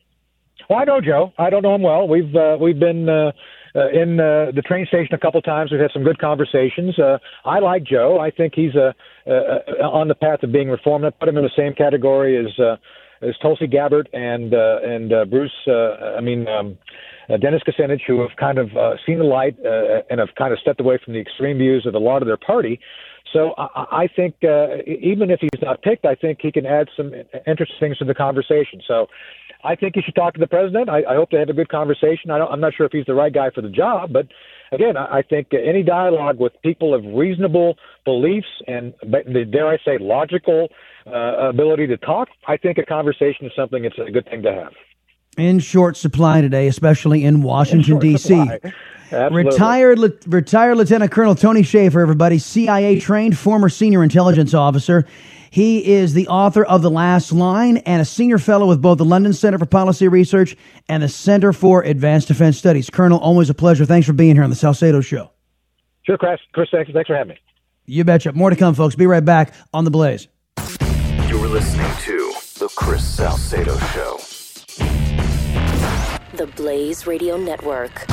Well, 0.69 0.79
I 0.79 0.83
know 0.85 1.01
Joe. 1.01 1.33
I 1.37 1.49
don't 1.49 1.63
know 1.63 1.75
him 1.75 1.81
well. 1.81 2.07
We've 2.07 2.35
uh, 2.35 2.57
we've 2.59 2.79
been 2.79 3.09
uh, 3.77 3.87
uh, 3.87 3.89
in 3.89 4.19
uh, 4.19 4.51
the 4.55 4.61
train 4.61 4.85
station 4.85 5.13
a 5.13 5.17
couple 5.17 5.41
times. 5.41 5.71
We've 5.71 5.79
had 5.79 5.91
some 5.93 6.03
good 6.03 6.19
conversations. 6.19 6.97
Uh, 6.99 7.17
I 7.45 7.59
like 7.59 7.83
Joe. 7.83 8.19
I 8.19 8.31
think 8.31 8.53
he's 8.55 8.75
uh, 8.75 8.93
uh, 9.29 9.87
on 9.87 10.07
the 10.07 10.15
path 10.15 10.43
of 10.43 10.51
being 10.51 10.69
reformed. 10.69 11.05
I 11.05 11.09
put 11.11 11.29
him 11.29 11.37
in 11.37 11.43
the 11.43 11.49
same 11.55 11.73
category 11.73 12.37
as 12.37 12.59
uh, 12.59 12.77
as 13.21 13.35
Tulsi 13.41 13.67
Gabbard 13.67 14.09
and 14.13 14.53
uh, 14.53 14.77
and 14.83 15.13
uh, 15.13 15.25
Bruce. 15.25 15.51
Uh, 15.67 16.17
I 16.17 16.21
mean. 16.21 16.47
Um, 16.47 16.77
uh, 17.29 17.35
Dennis 17.35 17.61
Kucinich, 17.67 18.03
who 18.07 18.21
have 18.21 18.29
kind 18.39 18.57
of 18.57 18.69
uh, 18.77 18.93
seen 19.05 19.17
the 19.19 19.25
light 19.25 19.57
uh, 19.65 20.01
and 20.09 20.21
have 20.21 20.29
kind 20.37 20.53
of 20.53 20.59
stepped 20.59 20.79
away 20.79 20.97
from 21.03 21.13
the 21.13 21.19
extreme 21.19 21.57
views 21.57 21.85
of 21.85 21.93
a 21.93 21.99
lot 21.99 22.21
of 22.21 22.27
their 22.27 22.37
party. 22.37 22.79
So 23.33 23.53
I, 23.57 24.03
I 24.03 24.07
think 24.07 24.35
uh, 24.43 24.77
even 24.87 25.29
if 25.29 25.41
he's 25.41 25.61
not 25.61 25.81
picked, 25.81 26.05
I 26.05 26.15
think 26.15 26.39
he 26.41 26.53
can 26.53 26.65
add 26.65 26.87
some 26.95 27.11
interesting 27.45 27.77
things 27.81 27.97
to 27.97 28.05
the 28.05 28.15
conversation. 28.15 28.81
So 28.87 29.07
I 29.63 29.75
think 29.75 29.95
he 29.95 30.01
should 30.01 30.15
talk 30.15 30.33
to 30.35 30.39
the 30.39 30.47
president. 30.47 30.89
I, 30.89 31.03
I 31.09 31.15
hope 31.15 31.31
they 31.31 31.39
have 31.39 31.49
a 31.49 31.53
good 31.53 31.69
conversation. 31.69 32.31
I 32.31 32.37
don't, 32.37 32.51
I'm 32.51 32.59
not 32.59 32.73
sure 32.75 32.85
if 32.85 32.91
he's 32.91 33.05
the 33.05 33.13
right 33.13 33.33
guy 33.33 33.49
for 33.49 33.61
the 33.61 33.69
job, 33.69 34.13
but 34.13 34.27
again, 34.71 34.97
I, 34.97 35.17
I 35.17 35.21
think 35.21 35.47
any 35.53 35.83
dialogue 35.83 36.39
with 36.39 36.53
people 36.63 36.93
of 36.93 37.03
reasonable 37.05 37.77
beliefs 38.05 38.47
and, 38.67 38.93
dare 39.51 39.67
I 39.67 39.77
say, 39.83 39.97
logical 39.99 40.69
uh, 41.05 41.49
ability 41.49 41.87
to 41.87 41.97
talk, 41.97 42.29
I 42.47 42.57
think 42.57 42.77
a 42.77 42.85
conversation 42.85 43.45
is 43.45 43.51
something 43.55 43.85
it's 43.85 43.97
a 43.97 44.11
good 44.11 44.25
thing 44.25 44.43
to 44.43 44.53
have. 44.53 44.73
In 45.37 45.59
short 45.59 45.97
supply 45.97 46.41
today, 46.41 46.67
especially 46.67 47.23
in 47.23 47.43
Washington, 47.43 47.99
D.C. 47.99 48.49
Retired, 49.11 49.99
retired 50.27 50.77
Lieutenant 50.77 51.11
Colonel 51.11 51.35
Tony 51.35 51.63
Shaffer, 51.63 52.01
everybody, 52.01 52.39
CIA 52.39 52.99
trained, 52.99 53.37
former 53.37 53.69
senior 53.69 54.03
intelligence 54.03 54.53
officer. 54.53 55.05
He 55.57 55.93
is 55.93 56.13
the 56.13 56.27
author 56.27 56.63
of 56.63 56.83
The 56.83 56.91
Last 56.91 57.31
Line 57.31 57.77
and 57.77 57.99
a 57.99 58.05
senior 58.05 58.37
fellow 58.37 58.67
with 58.67 58.79
both 58.79 58.99
the 58.99 59.05
London 59.05 59.33
Center 59.33 59.57
for 59.57 59.65
Policy 59.65 60.07
Research 60.07 60.55
and 60.87 61.01
the 61.01 61.09
Center 61.09 61.51
for 61.51 61.81
Advanced 61.81 62.27
Defense 62.27 62.59
Studies. 62.59 62.91
Colonel, 62.91 63.17
always 63.17 63.49
a 63.49 63.55
pleasure. 63.55 63.83
Thanks 63.83 64.05
for 64.05 64.13
being 64.13 64.35
here 64.35 64.43
on 64.43 64.51
the 64.51 64.55
Salcedo 64.55 65.01
Show. 65.01 65.31
Sure, 66.03 66.15
Chris. 66.15 66.39
Chris, 66.53 66.69
thanks, 66.71 66.91
thanks 66.93 67.07
for 67.07 67.15
having 67.15 67.29
me. 67.29 67.39
You 67.87 68.03
betcha. 68.03 68.33
More 68.33 68.51
to 68.51 68.55
come, 68.55 68.75
folks. 68.75 68.93
Be 68.93 69.07
right 69.07 69.25
back 69.25 69.51
on 69.73 69.83
The 69.83 69.89
Blaze. 69.89 70.27
You're 71.27 71.47
listening 71.47 71.91
to 72.01 72.33
The 72.59 72.71
Chris 72.75 73.03
Salcedo 73.03 73.75
Show. 73.79 74.19
The 76.35 76.45
Blaze 76.55 77.07
Radio 77.07 77.35
Network. 77.35 78.05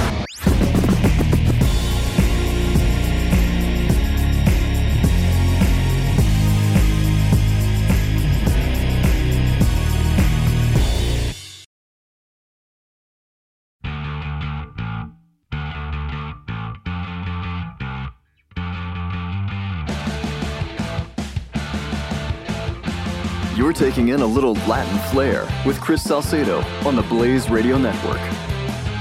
You're 23.65 23.73
taking 23.73 24.09
in 24.09 24.21
a 24.21 24.27
little 24.27 24.53
Latin 24.69 24.99
flair 25.11 25.49
with 25.65 25.81
Chris 25.81 26.03
Salcedo 26.03 26.61
on 26.85 26.97
the 26.97 27.03
Blaze 27.05 27.49
Radio 27.49 27.79
Network. 27.79 28.21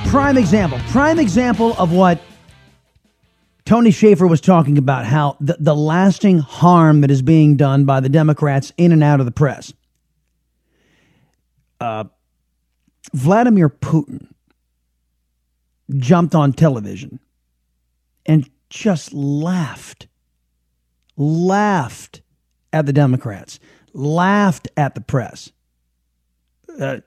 Prime 0.07 0.37
example, 0.37 0.79
prime 0.87 1.19
example 1.19 1.73
of 1.73 1.91
what 1.91 2.21
Tony 3.65 3.91
Shaffer 3.91 4.25
was 4.25 4.39
talking 4.39 4.77
about 4.77 5.03
how 5.03 5.35
the, 5.41 5.57
the 5.59 5.75
lasting 5.75 6.39
harm 6.39 7.01
that 7.01 7.11
is 7.11 7.21
being 7.21 7.57
done 7.57 7.83
by 7.83 7.99
the 7.99 8.07
Democrats 8.07 8.71
in 8.77 8.93
and 8.93 9.03
out 9.03 9.19
of 9.19 9.25
the 9.25 9.33
press. 9.33 9.73
Uh, 11.81 12.05
Vladimir 13.13 13.67
Putin 13.67 14.27
jumped 15.97 16.35
on 16.35 16.53
television 16.53 17.19
and 18.25 18.49
just 18.69 19.11
laughed, 19.11 20.07
laughed 21.17 22.21
at 22.71 22.85
the 22.85 22.93
Democrats, 22.93 23.59
laughed 23.93 24.67
at 24.75 24.95
the 24.95 25.01
press. 25.01 25.51
Uh, 26.79 26.97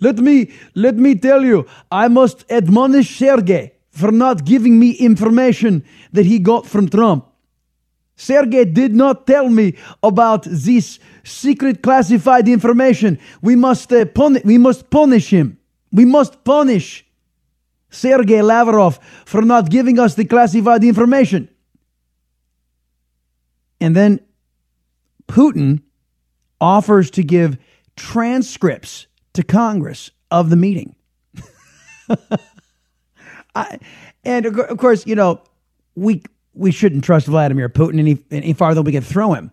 let, 0.00 0.18
me 0.18 0.50
let 0.74 0.96
me 0.96 1.14
tell 1.14 1.44
you, 1.44 1.66
I 1.90 2.08
must 2.08 2.44
admonish 2.50 3.16
Sergey 3.16 3.72
for 3.90 4.10
not 4.10 4.44
giving 4.44 4.78
me 4.78 4.90
information 4.90 5.84
that 6.12 6.26
he 6.26 6.38
got 6.40 6.66
from 6.66 6.88
Trump. 6.88 7.26
Sergey 8.16 8.64
did 8.64 8.94
not 8.94 9.26
tell 9.26 9.48
me 9.48 9.76
about 10.02 10.44
this 10.44 10.98
secret 11.22 11.82
classified 11.82 12.48
information. 12.48 13.18
We 13.40 13.56
must 13.56 13.92
uh, 13.92 14.06
we 14.44 14.58
must 14.58 14.90
punish 14.90 15.30
him. 15.30 15.58
We 15.92 16.04
must 16.04 16.44
punish 16.44 17.06
Sergey 17.90 18.42
Lavrov 18.42 18.98
for 19.24 19.42
not 19.42 19.70
giving 19.70 19.98
us 19.98 20.14
the 20.14 20.24
classified 20.24 20.82
information. 20.82 21.48
And 23.80 23.94
then 23.94 24.20
Putin 25.28 25.82
offers 26.60 27.10
to 27.12 27.22
give 27.22 27.58
transcripts 27.96 29.06
to 29.34 29.42
Congress 29.42 30.10
of 30.30 30.50
the 30.50 30.56
meeting. 30.56 30.94
I, 33.54 33.78
and 34.24 34.46
of 34.46 34.78
course, 34.78 35.06
you 35.06 35.14
know, 35.14 35.42
we 35.94 36.22
we 36.54 36.70
shouldn't 36.70 37.04
trust 37.04 37.26
Vladimir 37.26 37.68
Putin 37.68 37.98
any, 37.98 38.18
any 38.30 38.52
farther 38.52 38.76
than 38.76 38.84
we 38.84 38.92
can 38.92 39.02
throw 39.02 39.32
him. 39.32 39.50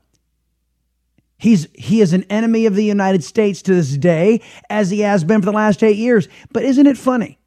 He's 1.38 1.68
he 1.74 2.02
is 2.02 2.14
an 2.14 2.24
enemy 2.30 2.66
of 2.66 2.76
the 2.76 2.84
United 2.84 3.24
States 3.24 3.62
to 3.64 3.74
this 3.74 3.97
day, 3.97 4.41
as 4.70 4.89
he 4.89 4.99
has 4.99 5.24
been 5.24 5.41
for 5.41 5.47
the 5.47 5.52
last 5.52 5.84
eight 5.84 5.97
years. 5.97 6.28
But 6.52 6.64
isn't 6.64 6.86
it 6.86 6.97
funny 6.97 7.39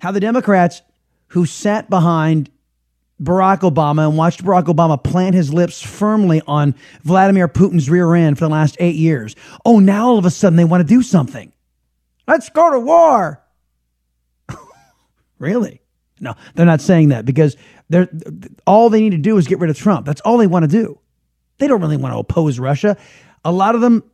how 0.00 0.12
the 0.12 0.20
Democrats 0.20 0.82
who 1.28 1.44
sat 1.44 1.90
behind 1.90 2.50
Barack 3.22 3.60
Obama 3.60 4.08
and 4.08 4.16
watched 4.16 4.44
Barack 4.44 4.64
Obama 4.64 5.02
plant 5.02 5.34
his 5.34 5.52
lips 5.52 5.82
firmly 5.82 6.40
on 6.46 6.74
Vladimir 7.02 7.48
Putin's 7.48 7.90
rear 7.90 8.14
end 8.14 8.38
for 8.38 8.44
the 8.44 8.50
last 8.50 8.76
eight 8.78 8.94
years. 8.94 9.34
Oh, 9.64 9.80
now 9.80 10.08
all 10.08 10.18
of 10.18 10.24
a 10.24 10.30
sudden 10.30 10.56
they 10.56 10.64
want 10.64 10.86
to 10.86 10.94
do 10.94 11.02
something. 11.02 11.52
Let's 12.26 12.48
go 12.50 12.70
to 12.70 12.78
war. 12.78 13.42
really? 15.38 15.80
No, 16.20 16.34
they're 16.54 16.66
not 16.66 16.80
saying 16.80 17.08
that 17.08 17.24
because 17.24 17.56
they're 17.88 18.08
all 18.66 18.90
they 18.90 19.00
need 19.00 19.10
to 19.10 19.18
do 19.18 19.36
is 19.36 19.46
get 19.46 19.58
rid 19.58 19.70
of 19.70 19.76
Trump. 19.76 20.06
That's 20.06 20.20
all 20.20 20.36
they 20.36 20.46
want 20.46 20.64
to 20.64 20.68
do. 20.68 20.98
They 21.58 21.66
don't 21.66 21.80
really 21.80 21.96
want 21.96 22.14
to 22.14 22.18
oppose 22.18 22.58
Russia. 22.58 22.96
A 23.44 23.52
lot 23.52 23.74
of 23.74 23.80
them 23.80 24.04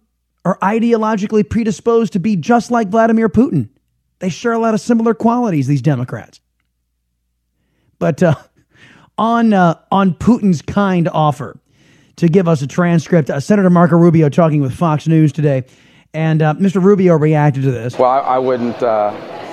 are 0.45 0.59
ideologically 0.59 1.49
predisposed 1.49 2.13
to 2.15 2.19
be 2.19 2.37
just 2.37 2.71
like 2.71 2.89
Vladimir 2.89 3.29
Putin. 3.29 3.69
They 4.19 4.29
share 4.29 4.53
a 4.53 4.59
lot 4.59 4.75
of 4.75 4.81
similar 4.81 5.15
qualities, 5.15 5.67
these 5.67 5.83
Democrats. 5.83 6.41
But 7.99 8.23
uh, 8.23 8.35
on 9.19 9.53
uh, 9.53 9.79
on 9.91 10.15
Putin's 10.15 10.63
kind 10.63 11.09
offer 11.09 11.59
to 12.17 12.29
give 12.29 12.49
us 12.49 12.63
a 12.63 12.67
transcript. 12.67 13.31
Uh, 13.31 13.41
Senator 13.41 13.71
Marco 13.71 13.97
Rubio 13.97 14.29
talking 14.29 14.61
with 14.61 14.75
Fox 14.75 15.07
News 15.07 15.33
today, 15.33 15.65
and 16.13 16.43
uh, 16.43 16.55
Mr. 16.55 16.83
Rubio 16.83 17.17
reacted 17.17 17.63
to 17.65 17.71
this. 17.71 17.99
Well, 17.99 18.11
I, 18.11 18.19
I 18.19 18.39
wouldn't. 18.39 18.83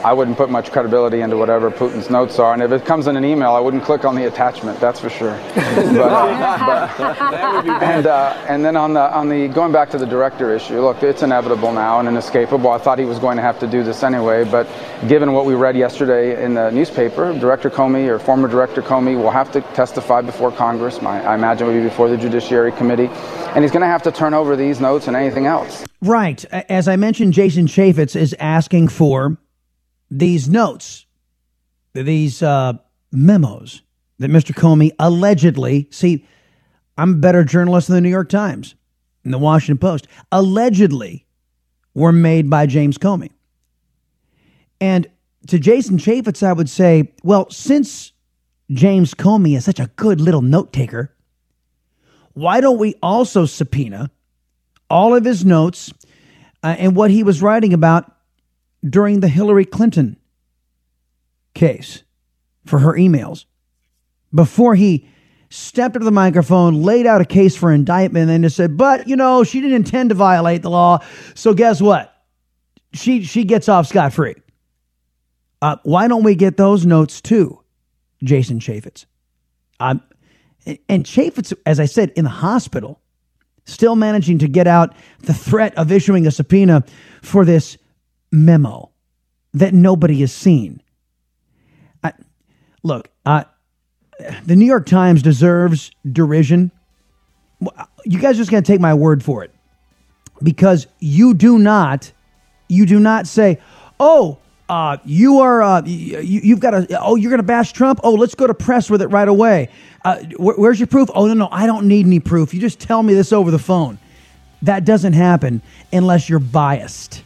Uh, 0.01 0.07
I 0.07 0.13
wouldn't 0.13 0.37
put 0.37 0.49
much 0.49 0.71
credibility 0.71 1.21
into 1.21 1.37
whatever 1.37 1.71
Putin's 1.71 2.09
notes 2.09 2.39
are, 2.39 2.53
and 2.53 2.61
if 2.61 2.71
it 2.71 2.85
comes 2.85 3.07
in 3.07 3.17
an 3.17 3.25
email, 3.25 3.51
I 3.51 3.59
wouldn't 3.59 3.83
click 3.83 4.05
on 4.05 4.15
the 4.15 4.27
attachment. 4.27 4.79
That's 4.79 4.99
for 4.99 5.09
sure. 5.09 5.37
but, 5.55 6.97
but, 6.97 7.83
and 7.83 8.07
uh, 8.07 8.45
and 8.47 8.63
then 8.63 8.75
on 8.75 8.93
the 8.93 9.13
on 9.13 9.29
the 9.29 9.47
going 9.47 9.71
back 9.71 9.89
to 9.91 9.97
the 9.97 10.05
director 10.05 10.53
issue, 10.53 10.81
look, 10.81 11.03
it's 11.03 11.23
inevitable 11.23 11.71
now 11.71 11.99
and 11.99 12.07
inescapable. 12.07 12.69
I 12.69 12.77
thought 12.77 12.99
he 12.99 13.05
was 13.05 13.19
going 13.19 13.37
to 13.37 13.43
have 13.43 13.59
to 13.59 13.67
do 13.67 13.83
this 13.83 14.03
anyway, 14.03 14.43
but 14.43 14.67
given 15.07 15.33
what 15.33 15.45
we 15.45 15.55
read 15.55 15.75
yesterday 15.75 16.43
in 16.43 16.53
the 16.53 16.69
newspaper, 16.71 17.37
Director 17.39 17.69
Comey 17.69 18.07
or 18.07 18.19
former 18.19 18.47
Director 18.47 18.81
Comey 18.81 19.15
will 19.15 19.31
have 19.31 19.51
to 19.51 19.61
testify 19.73 20.21
before 20.21 20.51
Congress. 20.51 21.01
My, 21.01 21.23
I 21.23 21.35
imagine 21.35 21.67
will 21.67 21.73
be 21.73 21.81
before 21.81 22.09
the 22.09 22.17
Judiciary 22.17 22.71
Committee, 22.71 23.07
and 23.55 23.63
he's 23.63 23.71
going 23.71 23.81
to 23.81 23.87
have 23.87 24.03
to 24.03 24.11
turn 24.11 24.33
over 24.33 24.55
these 24.55 24.79
notes 24.79 25.07
and 25.07 25.15
anything 25.15 25.45
else. 25.45 25.85
Right. 26.01 26.43
As 26.45 26.87
I 26.87 26.95
mentioned, 26.95 27.33
Jason 27.33 27.67
Chaffetz 27.67 28.15
is 28.15 28.35
asking 28.39 28.87
for 28.87 29.37
these 30.12 30.49
notes, 30.49 31.05
these 31.93 32.43
uh, 32.43 32.74
memos 33.12 33.82
that 34.20 34.30
Mr. 34.30 34.53
Comey 34.53 34.91
allegedly, 34.99 35.88
see, 35.89 36.28
I'm 36.97 37.14
a 37.14 37.18
better 37.18 37.43
journalist 37.43 37.88
than 37.88 37.95
the 37.95 38.01
New 38.01 38.09
York 38.09 38.30
Times 38.30 38.76
and 39.24 39.34
the 39.34 39.38
Washington 39.39 39.80
Post, 39.80 40.07
allegedly 40.32 41.26
were 41.93 42.12
made 42.12 42.49
by 42.49 42.66
James 42.66 42.97
Comey. 42.97 43.32
And 44.80 45.07
to 45.47 45.57
Jason 45.57 45.97
Chaffetz, 45.97 46.43
I 46.45 46.53
would 46.53 46.70
say, 46.70 47.14
well, 47.24 47.49
since 47.49 48.12
James 48.72 49.14
Comey 49.14 49.55
is 49.55 49.66
such 49.66 49.80
a 49.80 49.89
good 49.95 50.20
little 50.20 50.41
note 50.41 50.74
taker, 50.74 51.16
why 52.34 52.62
don't 52.62 52.78
we 52.78 52.95
also 53.01 53.45
subpoena 53.45 54.12
all 54.89 55.16
of 55.16 55.26
his 55.26 55.45
notes 55.45 55.91
uh, 56.64 56.76
and 56.78 56.95
what 56.95 57.12
he 57.12 57.24
was 57.24 57.41
writing 57.41 57.74
about 57.74 58.14
during 58.88 59.19
the 59.19 59.27
Hillary 59.27 59.65
Clinton 59.65 60.17
case 61.53 62.03
for 62.65 62.79
her 62.79 62.93
emails 62.93 63.45
before 64.34 64.75
he 64.75 65.07
stepped 65.49 65.95
up 65.95 65.99
to 65.99 66.05
the 66.05 66.11
microphone, 66.11 66.82
laid 66.82 67.05
out 67.05 67.19
a 67.19 67.25
case 67.25 67.55
for 67.55 67.71
indictment, 67.71 68.32
and 68.32 68.43
just 68.43 68.55
said, 68.55 68.77
but, 68.77 69.07
you 69.07 69.15
know, 69.15 69.43
she 69.43 69.59
didn't 69.59 69.75
intend 69.75 70.09
to 70.09 70.15
violate 70.15 70.61
the 70.61 70.69
law. 70.69 70.99
So 71.36 71.53
guess 71.53 71.82
what? 71.82 72.23
She, 72.93 73.23
she 73.23 73.43
gets 73.43 73.67
off 73.67 73.88
scot 73.88 74.13
free. 74.13 74.36
Uh, 75.61 75.75
why 75.84 76.07
don't 76.07 76.23
we 76.23 76.36
get 76.36 76.57
those 76.57 76.86
notes 76.86 77.21
too, 77.21 77.61
Jason 78.23 78.59
Chaffetz? 78.59 79.05
Um, 79.79 80.01
and 80.88 81.03
Chaffetz, 81.03 81.53
as 81.65 81.79
I 81.79 81.86
said, 81.86 82.11
in 82.15 82.23
the 82.23 82.29
hospital, 82.29 82.99
still 83.65 83.95
managing 83.95 84.39
to 84.39 84.47
get 84.47 84.67
out 84.67 84.95
the 85.19 85.34
threat 85.34 85.77
of 85.77 85.91
issuing 85.91 86.25
a 86.27 86.32
subpoena 86.32 86.84
for 87.21 87.45
this 87.45 87.77
memo 88.32 88.91
that 89.53 89.73
nobody 89.73 90.21
has 90.21 90.32
seen. 90.32 90.82
I, 92.03 92.13
look, 92.84 93.09
uh, 93.25 93.43
the 94.45 94.55
New 94.55 94.65
York 94.65 94.86
Times 94.86 95.21
deserves 95.21 95.91
derision. 96.09 96.71
You 98.05 98.19
guys 98.19 98.36
are 98.36 98.41
just 98.41 98.51
going 98.51 98.63
to 98.63 98.71
take 98.71 98.82
my 98.82 98.93
word 98.93 99.23
for 99.23 99.43
it 99.43 99.53
because 100.41 100.88
you 100.99 101.34
do 101.34 101.59
not, 101.59 102.11
you 102.67 102.86
do 102.86 102.99
not 102.99 103.27
say, 103.27 103.59
"Oh, 103.99 104.39
uh, 104.71 104.97
you 105.03 105.39
are, 105.41 105.61
uh, 105.61 105.82
you, 105.86 106.51
have 106.51 106.61
got 106.61 106.71
to, 106.71 107.01
oh, 107.01 107.17
you're 107.17 107.29
going 107.29 107.39
to 107.39 107.43
bash 107.43 107.73
Trump. 107.73 107.99
Oh, 108.03 108.13
let's 108.13 108.36
go 108.36 108.47
to 108.47 108.53
press 108.53 108.89
with 108.89 109.01
it 109.01 109.07
right 109.07 109.27
away. 109.27 109.67
Uh, 110.05 110.19
wh- 110.38 110.57
where's 110.57 110.79
your 110.79 110.88
proof? 110.88 111.09
Oh, 111.13 111.27
no, 111.27 111.34
no, 111.34 111.49
I 111.51 111.65
don't 111.65 111.89
need 111.89 112.05
any 112.05 112.21
proof. 112.21 112.53
You 112.53 112.61
just 112.61 112.79
tell 112.79 113.03
me 113.03 113.13
this 113.13 113.34
over 113.34 113.51
the 113.51 113.59
phone. 113.59 113.99
That 114.61 114.86
doesn't 114.86 115.11
happen 115.11 115.61
unless 115.91 116.29
you're 116.29 116.39
biased. 116.39 117.21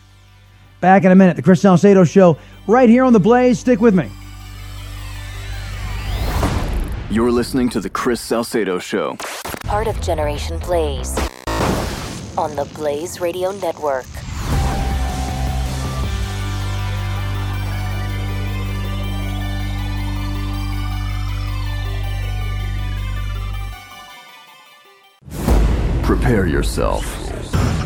Back 0.86 1.04
in 1.04 1.12
a 1.12 1.16
minute, 1.16 1.36
the 1.36 1.42
Chris 1.42 1.62
Salcedo 1.62 2.04
Show, 2.04 2.38
right 2.68 2.88
here 2.88 3.04
on 3.06 3.12
the 3.12 3.20
Blaze. 3.20 3.58
Stick 3.58 3.82
with 3.82 3.96
me. 3.96 4.08
You're 7.10 7.32
listening 7.32 7.70
to 7.70 7.82
the 7.82 7.90
Chris 7.90 8.22
Salcedo 8.22 8.78
Show, 8.78 9.18
part 9.64 9.88
of 9.88 10.00
Generation 10.00 10.60
Blaze 10.60 11.18
on 12.38 12.56
the 12.56 12.70
Blaze 12.76 13.20
Radio 13.20 13.52
Network. 13.54 14.06
Prepare 26.04 26.46
yourself 26.46 27.25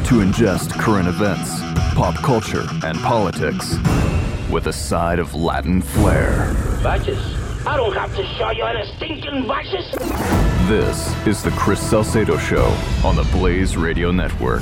to 0.09 0.15
ingest 0.15 0.71
current 0.71 1.07
events 1.07 1.61
pop 1.99 2.15
culture, 2.23 2.65
and 2.85 2.97
politics 2.99 3.75
with 4.49 4.67
a 4.67 4.71
side 4.71 5.19
of 5.19 5.35
Latin 5.35 5.81
flair. 5.81 6.53
Vices? 6.79 7.19
I 7.67 7.75
don't 7.75 7.93
have 7.93 8.15
to 8.15 8.25
show 8.37 8.51
you 8.51 8.63
any 8.63 8.89
stinking 8.95 9.45
vices. 9.45 9.91
This 10.69 11.27
is 11.27 11.43
the 11.43 11.51
Chris 11.51 11.81
Salcedo 11.81 12.37
Show 12.37 12.73
on 13.03 13.17
the 13.17 13.27
Blaze 13.33 13.75
Radio 13.75 14.11
Network. 14.11 14.61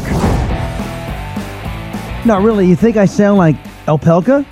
No, 2.25 2.41
really, 2.41 2.65
you 2.65 2.75
think 2.75 2.97
I 2.97 3.05
sound 3.05 3.37
like 3.37 3.55
Opelka? 3.85 4.47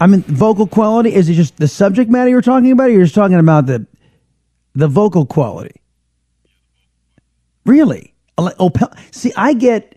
I 0.00 0.06
mean, 0.06 0.22
vocal 0.22 0.68
quality? 0.68 1.12
Is 1.16 1.28
it 1.28 1.34
just 1.34 1.56
the 1.56 1.66
subject 1.66 2.12
matter 2.12 2.30
you're 2.30 2.42
talking 2.42 2.70
about, 2.70 2.90
or 2.90 2.92
you're 2.92 3.02
just 3.02 3.16
talking 3.16 3.40
about 3.40 3.66
the 3.66 3.88
the 4.76 4.86
vocal 4.86 5.26
quality? 5.26 5.74
Really? 7.66 8.14
Opel- 8.38 8.96
See, 9.12 9.32
I 9.36 9.52
get 9.54 9.94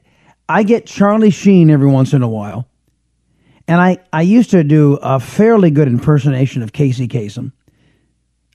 I 0.50 0.64
get 0.64 0.86
Charlie 0.86 1.30
Sheen 1.30 1.70
every 1.70 1.88
once 1.88 2.14
in 2.14 2.22
a 2.22 2.28
while. 2.28 2.68
And 3.68 3.82
I, 3.82 3.98
I 4.14 4.22
used 4.22 4.52
to 4.52 4.64
do 4.64 4.98
a 5.02 5.20
fairly 5.20 5.72
good 5.72 5.88
impersonation 5.88 6.64
of 6.64 6.72
Casey 6.72 7.08
Kasem. 7.08 7.52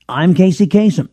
I'm 0.09 0.33
Casey 0.33 0.65
Kasem. 0.65 1.09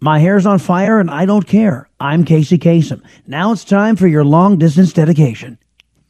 My 0.00 0.18
hair's 0.18 0.46
on 0.46 0.58
fire 0.58 1.00
and 1.00 1.10
I 1.10 1.26
don't 1.26 1.46
care. 1.46 1.88
I'm 1.98 2.24
Casey 2.24 2.56
Kasem. 2.56 3.02
Now 3.26 3.52
it's 3.52 3.64
time 3.64 3.96
for 3.96 4.06
your 4.06 4.24
long 4.24 4.58
distance 4.58 4.92
dedication. 4.92 5.58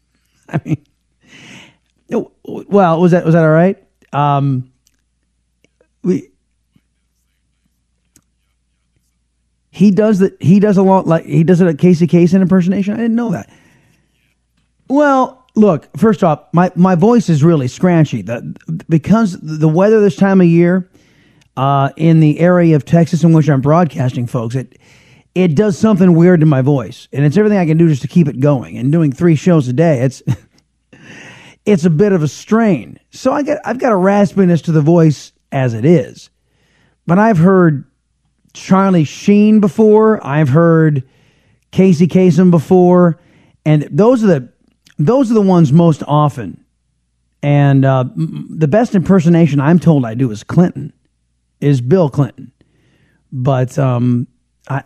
I 0.49 0.61
mean, 0.65 0.85
well, 2.45 3.01
was 3.01 3.13
that 3.13 3.25
was 3.25 3.35
that 3.35 3.45
all 3.45 3.51
right? 3.51 3.83
Um, 4.13 4.73
we 6.03 6.31
He 9.71 9.91
does 9.91 10.19
that. 10.19 10.41
He 10.43 10.61
does 10.61 10.77
a 10.77 10.83
lot 10.83 11.07
like 11.07 11.25
he 11.25 11.45
does 11.45 11.61
it 11.61 11.67
at 11.67 11.79
Casey 11.79 12.07
Kasem 12.07 12.43
impersonation. 12.43 12.95
I 12.95 12.99
didn't 12.99 13.17
know 13.17 13.31
that. 13.31 13.49
Well, 14.91 15.47
look. 15.55 15.89
First 15.97 16.25
off, 16.25 16.53
my 16.53 16.73
my 16.75 16.97
voice 16.97 17.29
is 17.29 17.45
really 17.45 17.69
scratchy. 17.69 18.23
The, 18.23 18.57
because 18.89 19.39
the 19.41 19.69
weather 19.69 20.01
this 20.01 20.17
time 20.17 20.41
of 20.41 20.49
year 20.49 20.91
uh, 21.57 21.91
in 21.97 22.19
the 22.19 22.41
area 22.41 22.75
of 22.75 22.85
Texas 22.85 23.23
in 23.23 23.33
which 23.33 23.49
I'm 23.49 23.61
broadcasting, 23.61 24.27
folks, 24.27 24.57
it 24.57 24.77
it 25.37 25.55
does 25.55 25.79
something 25.79 26.15
weird 26.15 26.41
to 26.41 26.47
my 26.47 26.61
voice, 26.61 27.07
and 27.13 27.25
it's 27.25 27.37
everything 27.37 27.59
I 27.59 27.67
can 27.67 27.77
do 27.77 27.87
just 27.87 28.03
to 28.03 28.09
keep 28.09 28.27
it 28.27 28.41
going. 28.41 28.77
And 28.77 28.91
doing 28.91 29.13
three 29.13 29.37
shows 29.37 29.69
a 29.69 29.73
day, 29.73 30.01
it's 30.01 30.25
it's 31.65 31.85
a 31.85 31.91
bit 31.91 32.11
of 32.11 32.25
a 32.25 32.29
strain. 32.29 32.99
So 33.11 33.33
I 33.33 33.43
get 33.43 33.61
I've 33.65 33.79
got 33.79 33.93
a 33.93 33.97
raspiness 33.97 34.61
to 34.65 34.73
the 34.73 34.83
voice 34.83 35.31
as 35.53 35.73
it 35.73 35.85
is, 35.85 36.31
but 37.07 37.17
I've 37.17 37.39
heard 37.39 37.85
Charlie 38.55 39.05
Sheen 39.05 39.61
before. 39.61 40.27
I've 40.27 40.49
heard 40.49 41.09
Casey 41.71 42.09
Kasem 42.09 42.51
before, 42.51 43.21
and 43.65 43.87
those 43.93 44.25
are 44.25 44.27
the 44.27 44.53
those 45.01 45.31
are 45.31 45.35
the 45.35 45.41
ones 45.41 45.73
most 45.73 46.03
often. 46.07 46.65
And 47.43 47.85
uh, 47.87 48.05
the 48.15 48.69
best 48.69 48.95
impersonation 48.95 49.61
I'm 49.61 49.79
told 49.79 50.05
I 50.05 50.15
do 50.15 50.31
is 50.31 50.45
Clinton, 50.45 50.93
is 51.61 51.81
Bill 51.81 52.11
Clinton. 52.11 52.53
But 53.33 53.79
um, 53.79 54.27
I 54.69 54.85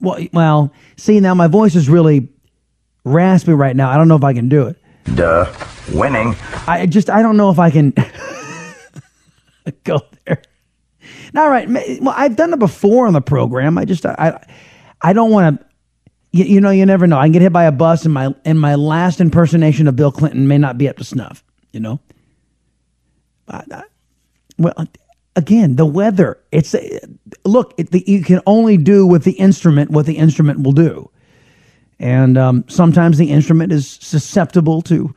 well 0.00 0.18
well 0.32 0.72
see 0.96 1.20
now 1.20 1.34
my 1.34 1.46
voice 1.46 1.76
is 1.76 1.88
really 1.88 2.28
raspy 3.04 3.52
right 3.52 3.76
now. 3.76 3.90
I 3.90 3.96
don't 3.96 4.08
know 4.08 4.16
if 4.16 4.24
I 4.24 4.32
can 4.34 4.48
do 4.48 4.66
it. 4.66 4.76
Duh, 5.14 5.52
winning. 5.92 6.34
I 6.66 6.86
just 6.86 7.08
I 7.08 7.22
don't 7.22 7.36
know 7.36 7.50
if 7.50 7.58
I 7.58 7.70
can 7.70 7.94
go 9.84 10.00
there. 10.26 10.42
All 11.36 11.48
right. 11.48 11.68
Well, 11.68 12.14
I've 12.16 12.34
done 12.34 12.52
it 12.52 12.58
before 12.58 13.06
on 13.06 13.12
the 13.12 13.20
program. 13.20 13.78
I 13.78 13.84
just 13.84 14.04
I 14.04 14.44
I 15.02 15.12
don't 15.12 15.30
want 15.30 15.60
to. 15.60 15.69
You, 16.32 16.44
you, 16.44 16.60
know, 16.60 16.70
you 16.70 16.86
never 16.86 17.06
know. 17.06 17.18
I 17.18 17.24
can 17.24 17.32
get 17.32 17.42
hit 17.42 17.52
by 17.52 17.64
a 17.64 17.72
bus, 17.72 18.04
and 18.04 18.14
my 18.14 18.34
and 18.44 18.60
my 18.60 18.76
last 18.76 19.20
impersonation 19.20 19.88
of 19.88 19.96
Bill 19.96 20.12
Clinton 20.12 20.46
may 20.46 20.58
not 20.58 20.78
be 20.78 20.88
up 20.88 20.96
to 20.98 21.04
snuff. 21.04 21.42
You 21.72 21.80
know. 21.80 22.00
I, 23.48 23.64
I, 23.72 23.82
well, 24.58 24.74
again, 25.34 25.76
the 25.76 25.86
weather. 25.86 26.38
It's 26.52 26.74
look. 27.44 27.74
It, 27.78 27.90
the, 27.90 28.04
you 28.06 28.22
can 28.22 28.40
only 28.46 28.76
do 28.76 29.06
with 29.06 29.24
the 29.24 29.32
instrument 29.32 29.90
what 29.90 30.06
the 30.06 30.18
instrument 30.18 30.62
will 30.62 30.72
do, 30.72 31.10
and 31.98 32.38
um, 32.38 32.64
sometimes 32.68 33.18
the 33.18 33.30
instrument 33.30 33.72
is 33.72 33.88
susceptible 33.88 34.82
to 34.82 35.14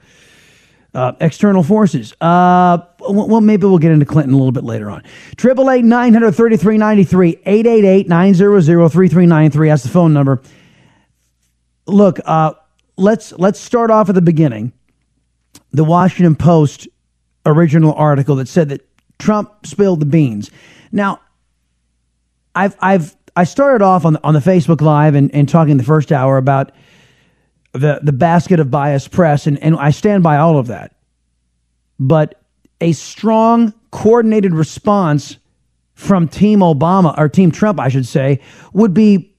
uh, 0.94 1.14
external 1.20 1.64
forces. 1.64 2.14
Uh, 2.22 2.80
well, 3.00 3.42
maybe 3.42 3.66
we'll 3.66 3.78
get 3.78 3.92
into 3.92 4.06
Clinton 4.06 4.34
a 4.34 4.38
little 4.38 4.52
bit 4.52 4.64
later 4.64 4.90
on. 4.90 5.04
Triple 5.36 5.70
eight 5.70 5.86
nine 5.86 6.14
hundred 6.14 6.32
thirty 6.34 6.58
three 6.58 6.78
ninety 6.78 7.04
three 7.04 7.40
eight 7.46 7.68
eight 7.68 7.86
eight 7.86 8.08
nine 8.08 8.34
zero 8.34 8.60
zero 8.62 8.90
three 8.90 9.10
three 9.10 9.26
nine 9.26 9.52
three. 9.52 9.70
That's 9.70 9.84
the 9.84 9.90
phone 9.90 10.14
number. 10.14 10.42
Look, 11.86 12.20
uh, 12.26 12.54
let's 12.98 13.32
let's 13.34 13.60
start 13.60 13.92
off 13.92 14.10
at 14.10 14.16
the 14.16 14.22
beginning. 14.22 14.74
The 15.72 15.84
Washington 15.84 16.36
Post 16.36 16.88
original 17.46 17.94
article 17.94 18.38
that 18.38 18.48
said 18.48 18.70
that 18.70 18.88
Trump 19.20 19.66
spilled 19.66 20.00
the 20.00 20.06
beans. 20.06 20.52
Now, 20.92 21.20
I've 22.56 22.76
I've 22.80 23.16
I 23.36 23.46
started 23.46 23.84
off 23.84 24.06
on 24.06 24.14
the, 24.14 24.24
on 24.24 24.34
the 24.34 24.40
Facebook 24.40 24.82
Live 24.82 25.16
and, 25.16 25.34
and 25.34 25.50
talking 25.50 25.78
the 25.78 25.84
first 25.84 26.12
hour 26.12 26.38
about 26.38 26.72
the 27.74 28.00
the 28.04 28.14
basket 28.14 28.60
of 28.60 28.70
bias 28.70 29.08
press, 29.08 29.48
and, 29.48 29.58
and 29.60 29.76
I 29.76 29.92
stand 29.92 30.24
by 30.24 30.38
all 30.38 30.58
of 30.58 30.68
that. 30.68 30.96
But 32.00 32.42
a 32.82 32.92
strong, 32.92 33.74
coordinated 33.92 34.54
response 34.54 35.38
from 35.94 36.28
Team 36.28 36.60
Obama, 36.60 37.18
or 37.18 37.30
Team 37.30 37.52
Trump, 37.52 37.80
I 37.80 37.90
should 37.90 38.08
say, 38.08 38.42
would 38.74 38.94
be 38.94 39.36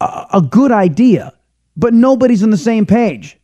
a, 0.00 0.26
a 0.34 0.42
good 0.42 0.72
idea. 0.72 1.32
But 1.76 1.94
nobody's 1.94 2.42
on 2.42 2.50
the 2.50 2.56
same 2.56 2.86
page. 2.86 3.38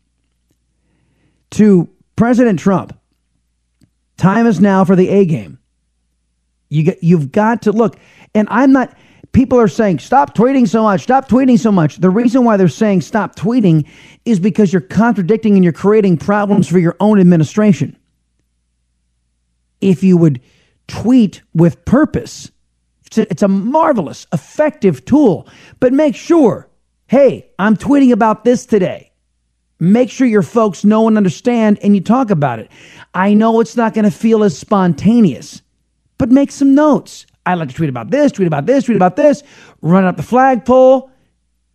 To 1.53 1.91
President 2.16 2.59
Trump, 2.59 2.99
time 4.16 4.47
is 4.47 4.61
now 4.61 4.85
for 4.85 4.97
the 4.97 5.09
A 5.09 5.24
game. 5.26 5.59
You 6.68 6.95
you've 7.03 7.30
got 7.30 7.62
to 7.62 7.72
look, 7.72 7.99
and 8.35 8.49
I'm 8.51 8.72
not 8.72 8.97
people 9.33 9.59
are 9.59 9.68
saying, 9.68 9.99
stop 9.99 10.35
tweeting 10.35 10.68
so 10.68 10.83
much, 10.83 11.03
stop 11.03 11.28
tweeting 11.28 11.59
so 11.59 11.72
much. 11.72 11.97
The 11.97 12.11
reason 12.11 12.45
why 12.45 12.57
they're 12.57 12.68
saying 12.68 13.01
stop 13.01 13.35
tweeting 13.35 13.89
is 14.24 14.39
because 14.39 14.72
you're 14.72 14.80
contradicting 14.83 15.55
and 15.55 15.64
you're 15.64 15.72
creating 15.72 16.18
problems 16.18 16.68
for 16.68 16.78
your 16.78 16.97
own 17.01 17.18
administration. 17.18 17.97
If 19.80 20.03
you 20.05 20.16
would 20.16 20.41
tweet 20.87 21.43
with 21.55 21.85
purpose, 21.85 22.51
it's 23.07 23.18
a, 23.18 23.30
it's 23.30 23.43
a 23.43 23.49
marvelous, 23.49 24.26
effective 24.33 25.05
tool. 25.05 25.49
But 25.80 25.93
make 25.93 26.14
sure, 26.14 26.68
hey, 27.13 27.47
I'm 27.59 27.77
tweeting 27.77 28.11
about 28.11 28.43
this 28.43 28.65
today. 28.65 29.13
Make 29.79 30.09
sure 30.09 30.27
your 30.27 30.41
folks 30.41 30.83
know 30.83 31.07
and 31.07 31.19
understand 31.19 31.79
and 31.83 31.95
you 31.95 32.01
talk 32.01 32.31
about 32.31 32.59
it. 32.59 32.71
I 33.13 33.35
know 33.35 33.61
it's 33.61 33.77
not 33.77 33.93
going 33.93 34.07
to 34.07 34.11
feel 34.11 34.43
as 34.43 34.57
spontaneous, 34.57 35.61
but 36.17 36.31
make 36.31 36.51
some 36.51 36.75
notes. 36.75 37.27
I 37.45 37.53
like 37.53 37.69
to 37.69 37.75
tweet 37.75 37.91
about 37.91 38.11
this, 38.11 38.33
tweet 38.33 38.47
about 38.47 38.65
this, 38.65 38.85
tweet 38.85 38.97
about 38.97 39.17
this, 39.17 39.43
run 39.83 40.07
up 40.07 40.17
the 40.17 40.23
flagpole, 40.23 41.11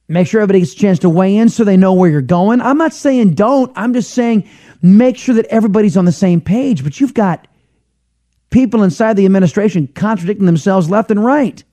make 0.07 0.25
sure 0.25 0.41
everybody 0.41 0.61
gets 0.61 0.73
a 0.73 0.77
chance 0.77 0.97
to 0.99 1.09
weigh 1.09 1.37
in 1.37 1.49
so 1.49 1.63
they 1.63 1.77
know 1.77 1.93
where 1.93 2.09
you're 2.09 2.21
going. 2.23 2.59
I'm 2.59 2.79
not 2.79 2.93
saying 2.93 3.35
don't, 3.35 3.71
I'm 3.75 3.93
just 3.93 4.15
saying 4.15 4.49
make 4.81 5.17
sure 5.17 5.35
that 5.35 5.45
everybody's 5.51 5.97
on 5.97 6.05
the 6.05 6.11
same 6.11 6.41
page. 6.41 6.83
But 6.83 6.99
you've 6.99 7.13
got 7.13 7.47
people 8.49 8.81
inside 8.81 9.17
the 9.17 9.25
administration 9.25 9.85
contradicting 9.85 10.47
themselves 10.47 10.89
left 10.89 11.11
and 11.11 11.23
right. 11.23 11.63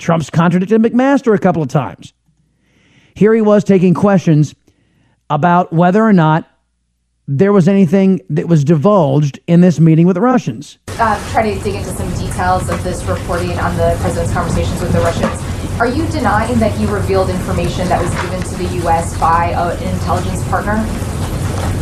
Trump's 0.00 0.28
contradicted 0.28 0.82
McMaster 0.82 1.32
a 1.36 1.38
couple 1.38 1.62
of 1.62 1.68
times. 1.68 2.14
Here 3.14 3.34
he 3.34 3.40
was 3.40 3.64
taking 3.64 3.94
questions 3.94 4.54
about 5.28 5.72
whether 5.72 6.02
or 6.02 6.12
not 6.12 6.50
there 7.28 7.52
was 7.52 7.68
anything 7.68 8.20
that 8.28 8.48
was 8.48 8.64
divulged 8.64 9.38
in 9.46 9.60
this 9.60 9.78
meeting 9.78 10.06
with 10.06 10.14
the 10.14 10.20
Russians. 10.20 10.78
Uh, 10.88 11.30
trying 11.30 11.56
to 11.56 11.64
dig 11.64 11.76
into 11.76 11.90
some 11.90 12.10
details 12.14 12.68
of 12.68 12.82
this 12.82 13.04
reporting 13.04 13.56
on 13.60 13.76
the 13.76 13.96
president's 14.00 14.32
conversations 14.32 14.80
with 14.80 14.92
the 14.92 14.98
Russians. 14.98 15.40
Are 15.80 15.86
you 15.86 16.06
denying 16.08 16.58
that 16.58 16.76
he 16.76 16.86
revealed 16.86 17.30
information 17.30 17.88
that 17.88 18.02
was 18.02 18.12
given 18.22 18.42
to 18.42 18.54
the 18.56 18.76
U.S. 18.82 19.18
by 19.18 19.52
an 19.52 19.94
intelligence 19.94 20.46
partner? 20.48 20.84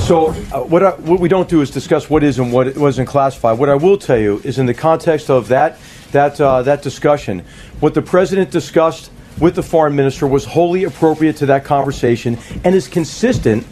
So, 0.00 0.28
uh, 0.28 0.62
what, 0.64 0.82
I, 0.82 0.90
what 0.90 1.18
we 1.18 1.28
don't 1.28 1.48
do 1.48 1.62
is 1.62 1.70
discuss 1.70 2.08
what 2.08 2.22
is 2.22 2.38
and 2.38 2.52
what 2.52 2.76
wasn't 2.76 3.08
classified. 3.08 3.58
What 3.58 3.68
I 3.68 3.74
will 3.74 3.98
tell 3.98 4.18
you 4.18 4.40
is, 4.44 4.58
in 4.58 4.66
the 4.66 4.74
context 4.74 5.30
of 5.30 5.48
that 5.48 5.78
that 6.12 6.40
uh, 6.40 6.62
that 6.62 6.82
discussion, 6.82 7.44
what 7.80 7.94
the 7.94 8.02
president 8.02 8.50
discussed 8.50 9.10
with 9.40 9.54
the 9.54 9.62
foreign 9.62 9.94
minister 9.94 10.26
was 10.26 10.44
wholly 10.44 10.84
appropriate 10.84 11.36
to 11.36 11.46
that 11.46 11.64
conversation 11.64 12.38
and 12.64 12.74
is 12.74 12.88
consistent 12.88 13.66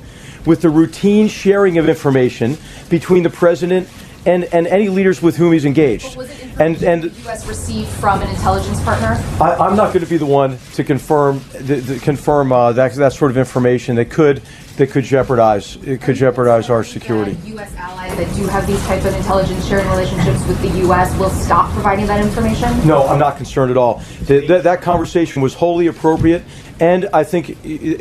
with 0.44 0.62
the 0.62 0.70
routine 0.70 1.28
sharing 1.28 1.78
of 1.78 1.88
information 1.88 2.56
between 2.88 3.22
the 3.22 3.30
president 3.30 3.88
and, 4.26 4.44
and 4.52 4.66
any 4.66 4.88
leaders 4.88 5.22
with 5.22 5.36
whom 5.36 5.52
he's 5.52 5.64
engaged. 5.64 6.18
and 6.58 6.82
and 6.82 7.04
the 7.04 7.20
U.S. 7.22 7.46
received 7.46 7.88
from 7.88 8.20
an 8.20 8.28
intelligence 8.28 8.82
partner. 8.82 9.22
I, 9.40 9.68
am 9.68 9.76
not 9.76 9.92
going 9.92 10.04
to 10.04 10.10
be 10.10 10.16
the 10.16 10.26
one 10.26 10.58
to 10.74 10.84
confirm 10.84 11.40
the, 11.52 11.76
the, 11.76 11.98
confirm 12.00 12.52
uh, 12.52 12.72
that 12.72 12.94
that 12.94 13.12
sort 13.12 13.30
of 13.30 13.38
information 13.38 13.96
that 13.96 14.10
could 14.10 14.42
that 14.76 14.90
could 14.90 15.04
jeopardize 15.04 15.76
it 15.76 16.02
could 16.02 16.16
jeopardize 16.16 16.68
our 16.68 16.84
security. 16.84 17.36
U.S. 17.46 17.74
allies 17.76 18.16
that 18.16 18.34
do 18.36 18.46
have 18.48 18.66
these 18.66 18.82
type 18.86 19.04
of 19.04 19.14
intelligence 19.14 19.66
sharing 19.66 19.88
relationships 19.88 20.46
with 20.46 20.60
the 20.60 20.78
U.S. 20.80 21.16
will 21.18 21.30
stop 21.30 21.72
providing 21.72 22.06
that 22.06 22.24
information. 22.24 22.86
No, 22.86 23.06
I'm 23.06 23.18
not 23.18 23.36
concerned 23.36 23.70
at 23.70 23.76
all. 23.76 24.02
The, 24.22 24.46
that, 24.48 24.64
that 24.64 24.82
conversation 24.82 25.40
was 25.40 25.54
wholly 25.54 25.86
appropriate, 25.86 26.42
and 26.80 27.08
I 27.12 27.24
think 27.24 27.56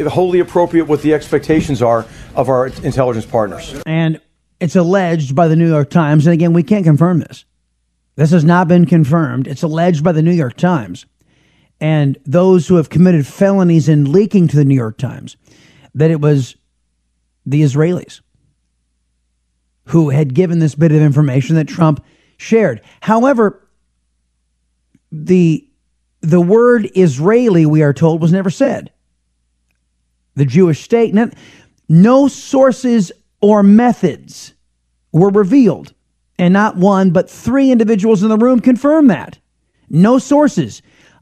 wholly 0.07 0.39
appropriate 0.39 0.85
what 0.85 1.01
the 1.01 1.13
expectations 1.13 1.81
are 1.81 2.05
of 2.35 2.49
our 2.49 2.67
intelligence 2.67 3.25
partners. 3.25 3.81
And 3.85 4.19
it's 4.59 4.75
alleged 4.75 5.35
by 5.35 5.47
the 5.47 5.55
New 5.55 5.67
York 5.67 5.89
Times, 5.89 6.25
and 6.25 6.33
again, 6.33 6.53
we 6.53 6.63
can't 6.63 6.85
confirm 6.85 7.19
this. 7.19 7.45
This 8.15 8.31
has 8.31 8.43
not 8.45 8.67
been 8.67 8.85
confirmed. 8.85 9.47
It's 9.47 9.63
alleged 9.63 10.03
by 10.03 10.13
the 10.13 10.21
New 10.21 10.31
York 10.31 10.55
Times 10.55 11.05
and 11.79 12.17
those 12.25 12.67
who 12.67 12.75
have 12.75 12.89
committed 12.89 13.27
felonies 13.27 13.89
in 13.89 14.11
leaking 14.11 14.47
to 14.47 14.55
the 14.55 14.65
New 14.65 14.75
York 14.75 14.97
Times 14.97 15.35
that 15.93 16.11
it 16.11 16.21
was 16.21 16.55
the 17.45 17.61
Israelis 17.61 18.21
who 19.89 20.09
had 20.09 20.33
given 20.33 20.59
this 20.59 20.75
bit 20.75 20.91
of 20.91 21.01
information 21.01 21.55
that 21.55 21.67
Trump 21.67 22.03
shared. 22.37 22.81
However, 23.01 23.61
the 25.11 25.67
the 26.21 26.41
word 26.41 26.89
Israeli, 26.95 27.67
we 27.67 27.83
are 27.83 27.93
told, 27.93 28.19
was 28.19 28.31
never 28.31 28.49
said. 28.49 28.91
The 30.33 30.45
Jewish 30.45 30.81
state, 30.81 31.13
no 31.87 32.27
sources 32.27 33.11
or 33.45 33.61
methods 33.61 34.55
were 35.11 35.29
revealed. 35.29 35.93
And 36.39 36.51
not 36.51 36.77
one, 36.77 37.11
but 37.11 37.29
three 37.29 37.69
individuals 37.69 38.23
in 38.23 38.29
the 38.29 38.39
room 38.39 38.59
confirmed 38.59 39.11
that. 39.11 39.37
No 39.87 40.17
sources. 40.17 40.81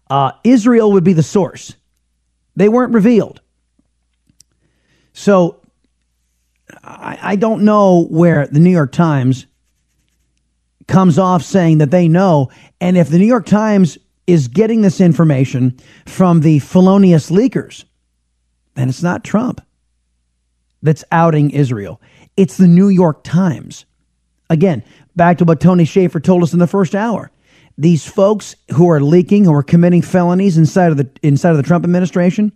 Uh, 0.09 0.31
Israel 0.45 0.93
would 0.93 1.03
be 1.03 1.11
the 1.11 1.21
source. 1.21 1.75
They 2.55 2.69
weren't 2.69 2.93
revealed. 2.93 3.41
So 5.11 5.59
I, 6.81 7.19
I 7.21 7.35
don't 7.35 7.65
know 7.65 8.05
where 8.05 8.47
the 8.47 8.61
New 8.61 8.71
York 8.71 8.93
Times 8.93 9.45
comes 10.87 11.19
off 11.19 11.43
saying 11.43 11.79
that 11.79 11.91
they 11.91 12.07
know. 12.07 12.51
And 12.79 12.97
if 12.97 13.09
the 13.09 13.19
New 13.19 13.25
York 13.25 13.45
Times 13.45 13.97
is 14.27 14.47
getting 14.47 14.81
this 14.81 15.01
information 15.01 15.77
from 16.05 16.39
the 16.39 16.59
felonious 16.59 17.29
leakers, 17.29 17.83
then 18.75 18.87
it's 18.87 19.03
not 19.03 19.25
Trump 19.25 19.59
that's 20.83 21.03
outing 21.11 21.49
Israel. 21.49 21.99
It's 22.35 22.57
the 22.57 22.67
New 22.67 22.89
York 22.89 23.23
Times. 23.23 23.85
Again, 24.49 24.83
back 25.15 25.37
to 25.39 25.45
what 25.45 25.59
Tony 25.59 25.85
Shaffer 25.85 26.19
told 26.19 26.43
us 26.43 26.53
in 26.53 26.59
the 26.59 26.67
first 26.67 26.95
hour. 26.95 27.31
These 27.77 28.05
folks 28.05 28.55
who 28.73 28.89
are 28.89 29.01
leaking, 29.01 29.45
who 29.45 29.53
are 29.53 29.63
committing 29.63 30.01
felonies 30.01 30.57
inside 30.57 30.91
of 30.91 30.97
the 30.97 31.09
inside 31.23 31.51
of 31.51 31.57
the 31.57 31.63
Trump 31.63 31.83
administration, 31.83 32.51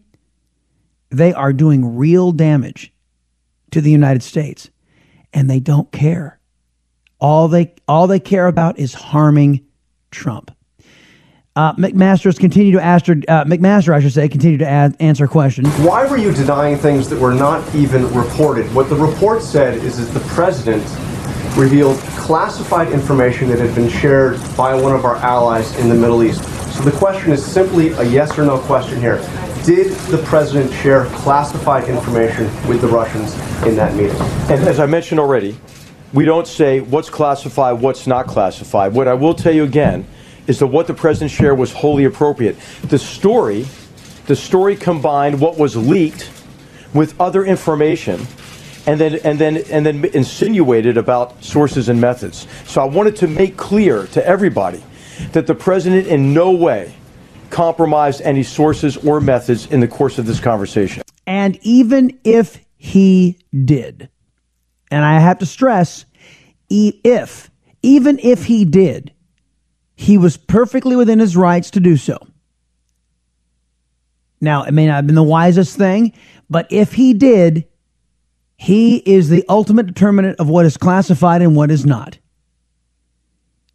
they 1.09 1.33
are 1.33 1.53
doing 1.53 1.97
real 1.97 2.31
damage 2.31 2.93
to 3.71 3.81
the 3.81 3.91
United 3.91 4.23
States, 4.23 4.69
and 5.33 5.49
they 5.49 5.59
don't 5.59 5.91
care. 5.91 6.39
All 7.19 7.47
they 7.47 7.73
all 7.87 8.07
they 8.07 8.19
care 8.19 8.47
about 8.47 8.77
is 8.77 8.93
harming 8.93 9.65
Trump. 10.11 10.51
Uh, 11.57 11.73
McMaster's 11.73 12.37
continue 12.37 12.71
to 12.73 12.79
ask, 12.79 13.09
uh, 13.09 13.43
McMaster, 13.45 13.91
I 13.91 13.99
should 13.99 14.13
say, 14.13 14.29
continue 14.29 14.59
to 14.59 14.69
add, 14.69 14.95
answer 14.99 15.27
questions. 15.27 15.67
Why 15.79 16.05
were 16.05 16.17
you 16.17 16.31
denying 16.31 16.77
things 16.77 17.09
that 17.09 17.19
were 17.19 17.33
not 17.33 17.73
even 17.73 18.13
reported? 18.13 18.71
What 18.75 18.89
the 18.89 18.95
report 18.95 19.41
said 19.41 19.79
is 19.79 19.97
that 19.97 20.13
the 20.13 20.23
president 20.27 20.83
revealed 21.57 21.97
classified 22.19 22.91
information 22.91 23.49
that 23.49 23.57
had 23.57 23.73
been 23.73 23.89
shared 23.89 24.39
by 24.55 24.79
one 24.79 24.93
of 24.93 25.03
our 25.03 25.15
allies 25.15 25.75
in 25.79 25.89
the 25.89 25.95
Middle 25.95 26.21
East. 26.21 26.43
So 26.75 26.83
the 26.83 26.95
question 26.95 27.31
is 27.31 27.43
simply 27.43 27.89
a 27.93 28.03
yes 28.03 28.37
or 28.37 28.45
no 28.45 28.59
question 28.59 29.01
here. 29.01 29.17
Did 29.65 29.93
the 30.11 30.19
president 30.25 30.71
share 30.71 31.05
classified 31.05 31.89
information 31.89 32.45
with 32.67 32.81
the 32.81 32.87
Russians 32.87 33.33
in 33.65 33.75
that 33.77 33.95
meeting? 33.95 34.15
And 34.51 34.61
as 34.67 34.79
I 34.79 34.85
mentioned 34.85 35.19
already, 35.19 35.57
we 36.13 36.23
don't 36.23 36.45
say 36.45 36.81
what's 36.81 37.09
classified, 37.09 37.81
what's 37.81 38.05
not 38.05 38.27
classified. 38.27 38.93
What 38.93 39.07
I 39.07 39.15
will 39.15 39.33
tell 39.33 39.55
you 39.55 39.63
again 39.63 40.05
is 40.47 40.59
that 40.59 40.67
what 40.67 40.87
the 40.87 40.93
president 40.93 41.31
shared 41.31 41.57
was 41.57 41.71
wholly 41.71 42.05
appropriate. 42.05 42.57
The 42.83 42.97
story, 42.97 43.65
the 44.25 44.35
story 44.35 44.75
combined 44.75 45.39
what 45.39 45.57
was 45.57 45.75
leaked 45.75 46.31
with 46.93 47.19
other 47.19 47.45
information 47.45 48.25
and 48.87 48.99
then 48.99 49.15
and 49.23 49.37
then 49.37 49.57
and 49.69 49.85
then 49.85 50.05
insinuated 50.05 50.97
about 50.97 51.43
sources 51.43 51.89
and 51.89 51.99
methods. 51.99 52.47
So 52.65 52.81
I 52.81 52.85
wanted 52.85 53.17
to 53.17 53.27
make 53.27 53.57
clear 53.57 54.07
to 54.07 54.25
everybody 54.25 54.83
that 55.33 55.45
the 55.45 55.55
president 55.55 56.07
in 56.07 56.33
no 56.33 56.51
way 56.51 56.95
compromised 57.49 58.21
any 58.21 58.43
sources 58.43 58.97
or 58.97 59.19
methods 59.19 59.67
in 59.67 59.79
the 59.79 59.87
course 59.87 60.17
of 60.17 60.25
this 60.25 60.39
conversation. 60.39 61.03
And 61.25 61.59
even 61.61 62.19
if 62.23 62.59
he 62.77 63.39
did, 63.65 64.09
and 64.89 65.03
I 65.03 65.19
have 65.19 65.39
to 65.39 65.45
stress, 65.45 66.05
if 66.69 67.51
even 67.81 68.19
if 68.19 68.45
he 68.45 68.65
did, 68.65 69.11
he 69.97 70.17
was 70.17 70.37
perfectly 70.37 70.95
within 70.95 71.19
his 71.19 71.35
rights 71.35 71.71
to 71.71 71.79
do 71.79 71.97
so. 71.97 72.19
Now, 74.39 74.63
it 74.63 74.71
may 74.71 74.85
not 74.85 74.97
have 74.97 75.07
been 75.07 75.15
the 75.15 75.23
wisest 75.23 75.75
thing, 75.75 76.13
but 76.49 76.67
if 76.69 76.93
he 76.93 77.15
did, 77.15 77.67
he 78.55 78.97
is 78.97 79.29
the 79.29 79.43
ultimate 79.49 79.87
determinant 79.87 80.39
of 80.39 80.47
what 80.47 80.65
is 80.65 80.77
classified 80.77 81.41
and 81.41 81.55
what 81.55 81.71
is 81.71 81.83
not. 81.83 82.19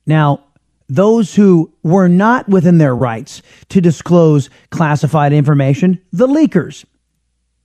Now, 0.07 0.45
those 0.89 1.35
who 1.35 1.73
were 1.83 2.09
not 2.09 2.49
within 2.49 2.79
their 2.79 2.95
rights 2.95 3.43
to 3.70 3.81
disclose 3.81 4.49
classified 4.70 5.33
information, 5.33 6.01
the 6.12 6.29
leakers. 6.29 6.85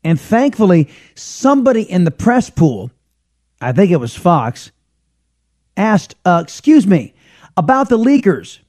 And 0.04 0.20
thankfully, 0.20 0.90
somebody 1.14 1.84
in 1.84 2.06
the 2.06 2.12
press 2.12 2.50
pool, 2.50 2.90
I 3.62 3.72
think 3.72 3.92
it 3.92 3.98
was 3.98 4.16
Fox, 4.16 4.72
asked, 5.76 6.16
uh, 6.26 6.42
Excuse 6.44 6.88
me, 6.88 7.14
about 7.58 7.90
the 7.90 7.98
leakers. 7.98 8.60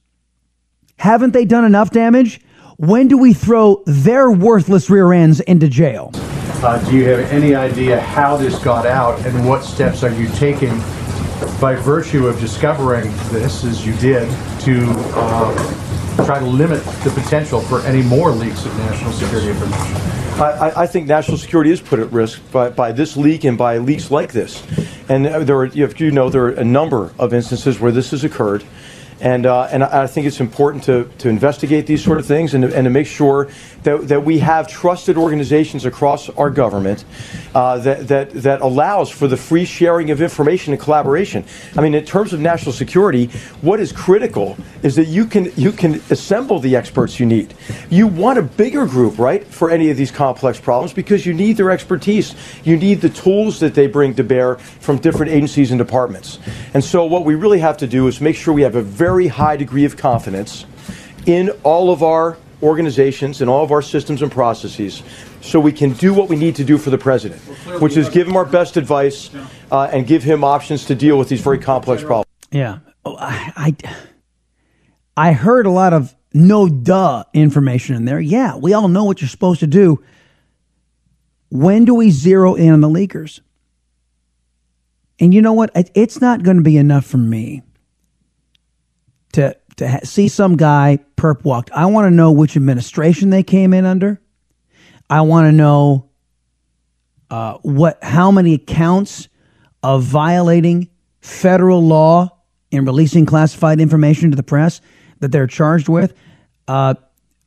Haven't 0.97 1.31
they 1.31 1.45
done 1.45 1.63
enough 1.63 1.91
damage? 1.91 2.41
When 2.77 3.07
do 3.07 3.17
we 3.17 3.33
throw 3.33 3.83
their 3.85 4.31
worthless 4.31 4.89
rear 4.89 5.13
ends 5.13 5.39
into 5.41 5.67
jail? 5.67 6.11
Uh, 6.61 6.77
do 6.89 6.97
you 6.97 7.05
have 7.05 7.19
any 7.31 7.55
idea 7.55 8.01
how 8.01 8.35
this 8.35 8.59
got 8.59 8.85
out 8.85 9.25
and 9.25 9.47
what 9.47 9.63
steps 9.63 10.03
are 10.03 10.11
you 10.11 10.27
taking 10.29 10.77
by 11.61 11.75
virtue 11.75 12.27
of 12.27 12.37
discovering 12.39 13.05
this 13.31 13.63
as 13.63 13.85
you 13.85 13.93
did 13.97 14.29
to 14.61 14.83
uh, 15.15 15.88
try 16.25 16.39
to 16.39 16.45
limit 16.45 16.83
the 17.03 17.11
potential 17.11 17.61
for 17.61 17.81
any 17.81 18.01
more 18.01 18.31
leaks 18.31 18.65
of 18.65 18.75
national 18.77 19.11
security 19.13 19.49
information? 19.49 19.95
I, 20.39 20.83
I, 20.83 20.87
think 20.87 21.07
national 21.07 21.37
security 21.37 21.69
is 21.69 21.81
put 21.81 21.99
at 21.99 22.09
risk 22.13 22.41
by, 22.51 22.69
by 22.69 22.93
this 22.93 23.17
leak 23.17 23.43
and 23.43 23.57
by 23.57 23.77
leaks 23.77 24.09
like 24.09 24.31
this. 24.31 24.63
And 25.09 25.25
there 25.25 25.57
are, 25.57 25.65
if 25.65 25.99
you 25.99 26.11
know, 26.11 26.29
there 26.29 26.45
are 26.45 26.51
a 26.51 26.63
number 26.63 27.11
of 27.19 27.33
instances 27.33 27.79
where 27.79 27.91
this 27.91 28.11
has 28.11 28.23
occurred. 28.23 28.63
And, 29.21 29.45
uh, 29.45 29.63
and 29.63 29.83
I 29.83 30.07
think 30.07 30.27
it's 30.27 30.39
important 30.39 30.85
to, 30.85 31.09
to 31.19 31.29
investigate 31.29 31.87
these 31.87 32.03
sort 32.03 32.19
of 32.19 32.25
things 32.25 32.53
and 32.53 32.63
to, 32.63 32.75
and 32.75 32.85
to 32.85 32.89
make 32.89 33.07
sure 33.07 33.49
that, 33.83 34.07
that 34.07 34.23
we 34.23 34.39
have 34.39 34.67
trusted 34.67 35.17
organizations 35.17 35.85
across 35.85 36.29
our 36.29 36.49
government 36.49 37.03
uh, 37.53 37.77
that, 37.79 38.07
that, 38.07 38.31
that 38.31 38.61
allows 38.61 39.09
for 39.09 39.27
the 39.27 39.37
free 39.37 39.65
sharing 39.65 40.11
of 40.11 40.21
information 40.21 40.73
and 40.73 40.81
collaboration. 40.81 41.43
I 41.75 41.81
mean, 41.81 41.93
in 41.93 42.05
terms 42.05 42.31
of 42.31 42.39
national 42.39 42.73
security, 42.73 43.27
what 43.61 43.79
is 43.79 43.91
critical 43.91 44.57
is 44.83 44.95
that 44.95 45.07
you 45.07 45.25
can, 45.25 45.51
you 45.55 45.71
can 45.71 45.95
assemble 46.09 46.59
the 46.59 46.75
experts 46.75 47.19
you 47.19 47.25
need. 47.25 47.53
You 47.89 48.07
want 48.07 48.39
a 48.39 48.43
bigger 48.43 48.85
group, 48.85 49.19
right, 49.19 49.45
for 49.45 49.69
any 49.69 49.89
of 49.89 49.97
these 49.97 50.11
complex 50.11 50.59
problems 50.59 50.93
because 50.93 51.25
you 51.25 51.33
need 51.33 51.57
their 51.57 51.71
expertise. 51.71 52.35
You 52.63 52.77
need 52.77 53.01
the 53.01 53.09
tools 53.09 53.59
that 53.59 53.73
they 53.73 53.87
bring 53.87 54.15
to 54.15 54.23
bear 54.23 54.55
from 54.55 54.97
different 54.97 55.31
agencies 55.31 55.71
and 55.71 55.77
departments. 55.77 56.39
And 56.73 56.83
so, 56.83 57.05
what 57.05 57.25
we 57.25 57.35
really 57.35 57.59
have 57.59 57.77
to 57.77 57.87
do 57.87 58.07
is 58.07 58.21
make 58.21 58.35
sure 58.35 58.53
we 58.53 58.61
have 58.61 58.75
a 58.75 58.81
very 58.81 59.08
high 59.27 59.57
degree 59.57 59.85
of 59.85 59.97
confidence 59.97 60.65
in 61.25 61.49
all 61.63 61.91
of 61.91 62.03
our 62.03 62.37
organizations 62.61 63.41
and 63.41 63.49
all 63.49 63.63
of 63.63 63.71
our 63.71 63.81
systems 63.81 64.21
and 64.21 64.31
processes 64.31 65.03
so 65.41 65.59
we 65.59 65.71
can 65.71 65.93
do 65.93 66.13
what 66.13 66.27
we 66.27 66.35
need 66.35 66.55
to 66.55 66.63
do 66.63 66.77
for 66.77 66.89
the 66.89 66.97
president, 66.97 67.41
which 67.81 67.95
is 67.95 68.09
give 68.09 68.27
him 68.27 68.35
our 68.35 68.45
best 68.45 68.77
advice 68.77 69.29
uh, 69.71 69.89
and 69.91 70.07
give 70.07 70.23
him 70.23 70.43
options 70.43 70.85
to 70.85 70.95
deal 70.95 71.17
with 71.17 71.29
these 71.29 71.41
very 71.41 71.59
complex 71.59 72.03
problems. 72.03 72.27
Yeah. 72.51 72.79
Oh, 73.05 73.15
I, 73.17 73.53
I, 73.55 73.93
I 75.15 75.31
heard 75.31 75.65
a 75.65 75.71
lot 75.71 75.93
of 75.93 76.13
no 76.33 76.67
duh 76.67 77.23
information 77.33 77.95
in 77.95 78.05
there. 78.05 78.19
Yeah, 78.19 78.57
we 78.57 78.73
all 78.73 78.87
know 78.87 79.05
what 79.05 79.21
you're 79.21 79.29
supposed 79.29 79.61
to 79.61 79.67
do. 79.67 80.03
When 81.49 81.85
do 81.85 81.95
we 81.95 82.11
zero 82.11 82.55
in 82.55 82.71
on 82.71 82.81
the 82.81 82.89
leakers? 82.89 83.39
And 85.19 85.33
you 85.33 85.41
know 85.41 85.53
what? 85.53 85.71
It's 85.95 86.21
not 86.21 86.43
going 86.43 86.57
to 86.57 86.63
be 86.63 86.77
enough 86.77 87.05
for 87.05 87.17
me 87.17 87.63
to 89.33 89.55
to 89.77 89.87
ha- 89.87 89.99
see 90.03 90.27
some 90.27 90.57
guy 90.57 90.99
perp 91.15 91.43
walked. 91.43 91.71
I 91.71 91.85
want 91.85 92.05
to 92.05 92.11
know 92.11 92.31
which 92.31 92.55
administration 92.55 93.29
they 93.29 93.43
came 93.43 93.73
in 93.73 93.85
under. 93.85 94.21
I 95.09 95.21
want 95.21 95.47
to 95.47 95.51
know 95.51 96.09
uh, 97.29 97.57
what 97.61 98.03
how 98.03 98.31
many 98.31 98.53
accounts 98.53 99.27
of 99.83 100.03
violating 100.03 100.89
federal 101.21 101.81
law 101.81 102.37
in 102.71 102.85
releasing 102.85 103.25
classified 103.25 103.79
information 103.79 104.31
to 104.31 104.37
the 104.37 104.43
press 104.43 104.81
that 105.19 105.31
they're 105.31 105.47
charged 105.47 105.89
with. 105.89 106.13
Uh, 106.67 106.93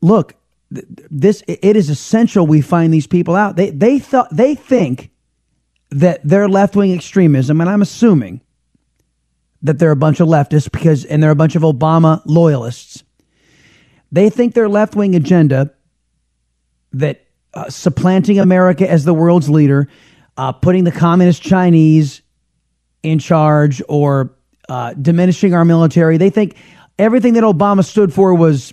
look, 0.00 0.34
th- 0.74 0.86
this 1.10 1.42
it 1.46 1.76
is 1.76 1.90
essential 1.90 2.46
we 2.46 2.60
find 2.60 2.92
these 2.92 3.06
people 3.06 3.34
out. 3.34 3.56
They 3.56 3.70
they 3.70 3.98
thought 3.98 4.28
they 4.34 4.54
think 4.54 5.10
that 5.90 6.20
their 6.26 6.48
left 6.48 6.74
wing 6.74 6.92
extremism, 6.92 7.60
and 7.60 7.68
I'm 7.68 7.82
assuming 7.82 8.40
that 9.62 9.78
they're 9.78 9.92
a 9.92 9.96
bunch 9.96 10.20
of 10.20 10.28
leftists 10.28 10.70
because, 10.70 11.04
and 11.04 11.22
they're 11.22 11.30
a 11.30 11.36
bunch 11.36 11.54
of 11.54 11.62
Obama 11.62 12.20
loyalists. 12.24 13.04
They 14.10 14.28
think 14.28 14.54
their 14.54 14.68
left 14.68 14.94
wing 14.94 15.14
agenda 15.14 15.72
that 16.92 17.26
uh, 17.54 17.70
supplanting 17.70 18.38
America 18.38 18.90
as 18.90 19.04
the 19.04 19.14
world's 19.14 19.48
leader, 19.48 19.88
uh, 20.36 20.52
putting 20.52 20.84
the 20.84 20.92
communist 20.92 21.42
Chinese 21.42 22.22
in 23.02 23.18
charge, 23.18 23.82
or 23.88 24.34
uh, 24.68 24.94
diminishing 24.94 25.54
our 25.54 25.64
military, 25.64 26.18
they 26.18 26.30
think 26.30 26.56
everything 26.98 27.34
that 27.34 27.44
Obama 27.44 27.84
stood 27.84 28.12
for 28.12 28.34
was 28.34 28.72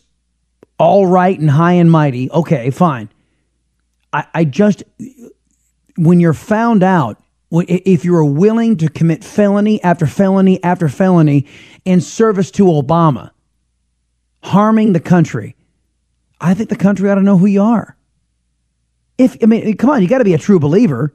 all 0.77 1.05
right 1.05 1.37
and 1.37 1.49
high 1.49 1.73
and 1.73 1.91
mighty. 1.91 2.31
Okay, 2.31 2.69
fine. 2.69 3.09
I, 4.13 4.25
I 4.33 4.43
just, 4.43 4.83
when 5.97 6.19
you're 6.19 6.33
found 6.33 6.83
out 6.83 7.21
if 7.51 8.05
you 8.05 8.15
are 8.15 8.25
willing 8.25 8.77
to 8.77 8.89
commit 8.89 9.23
felony 9.23 9.81
after 9.83 10.05
felony 10.05 10.63
after 10.63 10.87
felony 10.87 11.47
in 11.85 12.01
service 12.01 12.51
to 12.51 12.65
Obama, 12.65 13.31
harming 14.43 14.93
the 14.93 14.99
country, 14.99 15.55
I 16.39 16.53
think 16.53 16.69
the 16.69 16.75
country 16.75 17.09
ought 17.09 17.15
to 17.15 17.21
know 17.21 17.37
who 17.37 17.47
you 17.47 17.61
are. 17.61 17.97
If 19.17 19.37
I 19.43 19.47
mean, 19.47 19.75
come 19.77 19.89
on, 19.89 20.01
you 20.01 20.07
got 20.07 20.19
to 20.19 20.23
be 20.23 20.33
a 20.33 20.37
true 20.37 20.59
believer. 20.59 21.13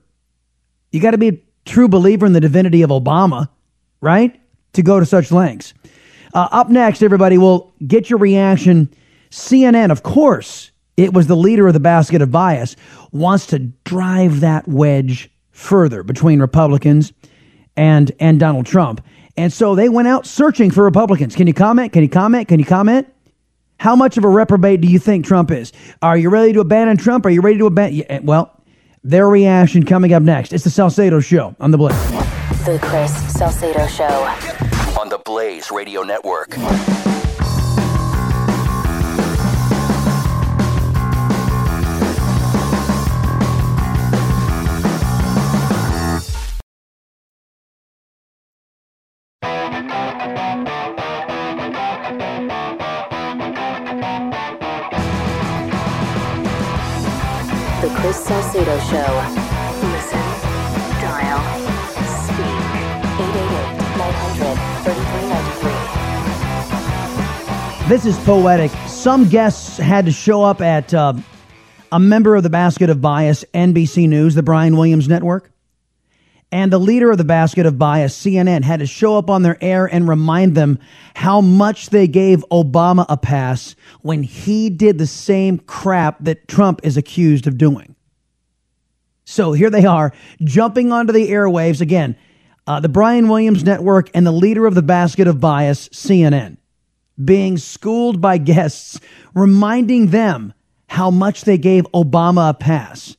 You 0.91 1.01
got 1.01 1.13
to 1.13 1.19
be 1.19 1.29
a 1.29 1.39
true 1.65 1.89
believer 1.89 2.27
in 2.27 2.33
the 2.33 2.41
divinity 2.41 2.83
of 2.83 2.91
Obama, 2.91 3.49
right? 4.01 4.39
To 4.75 4.83
go 4.83 5.01
to 5.01 5.07
such 5.07 5.33
lengths. 5.33 5.73
Uh, 6.35 6.49
up 6.51 6.69
next, 6.69 7.03
everybody, 7.03 7.39
will 7.39 7.73
get 7.87 8.11
your 8.11 8.19
reaction. 8.19 8.93
CNN, 9.31 9.91
of 9.91 10.03
course, 10.03 10.73
it 10.97 11.15
was 11.15 11.27
the 11.27 11.37
leader 11.37 11.67
of 11.67 11.75
the 11.75 11.81
basket 11.81 12.21
of 12.21 12.31
bias, 12.31 12.77
wants 13.13 13.47
to 13.47 13.59
drive 13.59 14.41
that 14.41 14.69
wedge 14.69 15.31
further 15.55 16.03
between 16.03 16.41
Republicans 16.41 17.13
and 17.77 18.13
and 18.21 18.39
Donald 18.39 18.67
Trump. 18.67 19.01
And 19.37 19.53
so 19.53 19.75
they 19.75 19.89
went 19.89 20.07
out 20.07 20.27
searching 20.27 20.71
for 20.71 20.85
Republicans. 20.85 21.35
Can 21.35 21.47
you 21.47 21.55
comment? 21.55 21.93
Can 21.93 22.03
you 22.03 22.09
comment? 22.09 22.49
Can 22.49 22.59
you 22.61 22.67
comment? 22.67 23.09
How 23.81 23.97
much 23.97 24.17
of 24.17 24.25
a 24.25 24.29
reprobate 24.29 24.81
do 24.81 24.89
you 24.89 24.99
think 24.99 25.25
Trump 25.25 25.51
is? 25.51 25.73
Are 26.03 26.17
you 26.17 26.31
ready 26.31 26.53
to 26.53 26.61
abandon 26.61 26.97
Trump? 26.97 27.27
Are 27.27 27.31
you 27.31 27.41
ready 27.41 27.59
to 27.59 27.67
abandon? 27.67 28.05
Eh, 28.09 28.21
well, 28.23 28.63
their 29.03 29.29
reaction 29.29 29.85
coming 29.85 30.13
up 30.13 30.23
next. 30.23 30.53
It's 30.53 30.65
the 30.65 30.71
Salcedo 30.71 31.21
Show 31.21 31.57
on 31.59 31.71
the 31.71 31.79
Blaze. 31.79 32.11
The 32.65 32.79
Chris 32.81 33.13
Salcedo 33.33 33.87
Show. 33.87 34.05
On 35.01 35.09
the 35.09 35.21
Blaze 35.25 35.71
Radio 35.71 36.03
Network. 36.03 36.57
Salcedo 58.25 58.79
Show. 58.79 59.13
Listen, 59.93 60.19
dial, 61.03 61.41
speak. 62.25 62.57
888-900-3393. 67.85 67.89
This 67.91 68.07
is 68.07 68.17
poetic. 68.21 68.71
Some 68.87 69.29
guests 69.29 69.77
had 69.77 70.07
to 70.07 70.13
show 70.13 70.43
up 70.43 70.63
at 70.63 70.95
uh, 70.95 71.13
a 71.93 72.01
member 72.01 72.35
of 72.35 72.43
the 72.43 72.49
Basket 72.49 72.89
of 72.89 73.03
Bias, 73.03 73.45
NBC 73.53 74.09
News, 74.09 74.35
the 74.35 74.43
Brian 74.43 74.79
Williams 74.79 75.07
Network. 75.07 75.51
And 76.51 76.73
the 76.73 76.81
leader 76.81 77.11
of 77.11 77.19
the 77.19 77.25
Basket 77.25 77.67
of 77.67 77.79
Bias, 77.79 78.19
CNN, 78.19 78.63
had 78.63 78.81
to 78.81 78.87
show 78.87 79.19
up 79.19 79.29
on 79.29 79.43
their 79.43 79.63
air 79.63 79.85
and 79.85 80.09
remind 80.09 80.55
them 80.55 80.79
how 81.15 81.43
much 81.43 81.91
they 81.91 82.09
gave 82.09 82.43
Obama 82.51 83.05
a 83.11 83.19
pass 83.19 83.77
when 84.01 84.23
he 84.23 84.71
did 84.71 84.97
the 84.97 85.07
same 85.07 85.59
crap 85.59 86.17
that 86.21 86.49
Trump 86.49 86.81
is 86.85 86.97
accused 86.97 87.47
of 87.47 87.59
doing. 87.59 87.94
So 89.25 89.53
here 89.53 89.71
they 89.71 89.85
are, 89.85 90.13
jumping 90.43 90.93
onto 90.93 91.13
the 91.13 91.31
airwaves 91.31 91.81
again. 91.81 92.17
Uh, 92.67 92.81
the 92.81 92.89
Brian 92.89 93.29
Williams 93.29 93.65
Network 93.65 94.11
and 94.15 94.27
the 94.27 94.33
leader 94.33 94.67
of 94.67 94.75
the 94.75 94.83
Basket 94.83 95.27
of 95.27 95.41
Bias, 95.41 95.89
CNN, 95.91 96.57
being 97.23 97.59
schooled 97.59 98.21
by 98.21 98.39
guests, 98.39 98.99
reminding 99.35 100.09
them 100.09 100.55
how 100.89 101.11
much 101.11 101.43
they 101.43 101.59
gave 101.59 101.85
Obama 101.93 102.51
a 102.51 102.55
pass 102.55 103.17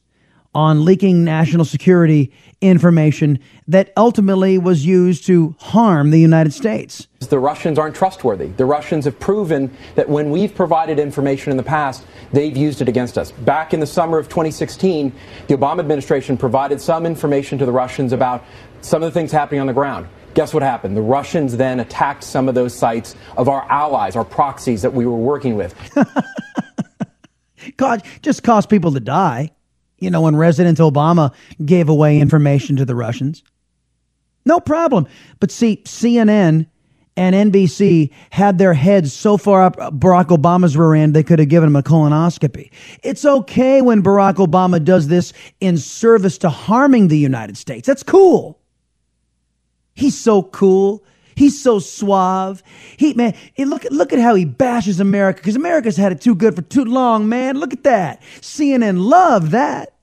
on 0.54 0.86
leaking 0.86 1.24
national 1.24 1.66
security 1.66 2.32
information 2.68 3.40
that 3.68 3.92
ultimately 3.98 4.58
was 4.58 4.86
used 4.86 5.26
to 5.28 5.56
harm 5.60 6.12
the 6.12 6.20
United 6.20 6.54
States. 6.54 7.08
The 7.20 7.40
Russians 7.40 7.80
aren't 7.80 7.96
trustworthy. 7.96 8.48
The 8.48 8.66
Russians 8.66 9.06
have 9.06 9.20
proven 9.20 9.76
that 9.96 10.08
when 10.08 10.30
we've 10.30 10.54
provided 10.54 11.00
information 11.00 11.52
in 11.52 11.58
the 11.58 11.64
past, 11.64 12.06
they've 12.32 12.56
used 12.56 12.82
it 12.82 12.88
against 12.88 13.18
us. 13.18 13.32
Back 13.32 13.74
in 13.74 13.80
the 13.80 13.88
summer 13.88 14.20
of 14.20 14.30
2016, 14.30 15.12
the 15.48 15.56
Obama 15.56 15.80
administration 15.80 16.38
provided 16.38 16.80
some 16.80 17.06
information 17.06 17.58
to 17.58 17.66
the 17.66 17.72
Russians 17.72 18.14
about 18.14 18.44
some 18.82 19.02
of 19.02 19.12
the 19.12 19.20
things 19.20 19.32
happening 19.32 19.62
on 19.62 19.68
the 19.68 19.74
ground. 19.74 20.08
Guess 20.36 20.54
what 20.54 20.62
happened? 20.62 20.96
The 20.98 21.02
Russians 21.02 21.58
then 21.58 21.80
attacked 21.80 22.24
some 22.24 22.50
of 22.50 22.56
those 22.56 22.74
sites 22.74 23.16
of 23.38 23.48
our 23.48 23.64
allies, 23.72 24.16
our 24.16 24.26
proxies 24.26 24.82
that 24.82 24.94
we 24.94 25.06
were 25.06 25.18
working 25.18 25.56
with. 25.56 25.74
God, 27.78 28.04
just 28.22 28.44
caused 28.44 28.70
people 28.70 28.92
to 28.92 29.00
die. 29.00 29.52
You 30.00 30.10
know, 30.10 30.22
when 30.22 30.36
President 30.36 30.78
Obama 30.80 31.34
gave 31.64 31.90
away 31.90 32.20
information 32.20 32.76
to 32.76 32.86
the 32.86 32.96
Russians. 32.96 33.44
No 34.46 34.60
problem. 34.60 35.08
But 35.40 35.52
see, 35.52 35.82
CNN 35.86 36.68
and 37.18 37.52
NBC 37.54 38.12
had 38.30 38.58
their 38.58 38.74
heads 38.74 39.14
so 39.14 39.38
far 39.38 39.64
up 39.64 39.78
Barack 39.78 40.28
Obama's 40.28 40.76
rear 40.76 40.96
end 40.96 41.14
they 41.14 41.24
could 41.24 41.40
have 41.40 41.48
given 41.48 41.68
him 41.68 41.76
a 41.76 41.84
colonoscopy. 41.84 42.72
It's 43.04 43.24
okay 43.26 43.82
when 43.82 44.04
Barack 44.04 44.36
Obama 44.36 44.84
does 44.84 45.08
this 45.08 45.34
in 45.62 45.78
service 45.78 46.38
to 46.40 46.50
harming 46.50 47.08
the 47.08 47.18
United 47.18 47.58
States. 47.58 47.88
That's 47.88 48.04
cool. 48.04 48.60
He's 49.94 50.20
so 50.20 50.44
cool. 50.44 51.06
He's 51.36 51.62
so 51.62 51.80
suave. 51.80 52.64
He 52.98 53.14
man, 53.14 53.36
look 53.58 53.86
at 53.86 53.92
look 53.92 54.14
at 54.14 54.20
how 54.20 54.36
he 54.36 54.46
bashes 54.46 55.00
America 55.00 55.42
because 55.42 55.56
America's 55.56 55.98
had 55.98 56.12
it 56.12 56.22
too 56.22 56.36
good 56.36 56.56
for 56.56 56.62
too 56.62 56.86
long, 56.86 57.28
man. 57.28 57.58
Look 57.58 57.74
at 57.74 57.84
that. 57.84 58.22
CNN 58.40 59.00
love 59.00 59.52
that. 59.52 59.94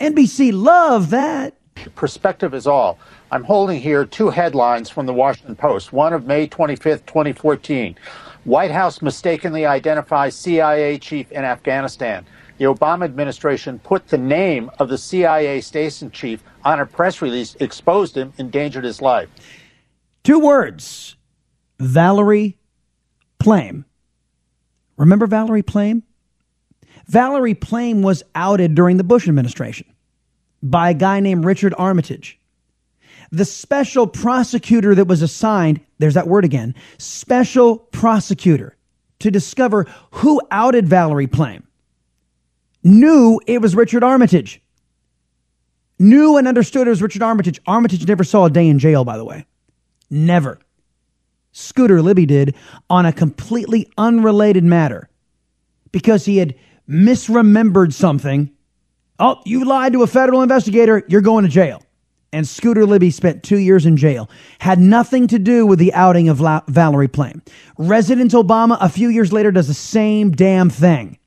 NBC 0.00 0.52
love 0.52 1.10
that. 1.10 1.54
Perspective 1.94 2.52
is 2.52 2.66
all. 2.66 2.98
I'm 3.30 3.44
holding 3.44 3.80
here 3.80 4.04
two 4.04 4.30
headlines 4.30 4.90
from 4.90 5.06
the 5.06 5.14
Washington 5.14 5.54
Post. 5.54 5.92
One 5.92 6.12
of 6.12 6.26
May 6.26 6.48
25th, 6.48 7.06
2014. 7.06 7.96
White 8.44 8.70
House 8.70 9.02
mistakenly 9.02 9.66
identifies 9.66 10.34
CIA 10.34 10.98
chief 10.98 11.30
in 11.30 11.44
Afghanistan. 11.44 12.26
The 12.58 12.64
Obama 12.66 13.04
administration 13.04 13.78
put 13.78 14.08
the 14.08 14.18
name 14.18 14.70
of 14.78 14.88
the 14.88 14.98
CIA 14.98 15.60
station 15.60 16.10
chief 16.10 16.42
on 16.64 16.80
a 16.80 16.86
press 16.86 17.22
release, 17.22 17.54
exposed 17.60 18.16
him, 18.16 18.32
endangered 18.38 18.84
his 18.84 19.00
life. 19.00 19.28
Two 20.22 20.38
words 20.38 21.16
Valerie 21.78 22.58
Plame. 23.38 23.84
Remember 24.96 25.26
Valerie 25.26 25.62
Plame? 25.62 26.02
Valerie 27.06 27.54
Plame 27.54 28.02
was 28.02 28.22
outed 28.34 28.74
during 28.74 28.96
the 28.96 29.04
Bush 29.04 29.26
administration 29.26 29.86
by 30.62 30.90
a 30.90 30.94
guy 30.94 31.20
named 31.20 31.44
Richard 31.44 31.74
Armitage. 31.78 32.38
The 33.32 33.44
special 33.44 34.06
prosecutor 34.06 34.94
that 34.94 35.06
was 35.06 35.22
assigned, 35.22 35.80
there's 35.98 36.14
that 36.14 36.26
word 36.26 36.44
again, 36.44 36.74
special 36.98 37.78
prosecutor 37.78 38.76
to 39.20 39.30
discover 39.30 39.86
who 40.10 40.40
outed 40.50 40.88
Valerie 40.88 41.26
Plame, 41.26 41.66
knew 42.82 43.40
it 43.46 43.60
was 43.60 43.74
Richard 43.74 44.02
Armitage. 44.02 44.60
Knew 45.98 46.36
and 46.36 46.48
understood 46.48 46.86
it 46.86 46.90
was 46.90 47.02
Richard 47.02 47.22
Armitage. 47.22 47.60
Armitage 47.66 48.06
never 48.06 48.24
saw 48.24 48.46
a 48.46 48.50
day 48.50 48.68
in 48.68 48.78
jail, 48.78 49.04
by 49.04 49.16
the 49.16 49.24
way. 49.24 49.46
Never. 50.10 50.58
Scooter 51.52 52.02
Libby 52.02 52.26
did 52.26 52.54
on 52.88 53.06
a 53.06 53.12
completely 53.12 53.90
unrelated 53.98 54.64
matter 54.64 55.08
because 55.92 56.24
he 56.24 56.38
had 56.38 56.54
misremembered 56.88 57.92
something. 57.92 58.50
Oh, 59.18 59.40
you 59.44 59.64
lied 59.64 59.92
to 59.92 60.02
a 60.02 60.06
federal 60.06 60.42
investigator, 60.42 61.02
you're 61.08 61.20
going 61.20 61.44
to 61.44 61.50
jail. 61.50 61.82
And 62.32 62.46
Scooter 62.46 62.86
Libby 62.86 63.10
spent 63.10 63.42
two 63.42 63.58
years 63.58 63.86
in 63.86 63.96
jail. 63.96 64.30
Had 64.60 64.78
nothing 64.78 65.26
to 65.28 65.38
do 65.38 65.66
with 65.66 65.80
the 65.80 65.92
outing 65.94 66.28
of 66.28 66.40
La- 66.40 66.62
Valerie 66.68 67.08
Plame. 67.08 67.42
Resident 67.76 68.30
Obama, 68.32 68.78
a 68.80 68.88
few 68.88 69.08
years 69.08 69.32
later, 69.32 69.50
does 69.50 69.66
the 69.66 69.74
same 69.74 70.30
damn 70.30 70.70
thing. 70.70 71.18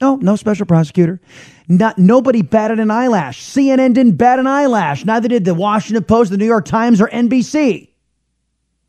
No, 0.00 0.16
no 0.16 0.36
special 0.36 0.64
prosecutor. 0.64 1.20
Not 1.68 1.98
nobody 1.98 2.40
batted 2.40 2.80
an 2.80 2.90
eyelash. 2.90 3.42
CNN 3.42 3.92
didn't 3.92 4.16
bat 4.16 4.38
an 4.38 4.46
eyelash. 4.46 5.04
Neither 5.04 5.28
did 5.28 5.44
the 5.44 5.52
Washington 5.54 6.02
Post, 6.02 6.30
the 6.30 6.38
New 6.38 6.46
York 6.46 6.64
Times, 6.64 7.00
or 7.00 7.08
NBC. 7.08 7.88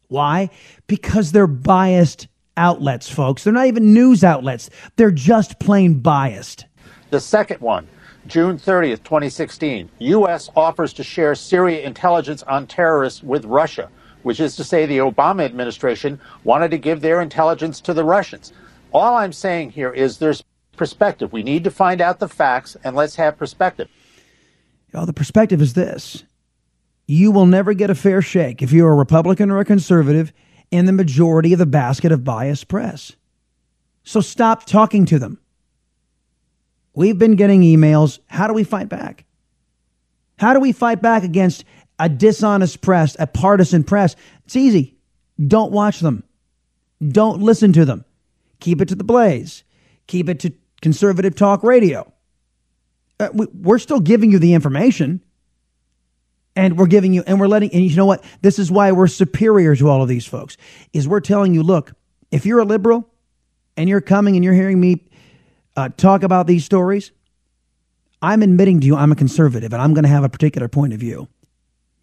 Why? 0.08 0.50
Because 0.88 1.34
they're 1.34 1.46
biased 1.46 2.28
outlets, 2.56 3.10
folks. 3.10 3.44
They're 3.44 3.54
not 3.54 3.68
even 3.68 3.94
news 3.94 4.24
outlets. 4.24 4.70
They're 4.96 5.12
just 5.12 5.60
plain 5.60 6.00
biased. 6.00 6.66
The 7.10 7.20
second 7.20 7.60
one, 7.60 7.88
June 8.28 8.58
30th, 8.58 9.04
2016. 9.04 9.90
U.S. 10.00 10.50
offers 10.56 10.94
to 10.94 11.04
share 11.04 11.36
Syria 11.36 11.82
intelligence 11.82 12.44
on 12.44 12.66
terrorists 12.66 13.22
with 13.22 13.44
Russia, 13.46 13.90
which 14.24 14.40
is 14.40 14.56
to 14.56 14.64
say 14.64 14.86
the 14.86 15.00
Obama 15.00 15.44
administration 15.44 16.20
wanted 16.44 16.72
to 16.72 16.78
give 16.78 17.02
their 17.02 17.22
intelligence 17.22 17.82
to 17.82 17.94
the 17.94 18.04
Russians. 18.04 18.54
All 18.94 19.18
I'm 19.18 19.34
saying 19.34 19.72
here 19.72 19.92
is 19.92 20.18
there's 20.18 20.44
perspective. 20.80 21.32
We 21.32 21.44
need 21.44 21.66
to 21.66 21.72
find 21.72 22.02
out 22.02 22.20
the 22.20 22.30
facts 22.30 22.76
and 22.84 22.96
let's 22.96 23.18
have 23.18 23.38
perspective. 23.38 23.90
Oh, 24.94 25.06
the 25.06 25.14
perspective 25.14 25.62
is 25.62 25.74
this 25.74 26.24
you 27.06 27.32
will 27.32 27.46
never 27.46 27.74
get 27.74 27.90
a 27.90 27.96
fair 27.96 28.22
shake 28.22 28.62
if 28.62 28.72
you're 28.72 28.92
a 28.92 28.96
Republican 28.96 29.52
or 29.52 29.60
a 29.60 29.66
conservative 29.66 30.32
in 30.72 30.86
the 30.86 30.92
majority 30.92 31.54
of 31.54 31.60
the 31.60 31.66
basket 31.66 32.12
of 32.12 32.24
biased 32.24 32.68
press. 32.68 33.12
So 34.04 34.22
stop 34.22 34.66
talking 34.66 35.06
to 35.08 35.20
them. 35.20 35.40
We've 36.94 37.18
been 37.18 37.36
getting 37.36 37.62
emails. 37.62 38.20
How 38.28 38.48
do 38.48 38.54
we 38.54 38.64
fight 38.64 38.90
back? 38.90 39.26
How 40.38 40.54
do 40.54 40.60
we 40.60 40.72
fight 40.72 41.02
back 41.02 41.24
against 41.24 41.66
a 42.00 42.08
dishonest 42.08 42.82
press, 42.82 43.18
a 43.20 43.28
partisan 43.28 43.84
press? 43.84 44.16
It's 44.46 44.56
easy. 44.56 44.96
Don't 45.46 45.72
watch 45.72 46.00
them. 46.00 46.24
Don't 47.06 47.42
listen 47.42 47.74
to 47.74 47.86
them. 47.86 48.06
Keep 48.60 48.82
it 48.82 48.88
to 48.90 48.96
the 48.96 49.04
blaze. 49.04 49.64
Keep 50.08 50.30
it 50.30 50.40
to 50.40 50.54
conservative 50.82 51.36
talk 51.36 51.64
radio. 51.64 52.12
Uh, 53.20 53.30
we, 53.34 53.48
we're 53.54 53.80
still 53.80 54.00
giving 54.00 54.32
you 54.32 54.40
the 54.40 54.54
information. 54.54 55.22
And 56.56 56.78
we're 56.78 56.88
giving 56.88 57.14
you 57.14 57.24
and 57.26 57.40
we're 57.40 57.48
letting 57.48 57.72
and 57.72 57.84
you 57.84 57.96
know 57.96 58.08
what? 58.08 58.22
This 58.42 58.60
is 58.60 58.70
why 58.70 58.92
we're 58.92 59.08
superior 59.08 59.76
to 59.78 59.88
all 59.88 60.02
of 60.02 60.10
these 60.10 60.26
folks 60.26 60.58
is 60.92 61.08
we're 61.08 61.22
telling 61.22 61.54
you 61.54 61.64
look 61.64 61.94
if 62.32 62.46
you're 62.46 62.60
a 62.60 62.66
liberal 62.66 63.08
and 63.78 63.88
you're 63.88 64.02
coming 64.02 64.36
and 64.36 64.44
you're 64.44 64.54
hearing 64.54 64.80
me 64.80 65.06
uh, 65.78 65.90
talk 65.96 66.24
about 66.24 66.48
these 66.48 66.66
stories 66.66 67.12
i'm 68.22 68.42
admitting 68.42 68.82
to 68.82 68.88
you 68.88 68.96
i'm 68.98 69.12
a 69.12 69.16
conservative 69.16 69.72
and 69.72 69.82
i'm 69.82 69.94
going 69.94 70.04
to 70.04 70.10
have 70.10 70.26
a 70.26 70.30
particular 70.30 70.68
point 70.68 70.92
of 70.92 71.00
view. 71.00 71.28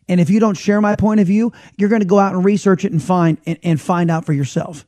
And 0.09 0.20
if 0.20 0.31
you 0.31 0.41
don't 0.41 0.57
share 0.57 0.81
my 0.81 0.97
point 0.97 1.20
of 1.20 1.27
view 1.27 1.53
you're 1.77 1.91
going 1.91 2.01
to 2.01 2.07
go 2.07 2.18
out 2.18 2.35
and 2.35 2.45
research 2.45 2.85
it 2.85 2.93
and 2.93 3.03
find 3.03 3.39
and, 3.45 3.59
and 3.62 3.81
find 3.81 4.11
out 4.11 4.24
for 4.24 4.33
yourself. 4.33 4.87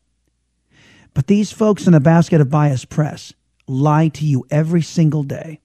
But 1.12 1.26
these 1.26 1.53
folks 1.53 1.86
in 1.86 1.93
the 1.93 2.01
basket 2.01 2.41
of 2.41 2.49
bias 2.49 2.84
press 2.84 3.34
lie 3.68 4.08
to 4.08 4.24
you 4.24 4.46
every 4.50 4.82
single 4.82 5.22
day 5.22 5.60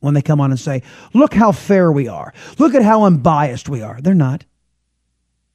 when 0.00 0.14
they 0.14 0.22
come 0.22 0.40
on 0.40 0.50
and 0.50 0.60
say, 0.60 0.82
look 1.14 1.32
how 1.32 1.52
fair 1.52 1.90
we 1.90 2.08
are. 2.08 2.34
Look 2.58 2.74
at 2.74 2.82
how 2.82 3.04
unbiased 3.04 3.68
we 3.68 3.82
are. 3.82 4.00
They're 4.00 4.14
not. 4.14 4.44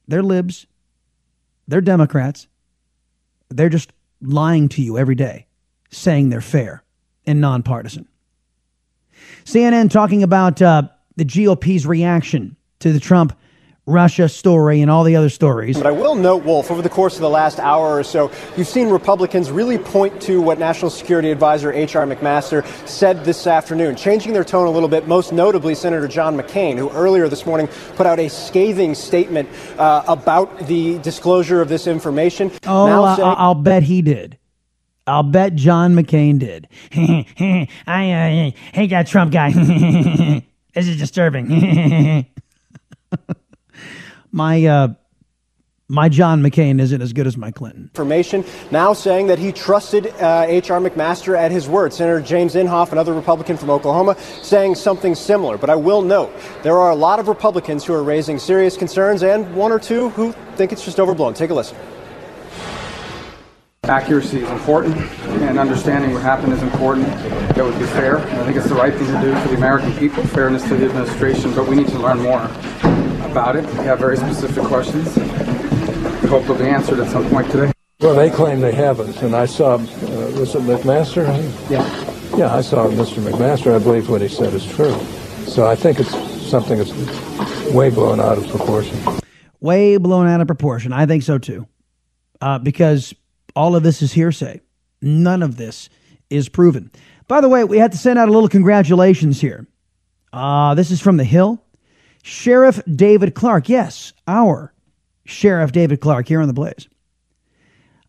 They're 0.07 0.23
libs. 0.23 0.65
They're 1.67 1.81
Democrats. 1.81 2.47
They're 3.49 3.69
just 3.69 3.93
lying 4.21 4.69
to 4.69 4.81
you 4.81 4.97
every 4.97 5.15
day, 5.15 5.47
saying 5.89 6.29
they're 6.29 6.41
fair 6.41 6.83
and 7.25 7.39
nonpartisan. 7.39 8.07
CNN 9.45 9.91
talking 9.91 10.23
about 10.23 10.61
uh, 10.61 10.83
the 11.15 11.25
GOP's 11.25 11.85
reaction 11.85 12.55
to 12.79 12.91
the 12.91 12.99
Trump 12.99 13.37
Russia 13.88 14.29
story 14.29 14.82
and 14.82 14.91
all 14.91 15.03
the 15.03 15.15
other 15.15 15.29
stories. 15.29 15.75
But 15.75 15.88
I 15.88 15.91
will 15.91 16.13
note, 16.15 16.43
Wolf, 16.43 16.69
over 16.69 16.82
the 16.82 16.89
course 16.89 17.15
of 17.15 17.21
the 17.21 17.29
last 17.29 17.59
hour 17.59 17.97
or 17.97 18.03
so, 18.03 18.32
you've 18.55 18.67
seen 18.67 18.89
Republicans 18.89 19.49
really 19.49 19.79
point 19.79 20.21
to 20.23 20.39
what 20.39 20.59
National 20.59 20.91
Security 20.91 21.32
Advisor 21.32 21.73
H.R. 21.73 22.05
McMaster 22.05 22.65
said 22.88 23.25
this 23.25 23.47
afternoon, 23.47 23.95
changing 23.95 24.34
their 24.34 24.43
tone 24.43 24.67
a 24.67 24.71
little 24.71 24.89
bit, 24.89 25.07
most 25.07 25.34
notably 25.34 25.73
Senator 25.73 26.07
John 26.07 26.38
McCain, 26.38 26.77
who 26.77 26.91
earlier 26.91 27.27
this 27.27 27.45
morning 27.45 27.67
put 27.95 28.05
out 28.05 28.19
a 28.19 28.29
scathing 28.29 28.93
statement 28.93 29.49
uh, 29.79 30.03
about 30.07 30.67
the 30.67 30.99
disclosure 30.99 31.59
of 31.59 31.67
this 31.67 31.88
information. 31.88 32.51
Oh, 32.67 33.03
uh, 33.03 33.15
saying- 33.15 33.36
I'll 33.38 33.55
bet 33.55 33.84
he 33.84 34.03
did. 34.03 34.38
I'll 35.07 35.23
bet 35.23 35.55
John 35.55 35.95
McCain 35.95 36.38
did. 36.38 36.67
I 37.88 38.51
uh, 38.53 38.59
hate 38.73 38.91
that 38.91 39.07
Trump 39.07 39.34
guy. 39.34 39.51
this 40.75 40.88
is 40.88 40.97
disturbing. 40.97 42.27
my 44.32 44.65
uh, 44.65 44.88
my 45.91 46.07
John 46.07 46.41
McCain 46.41 46.79
isn't 46.79 47.01
as 47.01 47.11
good 47.11 47.27
as 47.27 47.36
my 47.36 47.51
Clinton. 47.51 47.84
Information 47.84 48.45
now 48.71 48.93
saying 48.93 49.27
that 49.27 49.38
he 49.38 49.51
trusted 49.51 50.07
uh, 50.07 50.45
H.R. 50.47 50.79
McMaster 50.79 51.38
at 51.38 51.51
his 51.51 51.67
word. 51.67 51.91
Senator 51.91 52.21
James 52.21 52.55
Inhofe, 52.55 52.93
another 52.93 53.13
Republican 53.13 53.57
from 53.57 53.69
Oklahoma, 53.69 54.17
saying 54.41 54.75
something 54.75 55.15
similar. 55.15 55.57
But 55.57 55.69
I 55.69 55.75
will 55.75 56.01
note 56.01 56.32
there 56.63 56.77
are 56.77 56.91
a 56.91 56.95
lot 56.95 57.19
of 57.19 57.27
Republicans 57.27 57.84
who 57.84 57.93
are 57.93 58.03
raising 58.03 58.39
serious 58.39 58.77
concerns 58.77 59.21
and 59.21 59.53
one 59.53 59.73
or 59.73 59.79
two 59.79 60.09
who 60.11 60.32
think 60.55 60.71
it's 60.71 60.86
just 60.86 60.97
overblown. 60.97 61.34
Take 61.34 61.49
a 61.49 61.53
listen. 61.53 61.77
Accuracy 63.84 64.43
is 64.43 64.49
important, 64.49 64.95
and 64.95 65.59
understanding 65.59 66.13
what 66.13 66.21
happened 66.21 66.53
is 66.53 66.61
important. 66.61 67.07
That 67.55 67.65
would 67.65 67.77
be 67.79 67.86
fair. 67.88 68.19
I 68.19 68.45
think 68.45 68.55
it's 68.55 68.69
the 68.69 68.75
right 68.75 68.93
thing 68.93 69.07
to 69.07 69.21
do 69.21 69.36
for 69.41 69.49
the 69.49 69.55
American 69.55 69.91
people, 69.97 70.23
fairness 70.23 70.63
to 70.69 70.77
the 70.77 70.86
administration, 70.86 71.53
but 71.53 71.67
we 71.67 71.75
need 71.75 71.88
to 71.89 71.99
learn 71.99 72.19
more 72.19 72.47
about 73.32 73.55
it. 73.55 73.65
We 73.65 73.86
have 73.86 73.99
very 73.99 74.17
specific 74.17 74.63
questions. 74.65 75.15
We 75.15 76.27
hope 76.27 76.43
they'll 76.45 76.57
be 76.57 76.65
answered 76.65 76.99
at 76.99 77.09
some 77.09 77.27
point 77.29 77.49
today. 77.49 77.71
Well, 78.01 78.15
they 78.15 78.29
claim 78.29 78.59
they 78.59 78.73
haven't, 78.73 79.21
and 79.21 79.36
I 79.36 79.45
saw, 79.45 79.75
uh, 79.75 79.77
was 79.77 80.53
it 80.55 80.63
McMaster? 80.63 81.25
Yeah. 81.69 82.38
Yeah, 82.38 82.53
I 82.53 82.61
saw 82.61 82.88
Mr. 82.88 83.19
McMaster. 83.21 83.75
I 83.75 83.79
believe 83.79 84.09
what 84.09 84.21
he 84.21 84.27
said 84.27 84.53
is 84.53 84.65
true. 84.65 84.97
So 85.45 85.65
I 85.67 85.75
think 85.75 85.99
it's 85.99 86.11
something 86.49 86.77
that's 86.77 86.91
way 87.73 87.89
blown 87.89 88.19
out 88.19 88.38
of 88.38 88.47
proportion. 88.47 88.97
Way 89.59 89.97
blown 89.97 90.27
out 90.27 90.41
of 90.41 90.47
proportion. 90.47 90.91
I 90.93 91.05
think 91.05 91.23
so 91.23 91.38
too. 91.38 91.67
Uh, 92.41 92.57
because 92.59 93.13
all 93.55 93.75
of 93.75 93.84
this 93.84 94.01
is 94.01 94.11
hearsay. 94.13 94.61
None 95.01 95.43
of 95.43 95.57
this 95.57 95.89
is 96.29 96.49
proven. 96.49 96.91
By 97.27 97.41
the 97.41 97.49
way, 97.49 97.63
we 97.63 97.77
had 97.77 97.91
to 97.91 97.97
send 97.97 98.17
out 98.17 98.29
a 98.29 98.32
little 98.32 98.49
congratulations 98.49 99.39
here. 99.39 99.67
Uh, 100.34 100.73
this 100.75 100.91
is 100.91 100.99
from 101.01 101.17
The 101.17 101.23
Hill. 101.23 101.63
Sheriff 102.24 102.82
David 102.86 103.36
Clarke. 103.36 103.69
yes, 103.69 104.13
our 104.28 104.74
Sheriff 105.26 105.72
David 105.72 106.01
Clarke 106.01 106.28
here 106.28 106.41
on 106.41 106.47
the 106.47 106.53
Blaze. 106.53 106.88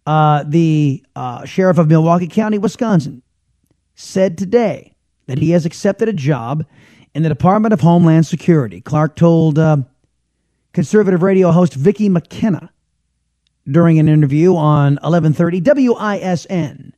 Uh, 0.07 0.45
the 0.47 1.05
uh, 1.15 1.45
Sheriff 1.45 1.79
of 1.79 1.89
Milwaukee 1.89 2.27
County, 2.27 2.59
Wisconsin, 2.59 3.23
said 3.95 4.37
today 4.37 4.95
that 5.27 5.39
he 5.39 5.51
has 5.51 5.65
accepted 5.65 6.09
a 6.09 6.13
job 6.13 6.67
in 7.15 7.23
the 7.23 7.29
Department 7.29 7.73
of 7.73 7.81
Homeland 7.81 8.27
Security. 8.27 8.81
Clarke 8.81 9.15
told 9.17 9.59
uh, 9.59 9.79
conservative 10.73 11.23
radio 11.23 11.53
host 11.53 11.75
Vicki 11.75 12.09
McKenna 12.09 12.71
during 13.71 13.99
an 13.99 14.09
interview 14.09 14.57
on 14.57 14.95
1130 15.03 15.61
WISN 15.61 16.93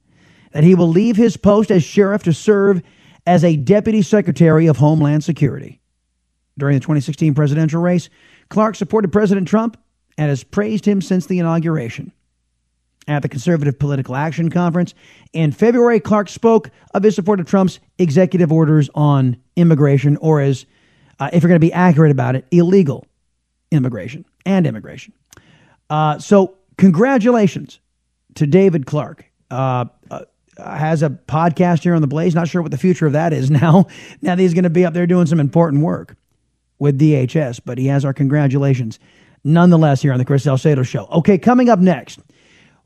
that 0.53 0.65
he 0.65 0.75
will 0.75 0.89
leave 0.89 1.17
his 1.17 1.37
post 1.37 1.71
as 1.71 1.85
sheriff 1.85 2.23
to 2.23 2.33
serve 2.33 2.81
as 3.27 3.45
a 3.45 3.57
deputy 3.57 4.03
secretary 4.03 4.67
of 4.67 4.77
Homeland 4.77 5.25
Security. 5.25 5.81
During 6.57 6.75
the 6.75 6.81
2016 6.81 7.35
presidential 7.35 7.81
race, 7.81 8.09
Clarke 8.49 8.77
supported 8.77 9.13
President 9.13 9.49
Trump 9.49 9.77
and 10.17 10.29
has 10.29 10.45
praised 10.45 10.85
him 10.85 11.01
since 11.01 11.27
the 11.27 11.39
inauguration. 11.39 12.13
At 13.07 13.21
the 13.21 13.29
Conservative 13.29 13.79
Political 13.79 14.17
Action 14.17 14.51
Conference 14.51 14.95
in 15.35 15.53
February, 15.53 16.01
Clarke 16.01 16.29
spoke 16.31 16.71
of 16.95 17.03
his 17.03 17.15
support 17.15 17.39
of 17.39 17.47
Trump's 17.47 17.79
executive 17.99 18.51
orders 18.51 18.89
on 18.95 19.37
immigration, 19.57 20.17
or 20.19 20.41
as, 20.41 20.65
uh, 21.21 21.29
if 21.33 21.43
you're 21.43 21.49
going 21.49 21.61
to 21.61 21.67
be 21.67 21.73
accurate 21.73 22.13
about 22.13 22.35
it, 22.35 22.47
illegal 22.51 23.05
immigration 23.71 24.25
and 24.47 24.67
immigration. 24.67 25.13
Uh, 25.91 26.19
so, 26.19 26.55
congratulations 26.79 27.79
to 28.37 28.47
David 28.47 28.87
Clarke. 28.87 29.27
Uh, 29.51 29.85
uh, 30.11 30.21
has 30.57 31.03
a 31.03 31.11
podcast 31.11 31.83
here 31.83 31.95
on 31.95 32.01
the 32.01 32.07
Blaze. 32.07 32.35
Not 32.35 32.49
sure 32.49 32.63
what 32.63 32.71
the 32.71 32.79
future 32.79 33.07
of 33.07 33.13
that 33.13 33.33
is 33.33 33.51
now. 33.51 33.87
Now 34.23 34.35
that 34.35 34.39
he's 34.39 34.55
going 34.55 34.65
to 34.65 34.71
be 34.71 34.87
up 34.87 34.95
there 34.95 35.07
doing 35.07 35.27
some 35.27 35.41
important 35.41 35.83
work 35.83 36.17
with 36.79 36.99
DHS, 36.99 37.61
but 37.65 37.79
he 37.79 37.87
has 37.87 38.05
our 38.05 38.13
congratulations 38.13 38.99
nonetheless 39.45 40.03
here 40.03 40.13
on 40.13 40.19
the 40.19 40.25
Chris 40.25 40.45
Salcedo 40.45 40.83
Show. 40.83 41.07
Okay, 41.07 41.39
coming 41.39 41.69
up 41.69 41.79
next, 41.79 42.21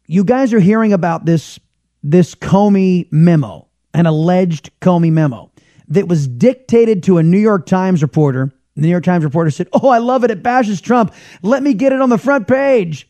you 0.07 0.25
guys 0.25 0.53
are 0.53 0.61
hearing 0.61 0.93
about 0.93 1.25
this 1.25 1.59
this 2.03 2.35
Comey 2.35 3.11
memo, 3.11 3.67
an 3.95 4.07
alleged 4.07 4.71
Comey 4.81 5.11
memo 5.11 5.51
that 5.89 6.07
was 6.07 6.29
dictated 6.29 7.03
to 7.05 7.19
a 7.19 7.23
New 7.23 7.39
York 7.39 7.67
Times 7.67 8.03
reporter. 8.03 8.53
The 8.77 8.83
New 8.83 8.89
York 8.89 9.05
Times 9.05 9.25
reporter 9.25 9.51
said, 9.51 9.69
"Oh, 9.73 9.89
I 9.89 9.99
love 9.99 10.25
it. 10.25 10.31
It 10.31 10.43
bashes 10.43 10.81
Trump. 10.81 11.15
Let 11.43 11.63
me 11.63 11.75
get 11.75 11.93
it 11.93 12.01
on 12.01 12.09
the 12.09 12.19
front 12.19 12.47
page." 12.47 13.09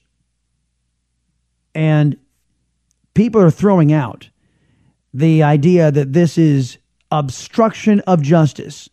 And 1.74 2.16
people 3.14 3.41
are 3.41 3.51
throwing 3.51 3.93
out 3.93 4.31
the 5.12 5.43
idea 5.43 5.91
that 5.91 6.12
this 6.12 6.39
is 6.39 6.79
obstruction 7.11 8.01
of 8.01 8.22
justice 8.22 8.89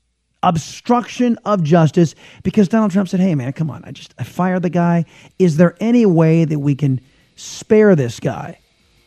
obstruction 0.46 1.38
of 1.44 1.64
justice 1.64 2.16
because 2.44 2.68
Donald 2.70 2.92
Trump 2.92 3.10
said, 3.10 3.20
"Hey 3.20 3.36
man, 3.36 3.52
come 3.54 3.70
on. 3.70 3.84
I 3.86 3.92
just 3.92 4.14
I 4.18 4.24
fired 4.24 4.62
the 4.62 4.70
guy. 4.70 5.06
Is 5.40 5.58
there 5.58 5.76
any 5.80 6.06
way 6.06 6.46
that 6.46 6.60
we 6.60 6.76
can 6.76 7.02
spare 7.36 7.96
this 7.96 8.20
guy 8.20 8.60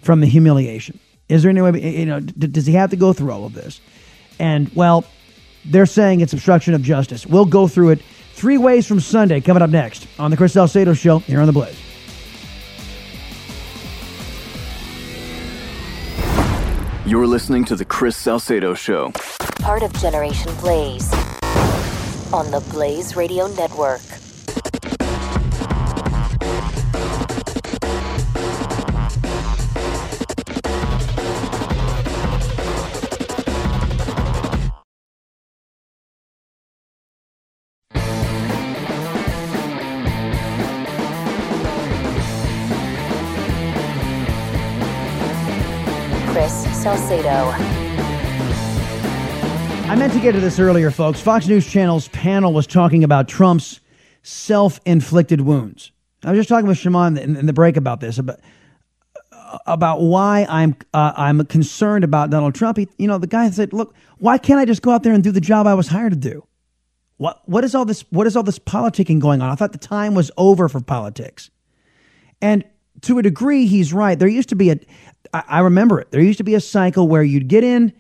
from 0.02 0.20
the 0.20 0.26
humiliation? 0.26 0.98
Is 1.28 1.42
there 1.42 1.50
any 1.50 1.62
way 1.62 1.98
you 1.98 2.06
know 2.06 2.20
d- 2.20 2.48
does 2.48 2.66
he 2.66 2.74
have 2.74 2.90
to 2.90 2.96
go 2.96 3.12
through 3.12 3.32
all 3.32 3.46
of 3.46 3.54
this?" 3.54 3.80
And 4.38 4.70
well, 4.74 5.04
they're 5.64 5.86
saying 5.86 6.20
it's 6.20 6.32
obstruction 6.32 6.74
of 6.74 6.82
justice. 6.82 7.26
We'll 7.26 7.44
go 7.44 7.68
through 7.68 7.90
it 7.90 8.02
three 8.34 8.58
ways 8.58 8.86
from 8.86 9.00
Sunday 9.00 9.40
coming 9.40 9.62
up 9.62 9.70
next 9.70 10.06
on 10.18 10.30
the 10.30 10.36
Chris 10.36 10.52
Salcedo 10.52 10.94
show 10.94 11.18
here 11.20 11.40
on 11.40 11.46
the 11.46 11.52
Blaze. 11.52 11.76
You're 17.08 17.26
listening 17.26 17.64
to 17.64 17.74
the 17.74 17.86
Chris 17.86 18.18
Salcedo 18.18 18.74
Show. 18.74 19.12
Part 19.60 19.82
of 19.82 19.90
Generation 19.94 20.54
Blaze 20.56 21.10
on 22.34 22.50
the 22.50 22.62
Blaze 22.70 23.16
Radio 23.16 23.46
Network. 23.46 24.02
I 49.88 49.96
meant 49.96 50.12
to 50.12 50.20
get 50.20 50.32
to 50.32 50.40
this 50.40 50.58
earlier, 50.58 50.90
folks. 50.90 51.20
Fox 51.20 51.48
News 51.48 51.66
Channel's 51.66 52.08
panel 52.08 52.52
was 52.52 52.66
talking 52.66 53.02
about 53.04 53.26
Trump's 53.28 53.80
self 54.22 54.80
inflicted 54.84 55.40
wounds. 55.40 55.90
I 56.24 56.30
was 56.30 56.38
just 56.38 56.48
talking 56.48 56.68
with 56.68 56.78
Shimon 56.78 57.16
in, 57.16 57.36
in 57.36 57.46
the 57.46 57.52
break 57.52 57.76
about 57.76 58.00
this, 58.00 58.18
about, 58.18 58.40
about 59.66 60.00
why 60.00 60.46
I'm, 60.48 60.76
uh, 60.92 61.12
I'm 61.16 61.44
concerned 61.46 62.04
about 62.04 62.30
Donald 62.30 62.54
Trump. 62.54 62.78
He, 62.78 62.88
you 62.98 63.08
know, 63.08 63.18
the 63.18 63.26
guy 63.26 63.50
said, 63.50 63.72
look, 63.72 63.94
why 64.18 64.38
can't 64.38 64.60
I 64.60 64.64
just 64.64 64.82
go 64.82 64.90
out 64.90 65.02
there 65.02 65.12
and 65.12 65.24
do 65.24 65.32
the 65.32 65.40
job 65.40 65.66
I 65.66 65.74
was 65.74 65.88
hired 65.88 66.12
to 66.12 66.18
do? 66.18 66.46
What, 67.16 67.42
what, 67.48 67.64
is 67.64 67.74
all 67.74 67.84
this, 67.84 68.02
what 68.10 68.26
is 68.26 68.36
all 68.36 68.42
this 68.42 68.58
politicking 68.58 69.20
going 69.20 69.42
on? 69.42 69.50
I 69.50 69.54
thought 69.54 69.72
the 69.72 69.78
time 69.78 70.14
was 70.14 70.30
over 70.36 70.68
for 70.68 70.80
politics. 70.80 71.50
And 72.40 72.64
to 73.02 73.18
a 73.18 73.22
degree, 73.22 73.66
he's 73.66 73.92
right. 73.92 74.18
There 74.18 74.28
used 74.28 74.48
to 74.50 74.56
be 74.56 74.70
a, 74.70 74.78
I, 75.32 75.44
I 75.48 75.60
remember 75.60 76.00
it, 76.00 76.10
there 76.10 76.20
used 76.22 76.38
to 76.38 76.44
be 76.44 76.54
a 76.54 76.60
cycle 76.60 77.08
where 77.08 77.22
you'd 77.22 77.48
get 77.48 77.64
in 77.64 77.92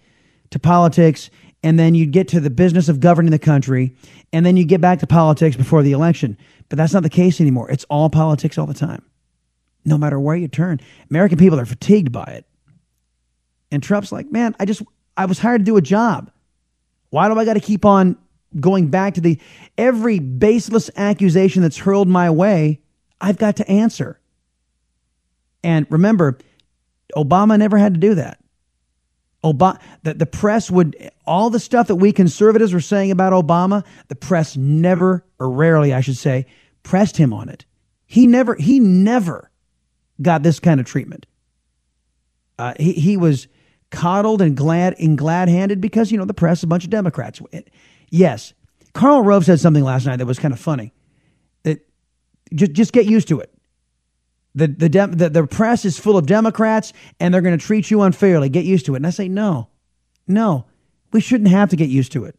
to 0.50 0.58
politics 0.58 1.30
and 1.62 1.78
then 1.78 1.94
you'd 1.94 2.12
get 2.12 2.28
to 2.28 2.40
the 2.40 2.50
business 2.50 2.88
of 2.88 3.00
governing 3.00 3.32
the 3.32 3.38
country, 3.38 3.96
and 4.32 4.46
then 4.46 4.56
you 4.56 4.64
get 4.64 4.80
back 4.80 5.00
to 5.00 5.06
politics 5.08 5.56
before 5.56 5.82
the 5.82 5.90
election. 5.90 6.38
But 6.68 6.78
that's 6.78 6.92
not 6.92 7.02
the 7.02 7.10
case 7.10 7.40
anymore. 7.40 7.68
It's 7.68 7.84
all 7.90 8.08
politics 8.08 8.58
all 8.58 8.66
the 8.66 8.74
time. 8.74 9.02
no 9.84 9.98
matter 9.98 10.20
where 10.20 10.36
you 10.36 10.48
turn. 10.48 10.80
American 11.10 11.38
people 11.38 11.58
are 11.58 11.66
fatigued 11.66 12.12
by 12.12 12.24
it. 12.24 12.44
And 13.70 13.82
Trump's 13.82 14.12
like, 14.12 14.30
man, 14.30 14.54
I 14.60 14.64
just, 14.64 14.82
I 15.16 15.26
was 15.26 15.38
hired 15.38 15.62
to 15.62 15.64
do 15.64 15.76
a 15.76 15.82
job. 15.82 16.30
Why 17.10 17.28
do 17.28 17.38
I 17.38 17.44
got 17.44 17.54
to 17.54 17.60
keep 17.60 17.84
on 17.84 18.16
going 18.60 18.88
back 18.88 19.14
to 19.14 19.20
the 19.20 19.38
every 19.76 20.18
baseless 20.18 20.90
accusation 20.96 21.62
that's 21.62 21.78
hurled 21.78 22.08
my 22.08 22.30
way? 22.30 22.80
I've 23.20 23.38
got 23.38 23.56
to 23.56 23.68
answer. 23.68 24.20
And 25.62 25.86
remember, 25.90 26.38
Obama 27.16 27.58
never 27.58 27.78
had 27.78 27.94
to 27.94 28.00
do 28.00 28.14
that. 28.14 28.38
Obama, 29.44 29.80
the, 30.02 30.14
the 30.14 30.26
press 30.26 30.70
would, 30.70 31.10
all 31.26 31.50
the 31.50 31.60
stuff 31.60 31.88
that 31.88 31.96
we 31.96 32.12
conservatives 32.12 32.72
were 32.72 32.80
saying 32.80 33.10
about 33.10 33.32
Obama, 33.32 33.84
the 34.08 34.16
press 34.16 34.56
never, 34.56 35.24
or 35.38 35.50
rarely, 35.50 35.94
I 35.94 36.00
should 36.00 36.16
say, 36.16 36.46
pressed 36.82 37.16
him 37.16 37.32
on 37.32 37.48
it. 37.48 37.64
He 38.06 38.26
never, 38.26 38.54
he 38.56 38.80
never 38.80 39.50
got 40.20 40.42
this 40.42 40.58
kind 40.58 40.80
of 40.80 40.86
treatment. 40.86 41.26
Uh, 42.58 42.74
he, 42.78 42.92
he 42.94 43.16
was 43.16 43.46
coddled 43.90 44.42
and 44.42 44.56
glad 44.56 44.96
and 44.98 45.16
glad 45.16 45.48
handed 45.48 45.80
because, 45.80 46.10
you 46.10 46.18
know, 46.18 46.24
the 46.24 46.34
press 46.34 46.62
a 46.62 46.66
bunch 46.66 46.84
of 46.84 46.90
Democrats. 46.90 47.40
Yes. 48.10 48.52
Karl 48.94 49.22
Rove 49.22 49.44
said 49.44 49.60
something 49.60 49.84
last 49.84 50.06
night 50.06 50.16
that 50.16 50.26
was 50.26 50.38
kind 50.38 50.52
of 50.52 50.58
funny. 50.58 50.92
That 51.62 51.86
just, 52.52 52.72
just 52.72 52.92
get 52.92 53.06
used 53.06 53.28
to 53.28 53.38
it. 53.40 53.54
The, 54.58 54.66
the, 54.66 54.88
the, 54.88 55.28
the 55.28 55.46
press 55.46 55.84
is 55.84 55.98
full 55.98 56.16
of 56.16 56.26
Democrats 56.26 56.92
and 57.20 57.32
they're 57.32 57.42
going 57.42 57.56
to 57.56 57.64
treat 57.64 57.90
you 57.90 58.02
unfairly. 58.02 58.48
Get 58.48 58.64
used 58.64 58.86
to 58.86 58.94
it. 58.94 58.98
And 58.98 59.06
I 59.06 59.10
say, 59.10 59.28
no, 59.28 59.68
no, 60.26 60.66
we 61.12 61.20
shouldn't 61.20 61.50
have 61.50 61.70
to 61.70 61.76
get 61.76 61.88
used 61.88 62.12
to 62.12 62.24
it. 62.24 62.34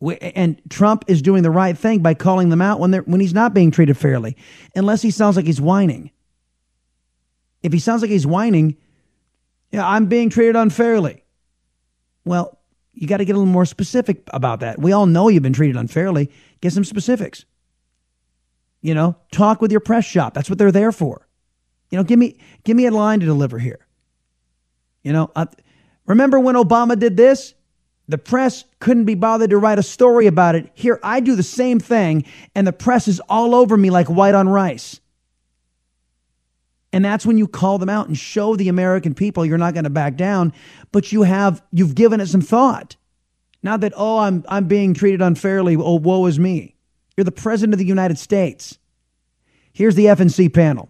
We, 0.00 0.16
and 0.16 0.60
Trump 0.70 1.04
is 1.06 1.20
doing 1.20 1.42
the 1.42 1.50
right 1.50 1.76
thing 1.76 2.00
by 2.00 2.14
calling 2.14 2.48
them 2.48 2.62
out 2.62 2.80
when, 2.80 2.94
when 2.94 3.20
he's 3.20 3.34
not 3.34 3.52
being 3.52 3.70
treated 3.70 3.98
fairly, 3.98 4.36
unless 4.74 5.02
he 5.02 5.10
sounds 5.10 5.36
like 5.36 5.44
he's 5.44 5.60
whining. 5.60 6.10
If 7.62 7.74
he 7.74 7.78
sounds 7.78 8.00
like 8.00 8.10
he's 8.10 8.26
whining, 8.26 8.78
yeah, 9.70 9.86
I'm 9.86 10.06
being 10.06 10.30
treated 10.30 10.56
unfairly. 10.56 11.24
Well, 12.24 12.58
you 12.94 13.06
got 13.06 13.18
to 13.18 13.26
get 13.26 13.32
a 13.32 13.38
little 13.38 13.52
more 13.52 13.66
specific 13.66 14.22
about 14.28 14.60
that. 14.60 14.78
We 14.78 14.92
all 14.92 15.04
know 15.04 15.28
you've 15.28 15.42
been 15.42 15.52
treated 15.52 15.76
unfairly. 15.76 16.30
Get 16.62 16.72
some 16.72 16.84
specifics. 16.84 17.44
You 18.82 18.94
know, 18.94 19.16
talk 19.30 19.60
with 19.60 19.70
your 19.70 19.80
press 19.80 20.04
shop. 20.04 20.34
That's 20.34 20.48
what 20.48 20.58
they're 20.58 20.72
there 20.72 20.92
for. 20.92 21.26
You 21.90 21.98
know, 21.98 22.04
give 22.04 22.18
me 22.18 22.38
give 22.64 22.76
me 22.76 22.86
a 22.86 22.90
line 22.90 23.20
to 23.20 23.26
deliver 23.26 23.58
here. 23.58 23.86
You 25.02 25.12
know, 25.12 25.30
remember 26.06 26.38
when 26.38 26.54
Obama 26.54 26.98
did 26.98 27.16
this? 27.16 27.54
The 28.08 28.18
press 28.18 28.64
couldn't 28.80 29.04
be 29.04 29.14
bothered 29.14 29.50
to 29.50 29.58
write 29.58 29.78
a 29.78 29.84
story 29.84 30.26
about 30.26 30.56
it. 30.56 30.70
Here, 30.74 30.98
I 31.02 31.20
do 31.20 31.36
the 31.36 31.44
same 31.44 31.78
thing, 31.78 32.24
and 32.56 32.66
the 32.66 32.72
press 32.72 33.06
is 33.06 33.20
all 33.28 33.54
over 33.54 33.76
me 33.76 33.90
like 33.90 34.08
white 34.08 34.34
on 34.34 34.48
rice. 34.48 35.00
And 36.92 37.04
that's 37.04 37.24
when 37.24 37.38
you 37.38 37.46
call 37.46 37.78
them 37.78 37.88
out 37.88 38.08
and 38.08 38.18
show 38.18 38.56
the 38.56 38.68
American 38.68 39.14
people 39.14 39.46
you're 39.46 39.58
not 39.58 39.74
going 39.74 39.84
to 39.84 39.90
back 39.90 40.16
down, 40.16 40.52
but 40.90 41.12
you 41.12 41.22
have 41.22 41.62
you've 41.70 41.94
given 41.94 42.20
it 42.20 42.26
some 42.26 42.40
thought. 42.40 42.96
Not 43.62 43.80
that 43.82 43.92
oh 43.96 44.18
I'm 44.18 44.44
I'm 44.48 44.66
being 44.66 44.94
treated 44.94 45.22
unfairly. 45.22 45.76
Oh 45.76 45.96
woe 45.96 46.26
is 46.26 46.38
me. 46.38 46.74
You're 47.20 47.24
the 47.26 47.32
president 47.32 47.74
of 47.74 47.78
the 47.78 47.84
United 47.84 48.18
States. 48.18 48.78
Here's 49.74 49.94
the 49.94 50.06
FNC 50.06 50.54
panel. 50.54 50.88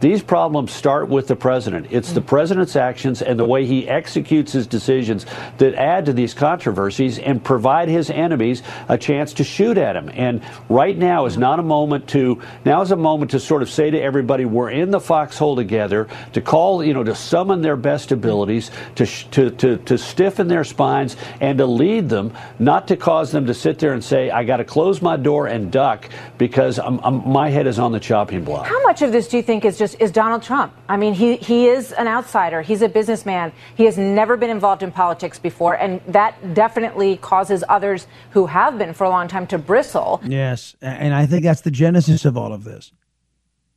These 0.00 0.22
problems 0.22 0.72
start 0.72 1.08
with 1.08 1.26
the 1.26 1.36
president. 1.36 1.88
It's 1.90 2.12
the 2.12 2.22
mm. 2.22 2.26
president's 2.26 2.74
actions 2.74 3.20
and 3.20 3.38
the 3.38 3.44
way 3.44 3.66
he 3.66 3.86
executes 3.86 4.52
his 4.52 4.66
decisions 4.66 5.26
that 5.58 5.74
add 5.74 6.06
to 6.06 6.14
these 6.14 6.32
controversies 6.32 7.18
and 7.18 7.44
provide 7.44 7.88
his 7.88 8.08
enemies 8.08 8.62
a 8.88 8.96
chance 8.96 9.34
to 9.34 9.44
shoot 9.44 9.76
at 9.76 9.96
him. 9.96 10.10
And 10.14 10.42
right 10.70 10.96
now 10.96 11.26
is 11.26 11.36
mm. 11.36 11.40
not 11.40 11.60
a 11.60 11.62
moment 11.62 12.08
to, 12.08 12.40
now 12.64 12.80
is 12.80 12.92
a 12.92 12.96
moment 12.96 13.32
to 13.32 13.40
sort 13.40 13.60
of 13.60 13.68
say 13.68 13.90
to 13.90 14.00
everybody, 14.00 14.46
we're 14.46 14.70
in 14.70 14.90
the 14.90 15.00
foxhole 15.00 15.54
together, 15.54 16.08
to 16.32 16.40
call, 16.40 16.82
you 16.82 16.94
know, 16.94 17.04
to 17.04 17.14
summon 17.14 17.60
their 17.60 17.76
best 17.76 18.10
abilities, 18.10 18.70
to, 18.94 19.04
to, 19.06 19.50
to, 19.50 19.76
to 19.76 19.98
stiffen 19.98 20.48
their 20.48 20.64
spines 20.64 21.16
and 21.42 21.58
to 21.58 21.66
lead 21.66 22.08
them, 22.08 22.32
not 22.58 22.88
to 22.88 22.96
cause 22.96 23.32
them 23.32 23.46
to 23.46 23.54
sit 23.54 23.78
there 23.78 23.92
and 23.92 24.02
say, 24.02 24.30
I 24.30 24.44
got 24.44 24.58
to 24.58 24.64
close 24.64 25.02
my 25.02 25.18
door 25.18 25.46
and 25.46 25.70
duck 25.70 26.08
because 26.38 26.78
I'm, 26.78 27.00
I'm, 27.00 27.28
my 27.28 27.50
head 27.50 27.66
is 27.66 27.78
on 27.78 27.92
the 27.92 28.00
chopping 28.00 28.44
block. 28.44 28.66
How 28.66 28.82
much 28.82 29.02
of 29.02 29.12
this 29.12 29.28
do 29.28 29.36
you 29.36 29.42
think 29.42 29.66
is 29.66 29.76
just 29.76 29.89
is 29.94 30.10
Donald 30.10 30.42
Trump. 30.42 30.72
I 30.88 30.96
mean, 30.96 31.14
he, 31.14 31.36
he 31.36 31.68
is 31.68 31.92
an 31.92 32.08
outsider. 32.08 32.62
He's 32.62 32.82
a 32.82 32.88
businessman. 32.88 33.52
He 33.74 33.84
has 33.84 33.98
never 33.98 34.36
been 34.36 34.50
involved 34.50 34.82
in 34.82 34.92
politics 34.92 35.38
before, 35.38 35.74
and 35.74 36.00
that 36.06 36.54
definitely 36.54 37.16
causes 37.16 37.64
others 37.68 38.06
who 38.30 38.46
have 38.46 38.78
been 38.78 38.94
for 38.94 39.04
a 39.04 39.10
long 39.10 39.28
time 39.28 39.46
to 39.48 39.58
bristle. 39.58 40.20
Yes, 40.24 40.76
and 40.80 41.14
I 41.14 41.26
think 41.26 41.42
that's 41.42 41.62
the 41.62 41.70
genesis 41.70 42.24
of 42.24 42.36
all 42.36 42.52
of 42.52 42.64
this. 42.64 42.92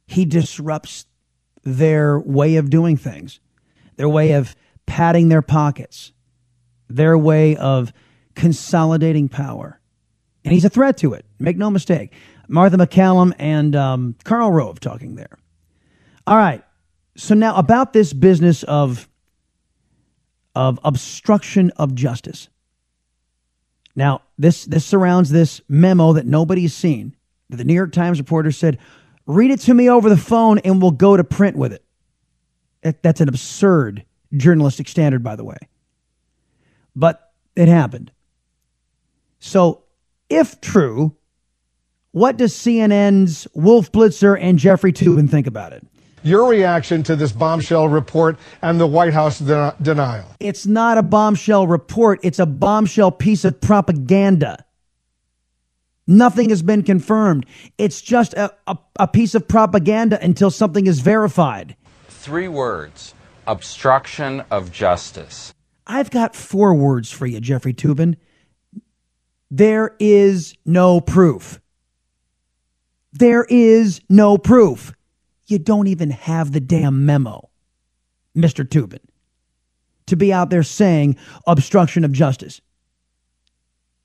He 0.07 0.25
disrupts 0.25 1.05
their 1.63 2.19
way 2.19 2.57
of 2.57 2.69
doing 2.69 2.97
things, 2.97 3.39
their 3.95 4.09
way 4.09 4.33
of 4.33 4.55
padding 4.85 5.29
their 5.29 5.41
pockets, 5.41 6.11
their 6.89 7.17
way 7.17 7.55
of 7.55 7.93
consolidating 8.35 9.29
power. 9.29 9.79
And 10.43 10.53
he's 10.53 10.65
a 10.65 10.69
threat 10.69 10.97
to 10.97 11.13
it. 11.13 11.25
Make 11.39 11.57
no 11.57 11.69
mistake. 11.69 12.11
Martha 12.47 12.77
MacCallum 12.77 13.33
and 13.39 13.75
um, 13.75 14.15
Karl 14.23 14.51
Rove 14.51 14.79
talking 14.79 15.15
there. 15.15 15.37
All 16.25 16.37
right. 16.37 16.63
So 17.15 17.35
now 17.35 17.55
about 17.55 17.93
this 17.93 18.13
business 18.13 18.63
of 18.63 19.07
of 20.55 20.79
obstruction 20.83 21.71
of 21.77 21.95
justice. 21.95 22.49
Now, 23.95 24.21
this 24.37 24.65
this 24.65 24.85
surrounds 24.85 25.29
this 25.29 25.61
memo 25.67 26.13
that 26.13 26.25
nobody's 26.25 26.73
seen. 26.73 27.15
The 27.49 27.63
New 27.63 27.73
York 27.73 27.91
Times 27.91 28.19
reporter 28.19 28.51
said, 28.51 28.79
"Read 29.25 29.51
it 29.51 29.59
to 29.61 29.73
me 29.73 29.89
over 29.89 30.09
the 30.09 30.17
phone 30.17 30.59
and 30.59 30.81
we'll 30.81 30.91
go 30.91 31.15
to 31.17 31.23
print 31.23 31.57
with 31.57 31.73
it." 31.73 31.83
That's 33.01 33.21
an 33.21 33.29
absurd 33.29 34.05
journalistic 34.35 34.87
standard, 34.87 35.23
by 35.23 35.35
the 35.35 35.43
way. 35.43 35.57
But 36.95 37.31
it 37.55 37.67
happened. 37.67 38.11
So, 39.39 39.83
if 40.29 40.59
true, 40.61 41.15
what 42.11 42.37
does 42.37 42.53
CNN's 42.53 43.47
Wolf 43.53 43.91
Blitzer 43.91 44.37
and 44.39 44.57
Jeffrey 44.57 44.93
Toobin 44.93 45.29
think 45.29 45.47
about 45.47 45.73
it? 45.73 45.85
Your 46.23 46.49
reaction 46.49 47.03
to 47.03 47.15
this 47.15 47.31
bombshell 47.31 47.87
report 47.87 48.37
and 48.61 48.79
the 48.79 48.87
White 48.87 49.13
House 49.13 49.39
de- 49.39 49.75
denial. 49.81 50.25
It's 50.39 50.65
not 50.65 50.97
a 50.97 51.03
bombshell 51.03 51.67
report, 51.67 52.19
it's 52.23 52.39
a 52.39 52.45
bombshell 52.45 53.11
piece 53.11 53.45
of 53.45 53.59
propaganda. 53.61 54.65
Nothing 56.05 56.49
has 56.49 56.61
been 56.61 56.83
confirmed. 56.83 57.45
It's 57.77 58.01
just 58.01 58.33
a, 58.33 58.53
a, 58.67 58.77
a 58.99 59.07
piece 59.07 59.35
of 59.35 59.47
propaganda 59.47 60.21
until 60.21 60.51
something 60.51 60.85
is 60.85 60.99
verified. 60.99 61.75
Three 62.07 62.47
words 62.47 63.13
obstruction 63.47 64.41
of 64.51 64.71
justice. 64.71 65.53
I've 65.85 66.09
got 66.09 66.35
four 66.35 66.73
words 66.73 67.11
for 67.11 67.25
you, 67.25 67.41
Jeffrey 67.41 67.73
Toobin. 67.73 68.15
There 69.51 69.95
is 69.99 70.55
no 70.65 71.01
proof. 71.01 71.59
There 73.11 73.45
is 73.49 74.01
no 74.09 74.37
proof 74.37 74.93
you 75.47 75.59
don't 75.59 75.87
even 75.87 76.09
have 76.11 76.51
the 76.51 76.59
damn 76.59 77.05
memo, 77.05 77.49
Mr. 78.35 78.65
Toobin, 78.67 78.99
to 80.07 80.15
be 80.15 80.31
out 80.31 80.49
there 80.49 80.63
saying 80.63 81.17
obstruction 81.47 82.03
of 82.03 82.11
justice. 82.11 82.61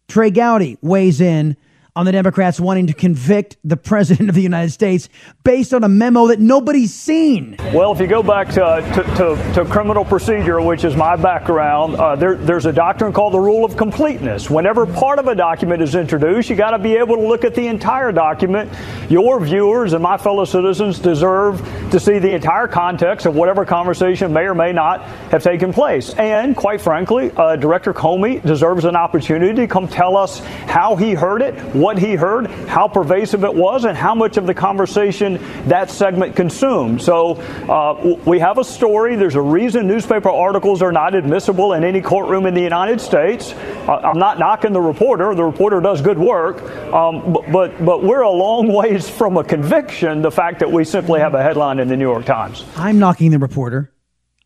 Trey 0.09 0.31
Gowdy 0.31 0.79
weighs 0.81 1.21
in 1.21 1.57
on 1.99 2.07
the 2.07 2.13
Democrats 2.13 2.61
wanting 2.61 2.87
to 2.87 2.93
convict 2.93 3.57
the 3.65 3.77
President 3.89 4.29
of 4.29 4.37
the 4.37 4.41
United 4.41 4.71
States 4.71 5.09
based 5.43 5.75
on 5.75 5.83
a 5.83 5.89
memo 5.89 6.29
that 6.29 6.39
nobody's 6.39 6.95
seen. 6.95 7.57
Well, 7.75 7.91
if 7.91 7.99
you 7.99 8.07
go 8.07 8.23
back 8.23 8.47
to, 8.51 8.55
to, 8.55 9.03
to, 9.17 9.55
to 9.55 9.65
criminal 9.65 10.05
procedure, 10.05 10.61
which 10.61 10.85
is 10.85 10.95
my 10.95 11.17
background, 11.17 11.97
uh, 11.97 12.15
there, 12.15 12.37
there's 12.37 12.67
a 12.67 12.73
doctrine 12.73 13.13
called 13.13 13.35
the 13.35 13.41
rule 13.41 13.65
of 13.65 13.77
completeness. 13.77 14.49
Whenever 14.49 14.87
part 14.87 15.19
of 15.19 15.27
a 15.27 15.35
document 15.35 15.83
is 15.83 15.97
introduced, 15.97 16.49
you 16.49 16.55
got 16.55 16.71
to 16.71 16.79
be 16.79 16.95
able 16.95 17.17
to 17.17 17.27
look 17.27 17.45
at 17.45 17.57
the 17.57 17.67
entire 17.67 18.13
document. 18.13 18.73
Your 19.11 19.41
viewers 19.41 19.93
and 19.93 20.01
my 20.01 20.17
fellow 20.17 20.45
citizens 20.45 21.01
deserve 21.01 21.59
to 21.91 21.99
see 21.99 22.21
the 22.21 22.33
entire 22.33 22.69
context 22.69 23.27
of 23.27 23.35
whatever 23.35 23.65
conversation 23.65 24.33
may 24.33 24.43
or 24.43 24.55
may 24.55 24.73
not 24.73 25.03
have 25.33 25.43
taken 25.43 25.73
place. 25.73 26.15
And 26.15 26.57
quite 26.57 26.81
frankly, 26.81 27.33
uh, 27.37 27.57
Director 27.57 27.93
Comey 27.93 28.41
deserves 28.41 28.85
an 28.85 28.95
opportunity 28.95 29.55
to 29.55 29.67
come 29.67 29.89
tell 29.89 30.17
us 30.17 30.39
how 30.39 30.95
he 30.95 31.15
heard 31.15 31.43
it, 31.43 31.57
what 31.89 31.97
he 31.97 32.17
heard, 32.17 32.49
how 32.69 32.87
pervasive 32.87 33.45
it 33.45 33.55
was, 33.55 33.87
and 33.87 33.97
how 33.97 34.15
much 34.15 34.37
of 34.37 34.47
the 34.47 34.53
conversation 34.53 35.41
that 35.69 35.91
segment 35.91 36.37
consumed. 36.37 37.01
So 37.01 37.37
uh, 37.67 38.19
we 38.27 38.39
have 38.41 38.59
a 38.59 38.65
story. 38.65 39.17
There's 39.17 39.37
a 39.37 39.41
reason 39.41 39.87
newspaper 39.87 40.29
articles 40.29 40.83
are 40.83 40.93
not 40.93 41.15
admissible 41.15 41.73
in 41.73 41.85
any 41.85 42.03
courtroom 42.03 42.45
in 42.45 42.53
the 42.53 42.61
United 42.61 43.01
States. 43.01 43.53
Uh, 43.53 44.03
I'm 44.05 44.19
not 44.19 44.39
knocking 44.39 44.75
the 44.75 44.83
reporter. 44.83 45.35
The 45.35 45.45
reporter 45.45 45.81
does 45.81 46.03
good 46.03 46.19
work, 46.19 46.61
um, 46.93 47.33
but, 47.33 47.51
but 47.51 47.83
but 47.83 48.05
we're 48.05 48.21
a 48.21 48.31
long 48.31 48.71
ways 48.81 49.09
from 49.09 49.39
a 49.39 49.45
conviction. 49.45 50.21
The 50.21 50.31
fact 50.31 50.59
that 50.59 50.71
we 50.71 50.85
simply 50.85 51.21
have 51.21 51.33
a 51.33 51.43
headline 51.43 51.79
in 51.79 51.89
the 51.89 51.97
New 51.97 52.11
York 52.11 52.27
Times. 52.27 52.67
I'm 52.77 52.99
knocking 52.99 53.31
the 53.31 53.39
reporter. 53.39 53.95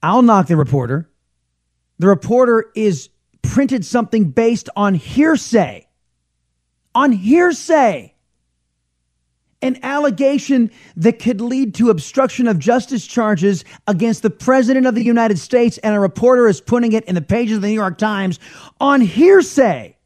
I'll 0.01 0.23
knock 0.23 0.47
the 0.47 0.57
reporter. 0.57 1.11
The 1.99 2.07
reporter 2.07 2.71
is 2.77 3.09
printed 3.43 3.85
something 3.85 4.31
based 4.31 4.69
on 4.77 4.95
hearsay 4.95 5.89
on 6.95 7.13
hearsay. 7.13 8.15
an 9.63 9.79
allegation 9.83 10.71
that 10.97 11.21
could 11.21 11.41
lead 11.41 11.75
to 11.77 11.89
obstruction 11.89 12.49
of 12.49 12.59
justice 12.59 13.07
charges 13.07 13.65
against 13.87 14.23
the 14.23 14.31
President 14.31 14.87
of 14.87 14.95
the 14.95 15.05
United 15.05 15.39
States, 15.39 15.79
and 15.79 15.95
a 15.95 16.01
reporter 16.01 16.49
is 16.49 16.61
putting 16.61 16.93
it 16.93 17.05
in 17.05 17.15
the 17.15 17.23
pages 17.23 17.57
of 17.57 17.63
the 17.63 17.69
New 17.69 17.75
York 17.75 17.97
Times 17.97 18.41
on 18.81 19.01
hearsay. 19.01 19.97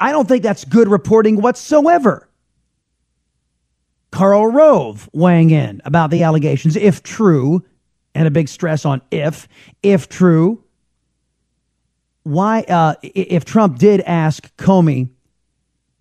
I 0.00 0.12
don't 0.12 0.26
think 0.26 0.42
that's 0.42 0.64
good 0.64 0.88
reporting 0.88 1.40
whatsoever. 1.40 2.28
Karl 4.10 4.46
Rove 4.46 5.08
weighing 5.12 5.50
in 5.50 5.82
about 5.84 6.10
the 6.10 6.22
allegations, 6.22 6.76
if 6.76 7.02
true, 7.02 7.62
and 8.14 8.26
a 8.26 8.30
big 8.30 8.48
stress 8.48 8.86
on 8.86 9.02
if, 9.10 9.46
if 9.82 10.08
true. 10.08 10.62
Why, 12.26 12.62
uh, 12.62 12.96
if 13.04 13.44
Trump 13.44 13.78
did 13.78 14.00
ask 14.00 14.52
Comey 14.56 15.10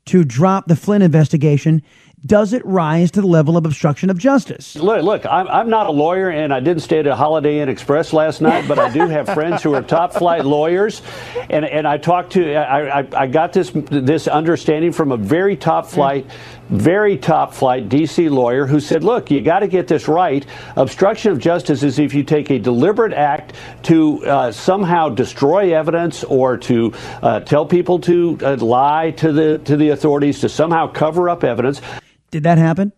to 0.05 0.23
drop 0.23 0.67
the 0.67 0.75
Flynn 0.75 1.03
investigation, 1.03 1.83
does 2.25 2.51
it 2.51 2.65
rise 2.65 3.11
to 3.11 3.21
the 3.21 3.27
level 3.27 3.57
of 3.57 3.65
obstruction 3.67 4.09
of 4.09 4.17
justice? 4.17 4.75
Look, 4.75 5.03
look 5.03 5.25
I'm, 5.27 5.47
I'm 5.47 5.69
not 5.69 5.85
a 5.85 5.91
lawyer, 5.91 6.31
and 6.31 6.51
I 6.51 6.61
didn't 6.61 6.81
stay 6.81 6.97
at 6.97 7.05
a 7.05 7.15
Holiday 7.15 7.59
Inn 7.59 7.69
Express 7.69 8.11
last 8.11 8.41
night, 8.41 8.67
but 8.67 8.79
I 8.79 8.91
do 8.91 9.07
have 9.07 9.29
friends 9.29 9.61
who 9.61 9.75
are 9.75 9.83
top 9.83 10.13
flight 10.13 10.45
lawyers, 10.45 11.03
and, 11.51 11.63
and 11.63 11.87
I 11.87 11.99
talked 11.99 12.31
to, 12.31 12.55
I, 12.55 13.01
I, 13.01 13.07
I 13.15 13.27
got 13.27 13.53
this 13.53 13.69
this 13.75 14.27
understanding 14.27 14.93
from 14.93 15.11
a 15.11 15.17
very 15.17 15.55
top 15.55 15.85
flight. 15.85 16.25
Very 16.69 17.15
top 17.15 17.53
flight 17.53 17.89
DC 17.89 18.29
lawyer 18.29 18.65
who 18.65 18.79
said, 18.79 19.03
Look, 19.03 19.29
you 19.29 19.41
got 19.41 19.59
to 19.59 19.67
get 19.67 19.87
this 19.87 20.07
right. 20.07 20.43
Obstruction 20.75 21.31
of 21.31 21.39
justice 21.39 21.83
is 21.83 21.99
if 21.99 22.13
you 22.13 22.23
take 22.23 22.49
a 22.49 22.57
deliberate 22.57 23.13
act 23.13 23.53
to 23.83 24.25
uh, 24.25 24.51
somehow 24.51 25.09
destroy 25.09 25.75
evidence 25.75 26.23
or 26.23 26.57
to 26.57 26.91
uh, 27.21 27.41
tell 27.41 27.67
people 27.67 27.99
to 27.99 28.37
uh, 28.41 28.55
lie 28.57 29.11
to 29.11 29.31
the, 29.31 29.59
to 29.59 29.77
the 29.77 29.89
authorities, 29.89 30.39
to 30.41 30.49
somehow 30.49 30.87
cover 30.87 31.29
up 31.29 31.43
evidence. 31.43 31.81
Did 32.31 32.43
that 32.43 32.57
happen? 32.57 32.91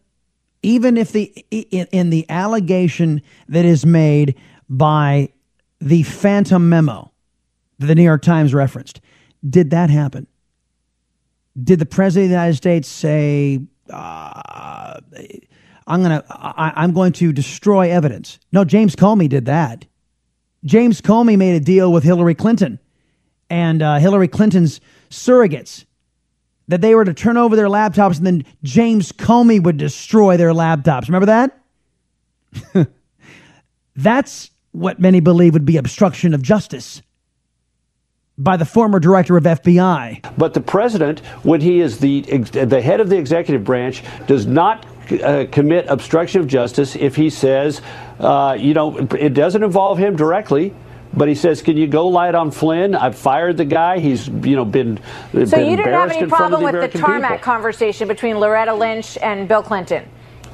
Even 0.63 0.97
if 0.97 1.11
the 1.11 1.25
in, 1.51 1.87
in 1.91 2.09
the 2.09 2.25
allegation 2.29 3.21
that 3.49 3.65
is 3.65 3.85
made 3.85 4.35
by 4.69 5.29
the 5.79 6.03
phantom 6.03 6.69
memo 6.69 7.11
that 7.79 7.87
the 7.87 7.95
New 7.95 8.03
York 8.03 8.21
Times 8.21 8.53
referenced, 8.53 9.01
did 9.47 9.71
that 9.71 9.89
happen? 9.89 10.25
Did 11.61 11.79
the 11.79 11.85
president 11.85 12.25
of 12.25 12.29
the 12.29 12.35
United 12.35 12.57
States 12.57 12.87
say, 12.87 13.59
uh, 13.89 14.99
"I'm 15.87 16.01
gonna, 16.01 16.23
I, 16.29 16.73
I'm 16.75 16.93
going 16.93 17.13
to 17.13 17.33
destroy 17.33 17.91
evidence"? 17.91 18.39
No, 18.51 18.63
James 18.63 18.95
Comey 18.95 19.27
did 19.27 19.45
that. 19.45 19.85
James 20.65 21.01
Comey 21.01 21.37
made 21.37 21.55
a 21.55 21.59
deal 21.59 21.91
with 21.91 22.03
Hillary 22.03 22.35
Clinton 22.35 22.79
and 23.49 23.81
uh, 23.81 23.97
Hillary 23.97 24.27
Clinton's 24.27 24.81
surrogates 25.09 25.85
that 26.67 26.81
they 26.81 26.95
were 26.95 27.05
to 27.05 27.13
turn 27.13 27.37
over 27.37 27.55
their 27.55 27.67
laptops 27.67 28.17
and 28.17 28.25
then 28.25 28.45
James 28.63 29.11
Comey 29.11 29.61
would 29.61 29.77
destroy 29.77 30.35
their 30.35 30.51
laptops. 30.51 31.07
Remember 31.07 31.27
that? 32.73 32.87
That's 33.95 34.51
what 34.71 34.99
many 34.99 35.19
believe 35.19 35.53
would 35.53 35.65
be 35.65 35.77
obstruction 35.77 36.33
of 36.33 36.41
justice 36.41 37.01
by 38.37 38.55
the 38.55 38.65
former 38.65 38.99
director 38.99 39.35
of 39.37 39.43
FBI. 39.43 40.33
But 40.37 40.53
the 40.53 40.61
president, 40.61 41.19
when 41.43 41.61
he 41.61 41.81
is 41.81 41.99
the 41.99 42.21
the 42.21 42.81
head 42.81 42.99
of 43.01 43.09
the 43.09 43.17
executive 43.17 43.63
branch, 43.63 44.03
does 44.27 44.45
not 44.45 44.85
uh, 45.23 45.45
commit 45.51 45.87
obstruction 45.87 46.41
of 46.41 46.47
justice 46.47 46.95
if 46.95 47.15
he 47.15 47.29
says, 47.29 47.81
uh, 48.19 48.55
you 48.59 48.73
know, 48.73 48.97
it 48.97 49.33
doesn't 49.33 49.63
involve 49.63 49.97
him 49.97 50.15
directly. 50.15 50.73
But 51.13 51.29
he 51.29 51.35
says, 51.35 51.61
"Can 51.61 51.77
you 51.77 51.87
go 51.87 52.07
light 52.07 52.35
on 52.35 52.51
Flynn? 52.51 52.93
I've 52.93 53.17
fired 53.17 53.57
the 53.57 53.65
guy. 53.65 53.99
He's, 53.99 54.27
you 54.27 54.55
know, 54.55 54.65
been." 54.65 54.99
So 55.31 55.45
been 55.45 55.69
you 55.71 55.77
didn't 55.77 55.93
have 55.93 56.11
any 56.11 56.27
problem 56.27 56.63
the 56.63 56.79
with 56.79 56.91
the 56.91 56.99
tarmac 56.99 57.31
people. 57.31 57.43
conversation 57.43 58.07
between 58.07 58.37
Loretta 58.39 58.73
Lynch 58.73 59.17
and 59.21 59.47
Bill 59.47 59.63
Clinton. 59.63 60.07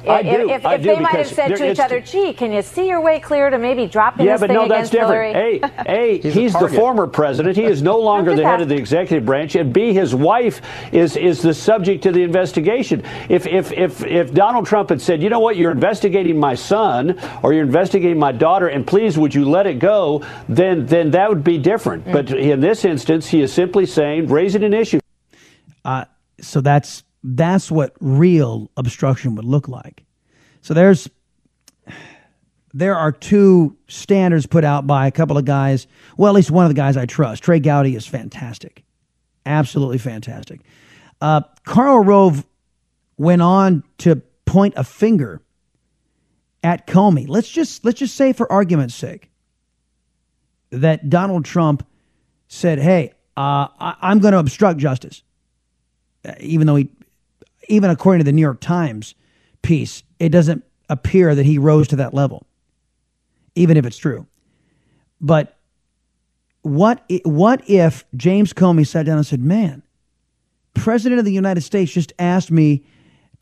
I 0.06 0.20
if, 0.20 0.36
do, 0.36 0.50
if, 0.50 0.66
I 0.66 0.74
if 0.74 0.82
do, 0.82 0.88
they 0.88 1.00
might 1.00 1.14
have 1.14 1.26
said 1.26 1.50
there- 1.50 1.56
to 1.56 1.70
each 1.70 1.80
other, 1.80 2.00
"Gee, 2.00 2.32
can 2.32 2.52
you 2.52 2.62
see 2.62 2.88
your 2.88 3.00
way 3.00 3.20
clear 3.20 3.50
to 3.50 3.58
maybe 3.58 3.86
dropping 3.86 4.26
Yeah, 4.26 4.32
this 4.32 4.40
but 4.40 4.46
thing 4.48 4.56
no, 4.56 4.68
that's 4.68 4.90
against 4.90 4.92
different. 4.92 5.36
Hillary?" 5.36 5.60
A, 5.86 6.18
A, 6.20 6.30
he's, 6.30 6.54
a 6.54 6.58
the 6.58 6.68
former 6.68 7.06
president. 7.06 7.56
He 7.56 7.64
is 7.64 7.82
no 7.82 7.98
longer 8.10 8.30
just 8.32 8.42
the 8.42 8.48
head 8.48 8.60
of 8.60 8.68
the 8.68 8.76
executive 8.76 9.24
branch, 9.24 9.54
and 9.54 9.72
B, 9.72 9.92
his 9.92 10.14
wife 10.14 10.60
is 10.92 11.16
is 11.16 11.42
the 11.42 11.54
subject 11.54 12.02
to 12.04 12.12
the 12.12 12.22
investigation. 12.22 13.02
If 13.28 13.46
if 13.46 13.72
if 13.72 14.04
if 14.04 14.32
Donald 14.34 14.66
Trump 14.66 14.90
had 14.90 15.00
said, 15.00 15.22
you 15.22 15.30
know 15.30 15.40
what, 15.40 15.56
you're 15.56 15.72
investigating 15.72 16.38
my 16.38 16.54
son 16.54 17.18
or 17.42 17.52
you're 17.52 17.64
investigating 17.64 18.18
my 18.18 18.32
daughter, 18.32 18.68
and 18.68 18.86
please 18.86 19.18
would 19.18 19.34
you 19.34 19.44
let 19.48 19.66
it 19.66 19.78
go, 19.78 20.22
then 20.48 20.86
then 20.86 21.10
that 21.12 21.28
would 21.28 21.44
be 21.44 21.58
different. 21.58 22.04
But 22.04 22.30
in 22.30 22.60
this 22.60 22.84
instance, 22.84 23.26
he 23.28 23.40
is 23.40 23.52
simply 23.52 23.86
saying, 23.86 24.28
raising 24.28 24.64
an 24.64 24.74
issue. 24.74 25.00
Uh, 25.84 26.04
so 26.40 26.60
that's 26.60 27.02
that's 27.24 27.70
what 27.70 27.94
real 28.00 28.70
obstruction 28.76 29.34
would 29.34 29.46
look 29.46 29.66
like. 29.66 30.04
So 30.60 30.74
there's 30.74 31.08
there 32.74 32.96
are 32.96 33.12
two 33.12 33.76
standards 33.88 34.46
put 34.46 34.64
out 34.64 34.86
by 34.86 35.06
a 35.06 35.10
couple 35.10 35.38
of 35.38 35.44
guys. 35.44 35.86
Well, 36.16 36.28
at 36.28 36.34
least 36.34 36.50
one 36.50 36.64
of 36.64 36.70
the 36.70 36.74
guys 36.74 36.96
I 36.96 37.06
trust. 37.06 37.42
Trey 37.42 37.60
Gowdy 37.60 37.96
is 37.96 38.06
fantastic, 38.06 38.84
absolutely 39.46 39.98
fantastic. 39.98 40.60
Uh, 41.20 41.42
Karl 41.64 42.04
Rove 42.04 42.44
went 43.16 43.40
on 43.40 43.84
to 43.98 44.16
point 44.44 44.74
a 44.76 44.84
finger 44.84 45.40
at 46.62 46.86
Comey. 46.86 47.26
Let's 47.26 47.48
just 47.48 47.84
let's 47.84 47.98
just 47.98 48.16
say, 48.16 48.34
for 48.34 48.50
argument's 48.52 48.94
sake, 48.94 49.30
that 50.70 51.08
Donald 51.08 51.46
Trump 51.46 51.86
said, 52.48 52.78
"Hey, 52.78 53.12
uh, 53.36 53.68
I, 53.80 53.96
I'm 54.02 54.18
going 54.18 54.32
to 54.32 54.38
obstruct 54.38 54.78
justice," 54.78 55.22
even 56.40 56.66
though 56.66 56.76
he, 56.76 56.90
even 57.68 57.90
according 57.90 58.20
to 58.20 58.24
the 58.24 58.32
New 58.32 58.42
York 58.42 58.60
Times 58.60 59.14
piece, 59.62 60.02
it 60.18 60.28
doesn't 60.30 60.64
appear 60.88 61.34
that 61.34 61.46
he 61.46 61.58
rose 61.58 61.88
to 61.88 61.96
that 61.96 62.14
level, 62.14 62.46
even 63.54 63.76
if 63.76 63.86
it's 63.86 63.96
true. 63.96 64.26
But 65.20 65.56
what 66.62 67.04
i- 67.10 67.20
what 67.24 67.68
if 67.68 68.04
James 68.16 68.52
Comey 68.52 68.86
sat 68.86 69.06
down 69.06 69.16
and 69.16 69.26
said, 69.26 69.40
"Man, 69.40 69.82
President 70.74 71.18
of 71.18 71.24
the 71.24 71.32
United 71.32 71.60
States 71.62 71.92
just 71.92 72.12
asked 72.18 72.50
me 72.50 72.84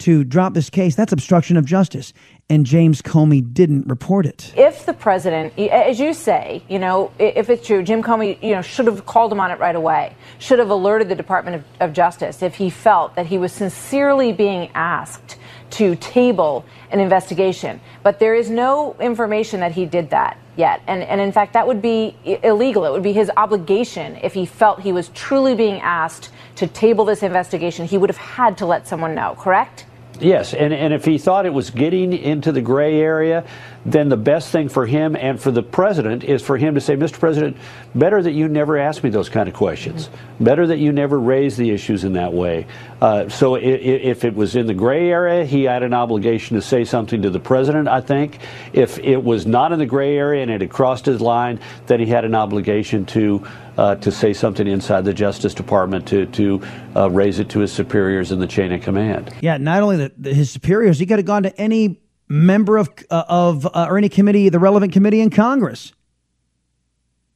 to 0.02 0.24
drop 0.24 0.54
this 0.54 0.70
case. 0.70 0.94
That's 0.94 1.12
obstruction 1.12 1.56
of 1.56 1.64
justice," 1.64 2.12
and 2.48 2.64
James 2.66 3.02
Comey 3.02 3.42
didn't 3.52 3.86
report 3.86 4.26
it. 4.26 4.52
if 4.56 4.86
the 4.86 4.92
president, 4.92 5.58
as 5.58 5.98
you 5.98 6.14
say, 6.14 6.62
you 6.68 6.78
know, 6.78 7.10
if 7.18 7.50
it's 7.50 7.66
true, 7.66 7.82
Jim 7.82 8.02
Comey, 8.02 8.40
you 8.42 8.54
know, 8.54 8.62
should 8.62 8.86
have 8.86 9.06
called 9.06 9.32
him 9.32 9.40
on 9.40 9.50
it 9.50 9.58
right 9.58 9.76
away, 9.76 10.14
should 10.38 10.58
have 10.58 10.70
alerted 10.70 11.08
the 11.08 11.14
Department 11.14 11.56
of, 11.56 11.64
of 11.80 11.92
Justice 11.92 12.42
if 12.42 12.54
he 12.54 12.70
felt 12.70 13.14
that 13.16 13.26
he 13.26 13.38
was 13.38 13.52
sincerely 13.52 14.32
being 14.32 14.70
asked 14.74 15.36
to 15.70 15.96
table 15.96 16.64
an 16.90 17.00
investigation. 17.00 17.80
But 18.02 18.18
there 18.18 18.34
is 18.34 18.50
no 18.50 18.94
information 19.00 19.60
that 19.60 19.72
he 19.72 19.86
did 19.86 20.10
that 20.10 20.36
yet. 20.56 20.82
And, 20.86 21.02
and 21.02 21.18
in 21.20 21.32
fact, 21.32 21.54
that 21.54 21.66
would 21.66 21.80
be 21.80 22.14
illegal. 22.42 22.84
It 22.84 22.92
would 22.92 23.02
be 23.02 23.14
his 23.14 23.30
obligation 23.38 24.18
if 24.22 24.34
he 24.34 24.44
felt 24.44 24.80
he 24.80 24.92
was 24.92 25.08
truly 25.10 25.54
being 25.54 25.80
asked 25.80 26.30
to 26.56 26.66
table 26.66 27.06
this 27.06 27.22
investigation. 27.22 27.86
He 27.86 27.96
would 27.96 28.10
have 28.10 28.18
had 28.18 28.58
to 28.58 28.66
let 28.66 28.86
someone 28.86 29.14
know, 29.14 29.34
correct? 29.38 29.86
Yes, 30.22 30.54
and, 30.54 30.72
and 30.72 30.94
if 30.94 31.04
he 31.04 31.18
thought 31.18 31.46
it 31.46 31.52
was 31.52 31.70
getting 31.70 32.12
into 32.12 32.52
the 32.52 32.60
gray 32.60 33.00
area, 33.00 33.44
then 33.84 34.08
the 34.08 34.16
best 34.16 34.50
thing 34.50 34.68
for 34.68 34.86
him 34.86 35.16
and 35.16 35.40
for 35.40 35.50
the 35.50 35.62
president 35.62 36.22
is 36.22 36.40
for 36.42 36.56
him 36.56 36.74
to 36.76 36.80
say, 36.80 36.94
Mr. 36.96 37.18
President, 37.18 37.56
better 37.94 38.22
that 38.22 38.30
you 38.32 38.46
never 38.48 38.78
ask 38.78 39.02
me 39.02 39.10
those 39.10 39.28
kind 39.28 39.48
of 39.48 39.54
questions. 39.54 40.08
Better 40.38 40.66
that 40.68 40.78
you 40.78 40.92
never 40.92 41.18
raise 41.18 41.56
the 41.56 41.70
issues 41.70 42.04
in 42.04 42.12
that 42.12 42.32
way. 42.32 42.66
Uh, 43.00 43.28
so 43.28 43.56
i- 43.56 43.58
i- 43.58 43.62
if 43.62 44.24
it 44.24 44.36
was 44.36 44.54
in 44.54 44.66
the 44.66 44.74
gray 44.74 45.10
area, 45.10 45.44
he 45.44 45.64
had 45.64 45.82
an 45.82 45.92
obligation 45.94 46.54
to 46.56 46.62
say 46.62 46.84
something 46.84 47.22
to 47.22 47.30
the 47.30 47.40
president, 47.40 47.88
I 47.88 48.00
think. 48.00 48.38
If 48.72 48.98
it 49.00 49.22
was 49.24 49.46
not 49.46 49.72
in 49.72 49.78
the 49.80 49.86
gray 49.86 50.16
area 50.16 50.42
and 50.42 50.50
it 50.50 50.60
had 50.60 50.70
crossed 50.70 51.06
his 51.06 51.20
line, 51.20 51.58
then 51.88 51.98
he 51.98 52.06
had 52.06 52.24
an 52.24 52.34
obligation 52.34 53.04
to 53.06 53.42
uh, 53.78 53.94
to 53.94 54.12
say 54.12 54.34
something 54.34 54.66
inside 54.66 55.02
the 55.02 55.14
Justice 55.14 55.54
Department 55.54 56.04
to 56.06 56.26
to 56.26 56.60
uh, 56.94 57.10
raise 57.10 57.38
it 57.38 57.48
to 57.48 57.60
his 57.60 57.72
superiors 57.72 58.30
in 58.30 58.38
the 58.38 58.46
chain 58.46 58.70
of 58.70 58.82
command. 58.82 59.30
Yeah, 59.40 59.56
not 59.56 59.82
only 59.82 59.96
the, 59.96 60.12
the, 60.18 60.34
his 60.34 60.50
superiors, 60.50 60.98
he 60.98 61.06
could 61.06 61.18
have 61.18 61.24
gone 61.24 61.44
to 61.44 61.58
any 61.58 61.98
member 62.32 62.78
of 62.78 62.88
uh, 63.10 63.24
of 63.28 63.66
uh, 63.66 63.86
or 63.88 63.98
any 63.98 64.08
committee, 64.08 64.48
the 64.48 64.58
relevant 64.58 64.92
committee 64.92 65.20
in 65.20 65.30
Congress, 65.30 65.92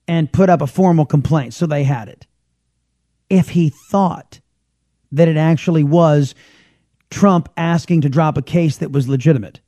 and 0.09 0.33
put 0.33 0.49
up 0.49 0.63
a 0.63 0.67
formal 0.67 1.05
complaint. 1.05 1.55
So 1.55 1.67
they 1.67 1.85
had 1.85 2.09
it. 2.09 2.27
If 3.29 3.51
he 3.51 3.69
thought 3.91 4.41
that 5.13 5.29
it 5.29 5.37
actually 5.37 5.85
was 5.85 6.35
Trump 7.11 7.49
asking 7.57 8.01
to 8.03 8.09
drop 8.09 8.39
a 8.39 8.43
case 8.43 8.79
that 8.79 8.91
was 8.91 9.09
legitimate, 9.09 9.61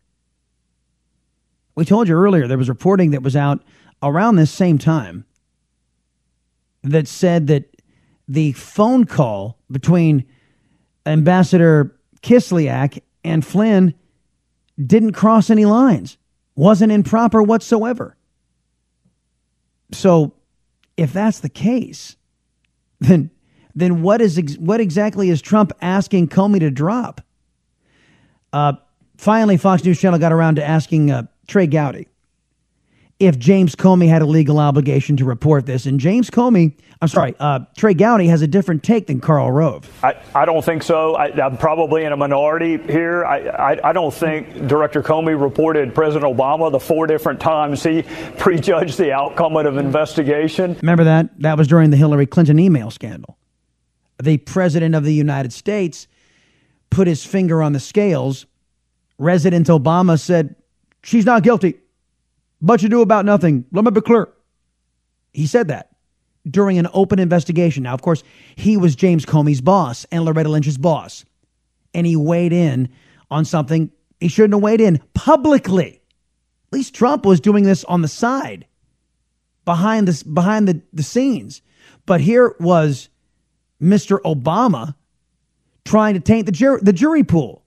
we 1.74 1.84
told 1.84 2.08
you 2.08 2.14
earlier 2.14 2.46
there 2.46 2.58
was 2.58 2.68
reporting 2.68 3.10
that 3.10 3.22
was 3.22 3.36
out 3.36 3.62
around 4.02 4.36
this 4.36 4.50
same 4.50 4.78
time 4.78 5.26
that 6.82 7.06
said 7.06 7.48
that 7.48 7.76
the 8.26 8.52
phone 8.52 9.04
call 9.04 9.58
between 9.70 10.24
Ambassador 11.04 11.96
Kislyak 12.22 13.02
and 13.24 13.44
Flynn 13.44 13.94
didn't 14.84 15.12
cross 15.12 15.50
any 15.50 15.64
lines, 15.64 16.18
wasn't 16.54 16.92
improper 16.92 17.42
whatsoever. 17.42 18.16
So, 19.92 20.34
if 20.96 21.12
that's 21.12 21.40
the 21.40 21.48
case, 21.48 22.16
then 23.00 23.30
then 23.74 24.02
what 24.02 24.20
is 24.20 24.38
ex- 24.38 24.58
what 24.58 24.80
exactly 24.80 25.30
is 25.30 25.40
Trump 25.40 25.72
asking 25.80 26.28
Comey 26.28 26.60
to 26.60 26.70
drop? 26.70 27.20
Uh, 28.52 28.74
finally, 29.16 29.56
Fox 29.56 29.84
News 29.84 30.00
Channel 30.00 30.18
got 30.18 30.32
around 30.32 30.56
to 30.56 30.64
asking 30.64 31.10
uh, 31.10 31.22
Trey 31.46 31.66
Gowdy 31.66 32.08
if 33.18 33.36
James 33.36 33.74
Comey 33.74 34.08
had 34.08 34.22
a 34.22 34.26
legal 34.26 34.60
obligation 34.60 35.16
to 35.16 35.24
report 35.24 35.66
this. 35.66 35.86
And 35.86 35.98
James 35.98 36.30
Comey, 36.30 36.74
I'm 37.02 37.08
sorry, 37.08 37.34
uh, 37.40 37.60
Trey 37.76 37.94
Gowdy 37.94 38.28
has 38.28 38.42
a 38.42 38.46
different 38.46 38.84
take 38.84 39.08
than 39.08 39.20
Karl 39.20 39.50
Rove. 39.50 39.90
I, 40.04 40.16
I 40.36 40.44
don't 40.44 40.64
think 40.64 40.84
so. 40.84 41.16
I, 41.16 41.26
am 41.44 41.56
probably 41.56 42.04
in 42.04 42.12
a 42.12 42.16
minority 42.16 42.78
here. 42.78 43.24
I, 43.24 43.38
I, 43.48 43.90
I, 43.90 43.92
don't 43.92 44.14
think 44.14 44.68
Director 44.68 45.02
Comey 45.02 45.40
reported 45.40 45.94
President 45.94 46.32
Obama 46.32 46.70
the 46.70 46.78
four 46.78 47.08
different 47.08 47.40
times 47.40 47.82
he 47.82 48.02
prejudged 48.38 48.98
the 48.98 49.12
outcome 49.12 49.56
of 49.56 49.76
an 49.76 49.84
investigation. 49.84 50.76
Remember 50.80 51.04
that? 51.04 51.40
That 51.40 51.58
was 51.58 51.66
during 51.66 51.90
the 51.90 51.96
Hillary 51.96 52.26
Clinton 52.26 52.60
email 52.60 52.90
scandal. 52.90 53.36
The 54.22 54.36
President 54.38 54.94
of 54.94 55.02
the 55.04 55.14
United 55.14 55.52
States 55.52 56.06
put 56.90 57.08
his 57.08 57.24
finger 57.24 57.62
on 57.62 57.72
the 57.72 57.80
scales. 57.80 58.46
Resident 59.18 59.66
Obama 59.66 60.20
said, 60.20 60.54
She's 61.02 61.24
not 61.24 61.42
guilty. 61.42 61.78
But 62.60 62.82
you 62.82 62.88
do 62.88 63.02
about 63.02 63.24
nothing. 63.24 63.64
Let 63.72 63.84
me 63.84 63.90
be 63.90 64.00
clear. 64.00 64.28
He 65.32 65.46
said 65.46 65.68
that 65.68 65.90
during 66.48 66.78
an 66.78 66.88
open 66.92 67.18
investigation. 67.18 67.84
Now, 67.84 67.94
of 67.94 68.02
course, 68.02 68.22
he 68.56 68.76
was 68.76 68.96
James 68.96 69.24
Comey's 69.24 69.60
boss 69.60 70.06
and 70.10 70.24
Loretta 70.24 70.48
Lynch's 70.48 70.78
boss. 70.78 71.24
And 71.94 72.06
he 72.06 72.16
weighed 72.16 72.52
in 72.52 72.88
on 73.30 73.44
something 73.44 73.90
he 74.20 74.28
shouldn't 74.28 74.54
have 74.54 74.62
weighed 74.62 74.80
in 74.80 75.00
publicly. 75.14 76.00
At 76.68 76.72
least 76.72 76.94
Trump 76.94 77.24
was 77.24 77.40
doing 77.40 77.64
this 77.64 77.84
on 77.84 78.02
the 78.02 78.08
side, 78.08 78.66
behind 79.64 80.08
this 80.08 80.22
behind 80.22 80.68
the, 80.68 80.82
the 80.92 81.02
scenes. 81.02 81.62
But 82.04 82.20
here 82.20 82.54
was 82.58 83.08
Mr. 83.80 84.20
Obama 84.22 84.94
trying 85.84 86.14
to 86.14 86.20
taint 86.20 86.46
the, 86.46 86.52
jur- 86.52 86.80
the 86.80 86.92
jury 86.92 87.24
pool. 87.24 87.64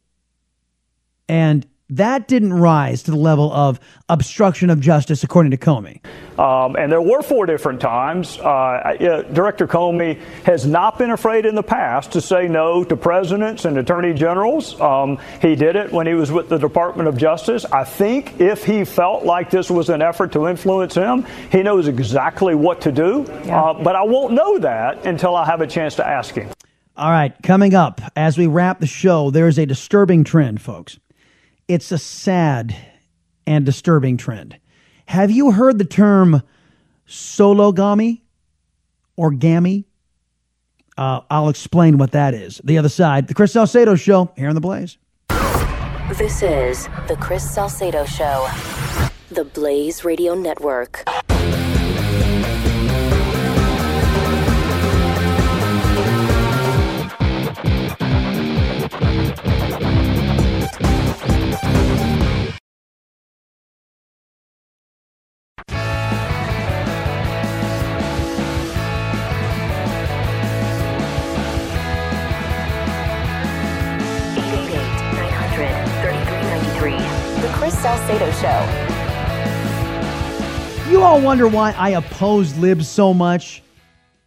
And 1.27 1.65
that 1.91 2.27
didn't 2.27 2.53
rise 2.53 3.03
to 3.03 3.11
the 3.11 3.17
level 3.17 3.51
of 3.51 3.79
obstruction 4.07 4.69
of 4.69 4.79
justice, 4.79 5.23
according 5.23 5.51
to 5.51 5.57
Comey. 5.57 5.99
Um, 6.39 6.75
and 6.75 6.91
there 6.91 7.01
were 7.01 7.21
four 7.21 7.45
different 7.45 7.81
times. 7.81 8.39
Uh, 8.39 8.43
uh, 8.47 9.21
Director 9.33 9.67
Comey 9.67 10.17
has 10.45 10.65
not 10.65 10.97
been 10.97 11.11
afraid 11.11 11.45
in 11.45 11.53
the 11.53 11.63
past 11.63 12.13
to 12.13 12.21
say 12.21 12.47
no 12.47 12.83
to 12.85 12.95
presidents 12.95 13.65
and 13.65 13.77
attorney 13.77 14.13
generals. 14.13 14.79
Um, 14.79 15.19
he 15.41 15.55
did 15.55 15.75
it 15.75 15.91
when 15.91 16.07
he 16.07 16.13
was 16.13 16.31
with 16.31 16.49
the 16.49 16.57
Department 16.57 17.09
of 17.09 17.17
Justice. 17.17 17.65
I 17.65 17.83
think 17.83 18.39
if 18.39 18.65
he 18.65 18.85
felt 18.85 19.25
like 19.25 19.49
this 19.49 19.69
was 19.69 19.89
an 19.89 20.01
effort 20.01 20.31
to 20.31 20.47
influence 20.47 20.95
him, 20.95 21.25
he 21.51 21.61
knows 21.61 21.87
exactly 21.87 22.55
what 22.55 22.81
to 22.81 22.91
do. 22.91 23.25
Yeah. 23.45 23.61
Uh, 23.61 23.83
but 23.83 23.95
I 23.97 24.03
won't 24.03 24.33
know 24.33 24.57
that 24.59 25.05
until 25.05 25.35
I 25.35 25.45
have 25.45 25.59
a 25.59 25.67
chance 25.67 25.95
to 25.95 26.07
ask 26.07 26.35
him. 26.35 26.49
All 26.95 27.11
right, 27.11 27.33
coming 27.43 27.73
up 27.73 27.99
as 28.15 28.37
we 28.37 28.47
wrap 28.47 28.79
the 28.79 28.87
show, 28.87 29.29
there's 29.29 29.57
a 29.57 29.65
disturbing 29.65 30.23
trend, 30.23 30.61
folks. 30.61 30.99
It's 31.67 31.91
a 31.91 31.97
sad 31.97 32.75
and 33.47 33.65
disturbing 33.65 34.17
trend. 34.17 34.57
Have 35.05 35.31
you 35.31 35.51
heard 35.51 35.77
the 35.77 35.85
term 35.85 36.41
sologamy 37.07 38.21
or 39.15 39.31
gammy? 39.31 39.85
Uh, 40.97 41.21
I'll 41.29 41.49
explain 41.49 41.97
what 41.97 42.11
that 42.11 42.33
is. 42.33 42.61
The 42.63 42.77
other 42.77 42.89
side, 42.89 43.27
the 43.27 43.33
Chris 43.33 43.53
Salcedo 43.53 43.95
Show 43.95 44.31
here 44.35 44.49
in 44.49 44.55
the 44.55 44.61
Blaze. 44.61 44.97
This 46.17 46.43
is 46.43 46.87
the 47.07 47.17
Chris 47.19 47.49
Salcedo 47.49 48.05
Show, 48.05 48.47
the 49.29 49.45
Blaze 49.45 50.03
Radio 50.03 50.35
Network. 50.35 51.05
Salcedo 77.81 78.31
Show. 78.33 78.91
You 80.91 81.01
all 81.01 81.19
wonder 81.19 81.47
why 81.47 81.71
I 81.71 81.89
oppose 81.89 82.55
libs 82.57 82.87
so 82.87 83.11
much? 83.11 83.63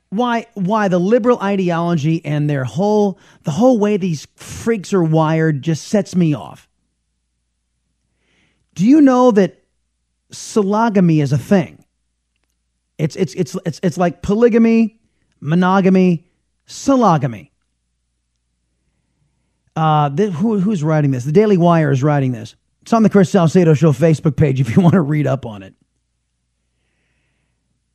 Why 0.09 0.47
why 0.55 0.89
the 0.89 0.99
liberal 0.99 1.39
ideology 1.41 2.25
and 2.25 2.51
their 2.51 2.65
whole 2.65 3.19
the 3.45 3.53
whole 3.53 3.79
way 3.79 3.97
these 3.97 4.27
freaks 4.35 4.93
are 4.93 5.05
wired 5.05 5.63
just 5.63 5.87
sets 5.87 6.17
me 6.17 6.35
off. 6.35 6.69
Do 8.75 8.85
you 8.87 9.01
know 9.01 9.31
that 9.31 9.63
sologamy 10.33 11.23
is 11.23 11.33
a 11.33 11.39
thing? 11.39 11.85
It's 12.99 13.15
it's 13.15 13.35
it's 13.35 13.57
it's 13.65 13.79
it's 13.85 13.97
like 13.97 14.21
polygamy, 14.21 14.99
monogamy, 15.41 16.27
sologamy. 16.67 17.51
Uh, 19.77 20.11
who, 20.11 20.59
who's 20.61 20.83
writing 20.83 21.11
this? 21.13 21.25
The 21.25 21.33
Daily 21.33 21.57
Wire 21.57 21.91
is 21.91 22.03
writing 22.03 22.33
this. 22.33 22.57
It's 22.85 22.93
on 22.93 23.03
the 23.03 23.09
Chris 23.09 23.31
Salcedo 23.31 23.73
Show 23.73 23.93
Facebook 23.93 24.37
page 24.37 24.61
if 24.61 24.77
you 24.77 24.83
want 24.83 24.93
to 24.93 25.01
read 25.01 25.27
up 25.27 25.47
on 25.47 25.63
it. 25.63 25.73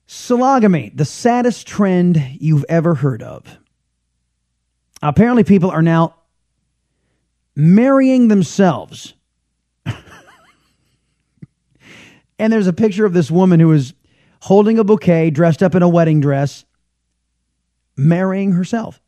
Sologamy, 0.08 0.98
the 0.98 1.06
saddest 1.06 1.68
trend 1.68 2.20
you've 2.40 2.66
ever 2.68 2.96
heard 2.96 3.22
of. 3.22 3.60
Apparently, 5.04 5.44
people 5.44 5.70
are 5.70 5.84
now 5.84 6.16
marrying 7.56 8.30
themselves. 8.30 9.14
and 12.40 12.52
there's 12.52 12.66
a 12.66 12.74
picture 12.74 13.06
of 13.06 13.14
this 13.14 13.30
woman 13.30 13.60
who 13.60 13.72
is 13.74 13.94
holding 14.42 14.80
a 14.80 14.84
bouquet, 14.84 15.30
dressed 15.30 15.62
up 15.62 15.76
in 15.76 15.84
a 15.84 15.88
wedding 15.88 16.20
dress, 16.20 16.66
marrying 17.96 18.54
herself. 18.54 19.00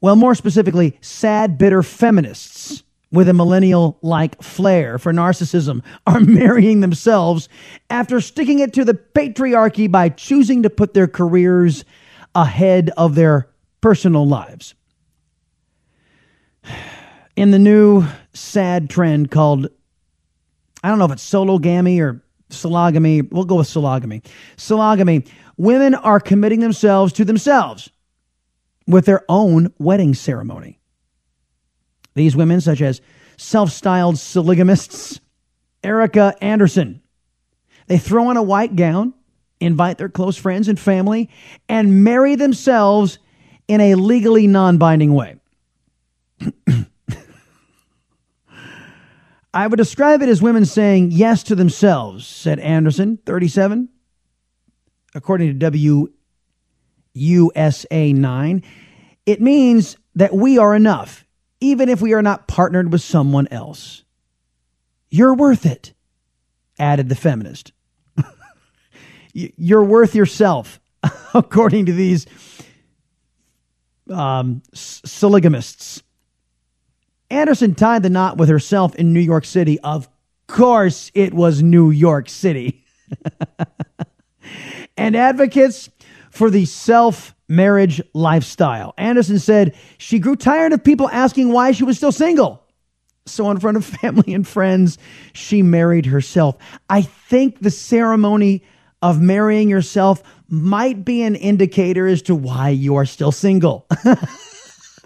Well, 0.00 0.16
more 0.16 0.34
specifically, 0.34 0.98
sad, 1.00 1.56
bitter 1.56 1.84
feminists 1.84 2.83
with 3.14 3.28
a 3.28 3.32
millennial 3.32 3.96
like 4.02 4.42
flair 4.42 4.98
for 4.98 5.12
narcissism 5.12 5.82
are 6.06 6.20
marrying 6.20 6.80
themselves 6.80 7.48
after 7.88 8.20
sticking 8.20 8.58
it 8.58 8.72
to 8.74 8.84
the 8.84 8.94
patriarchy 8.94 9.90
by 9.90 10.08
choosing 10.08 10.62
to 10.64 10.70
put 10.70 10.94
their 10.94 11.06
careers 11.06 11.84
ahead 12.34 12.90
of 12.96 13.14
their 13.14 13.48
personal 13.80 14.26
lives. 14.26 14.74
In 17.36 17.50
the 17.50 17.58
new 17.58 18.04
sad 18.32 18.88
trend 18.88 19.30
called, 19.30 19.68
I 20.84 20.88
don't 20.88 20.98
know 20.98 21.06
if 21.06 21.12
it's 21.12 21.28
sologamy 21.28 22.00
or 22.00 22.22
sologamy, 22.50 23.28
we'll 23.32 23.44
go 23.44 23.56
with 23.56 23.66
sologamy. 23.66 24.24
Sologamy, 24.56 25.28
women 25.56 25.94
are 25.94 26.20
committing 26.20 26.60
themselves 26.60 27.12
to 27.14 27.24
themselves 27.24 27.90
with 28.86 29.06
their 29.06 29.24
own 29.28 29.72
wedding 29.78 30.14
ceremony. 30.14 30.78
These 32.14 32.36
women, 32.36 32.60
such 32.60 32.80
as 32.80 33.00
self 33.36 33.70
styled 33.70 34.16
sologamists, 34.16 35.20
Erika 35.82 36.34
Anderson, 36.40 37.02
they 37.86 37.98
throw 37.98 38.28
on 38.28 38.36
a 38.36 38.42
white 38.42 38.76
gown, 38.76 39.14
invite 39.60 39.98
their 39.98 40.08
close 40.08 40.36
friends 40.36 40.68
and 40.68 40.78
family, 40.78 41.30
and 41.68 42.04
marry 42.04 42.34
themselves 42.36 43.18
in 43.68 43.80
a 43.80 43.94
legally 43.94 44.46
non 44.46 44.78
binding 44.78 45.14
way. 45.14 45.36
I 49.54 49.66
would 49.68 49.76
describe 49.76 50.22
it 50.22 50.28
as 50.28 50.42
women 50.42 50.64
saying 50.64 51.12
yes 51.12 51.44
to 51.44 51.54
themselves, 51.54 52.26
said 52.26 52.58
Anderson, 52.58 53.18
37. 53.24 53.88
According 55.14 55.46
to 55.48 55.54
W 55.54 56.08
USA 57.14 58.12
9. 58.12 58.62
It 59.26 59.40
means 59.40 59.96
that 60.16 60.34
we 60.34 60.58
are 60.58 60.74
enough, 60.74 61.23
even 61.64 61.88
if 61.88 62.02
we 62.02 62.12
are 62.12 62.20
not 62.20 62.46
partnered 62.46 62.92
with 62.92 63.00
someone 63.00 63.48
else. 63.50 64.04
You're 65.08 65.34
worth 65.34 65.64
it, 65.64 65.94
added 66.78 67.08
the 67.08 67.14
feminist. 67.14 67.72
You're 69.32 69.82
worth 69.82 70.14
yourself, 70.14 70.78
according 71.34 71.86
to 71.86 71.94
these 71.94 72.26
um, 74.10 74.60
sologamists. 74.74 76.02
Anderson 77.30 77.74
tied 77.74 78.02
the 78.02 78.10
knot 78.10 78.36
with 78.36 78.50
herself 78.50 78.94
in 78.96 79.14
New 79.14 79.20
York 79.20 79.46
City. 79.46 79.80
Of 79.80 80.06
course, 80.46 81.10
it 81.14 81.32
was 81.32 81.62
New 81.62 81.90
York 81.90 82.28
City. 82.28 82.84
and 84.98 85.16
advocates 85.16 85.88
for 86.34 86.50
the 86.50 86.64
self 86.64 87.34
marriage 87.48 88.02
lifestyle. 88.12 88.92
Anderson 88.98 89.38
said 89.38 89.74
she 89.98 90.18
grew 90.18 90.36
tired 90.36 90.72
of 90.72 90.82
people 90.82 91.08
asking 91.10 91.52
why 91.52 91.72
she 91.72 91.84
was 91.84 91.96
still 91.96 92.12
single. 92.12 92.62
So, 93.26 93.50
in 93.50 93.60
front 93.60 93.76
of 93.76 93.84
family 94.02 94.34
and 94.34 94.46
friends, 94.46 94.98
she 95.32 95.62
married 95.62 96.06
herself. 96.06 96.56
I 96.90 97.02
think 97.02 97.60
the 97.60 97.70
ceremony 97.70 98.64
of 99.00 99.20
marrying 99.20 99.68
yourself 99.68 100.22
might 100.48 101.04
be 101.04 101.22
an 101.22 101.36
indicator 101.36 102.06
as 102.06 102.22
to 102.22 102.34
why 102.34 102.70
you 102.70 102.96
are 102.96 103.06
still 103.06 103.32
single. 103.32 103.86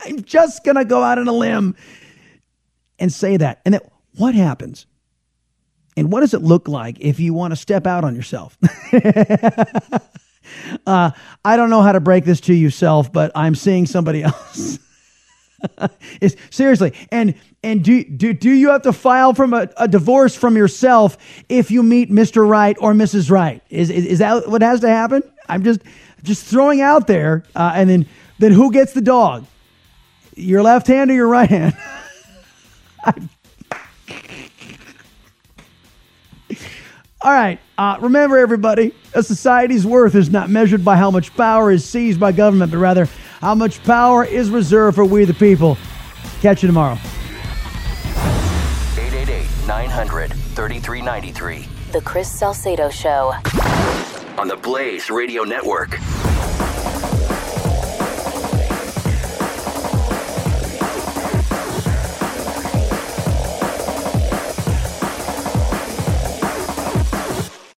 I'm 0.04 0.22
just 0.22 0.64
going 0.64 0.76
to 0.76 0.84
go 0.84 1.02
out 1.02 1.18
on 1.18 1.26
a 1.26 1.32
limb 1.32 1.74
and 2.98 3.12
say 3.12 3.36
that. 3.36 3.60
And 3.64 3.74
then 3.74 3.80
what 4.16 4.34
happens? 4.34 4.86
And 5.96 6.12
what 6.12 6.20
does 6.20 6.32
it 6.32 6.42
look 6.42 6.68
like 6.68 7.00
if 7.00 7.18
you 7.18 7.34
want 7.34 7.50
to 7.52 7.56
step 7.56 7.86
out 7.86 8.04
on 8.04 8.14
yourself? 8.14 8.56
uh, 10.86 11.10
I 11.44 11.56
don't 11.56 11.70
know 11.70 11.82
how 11.82 11.92
to 11.92 12.00
break 12.00 12.24
this 12.24 12.40
to 12.42 12.54
yourself, 12.54 13.12
but 13.12 13.32
I'm 13.34 13.54
seeing 13.54 13.86
somebody 13.86 14.22
else. 14.24 14.78
it's, 16.20 16.36
seriously, 16.50 16.92
and 17.10 17.34
and 17.64 17.82
do 17.82 18.04
do 18.04 18.32
do 18.32 18.50
you 18.50 18.70
have 18.70 18.82
to 18.82 18.92
file 18.92 19.34
from 19.34 19.52
a, 19.52 19.68
a, 19.76 19.88
divorce 19.88 20.36
from 20.36 20.56
yourself 20.56 21.18
if 21.48 21.72
you 21.72 21.82
meet 21.82 22.10
Mr. 22.10 22.48
Right 22.48 22.76
or 22.80 22.92
Mrs. 22.92 23.28
Right? 23.28 23.60
Is, 23.68 23.90
is 23.90 24.06
is 24.06 24.18
that 24.20 24.48
what 24.48 24.62
has 24.62 24.80
to 24.80 24.88
happen? 24.88 25.22
I'm 25.48 25.64
just 25.64 25.80
just 26.22 26.44
throwing 26.44 26.80
out 26.80 27.08
there, 27.08 27.42
uh, 27.56 27.72
and 27.74 27.90
then 27.90 28.06
then 28.38 28.52
who 28.52 28.70
gets 28.70 28.92
the 28.92 29.00
dog? 29.00 29.46
Your 30.36 30.62
left 30.62 30.86
hand 30.86 31.10
or 31.10 31.14
your 31.14 31.26
right 31.26 31.50
hand? 31.50 31.76
All 37.20 37.32
right. 37.32 37.58
Uh, 37.76 37.96
remember, 38.00 38.38
everybody, 38.38 38.94
a 39.12 39.22
society's 39.22 39.84
worth 39.84 40.14
is 40.14 40.30
not 40.30 40.50
measured 40.50 40.84
by 40.84 40.96
how 40.96 41.10
much 41.10 41.34
power 41.34 41.72
is 41.72 41.84
seized 41.84 42.20
by 42.20 42.30
government, 42.30 42.70
but 42.70 42.78
rather 42.78 43.06
how 43.40 43.56
much 43.56 43.82
power 43.82 44.24
is 44.24 44.50
reserved 44.50 44.94
for 44.94 45.04
we 45.04 45.24
the 45.24 45.34
people. 45.34 45.76
Catch 46.40 46.62
you 46.62 46.68
tomorrow. 46.68 46.96
888 48.96 49.48
900 49.66 50.32
3393. 50.32 51.66
The 51.92 52.00
Chris 52.02 52.30
Salcedo 52.30 52.88
Show. 52.88 53.34
On 54.38 54.46
the 54.46 54.56
Blaze 54.56 55.10
Radio 55.10 55.42
Network. 55.42 55.98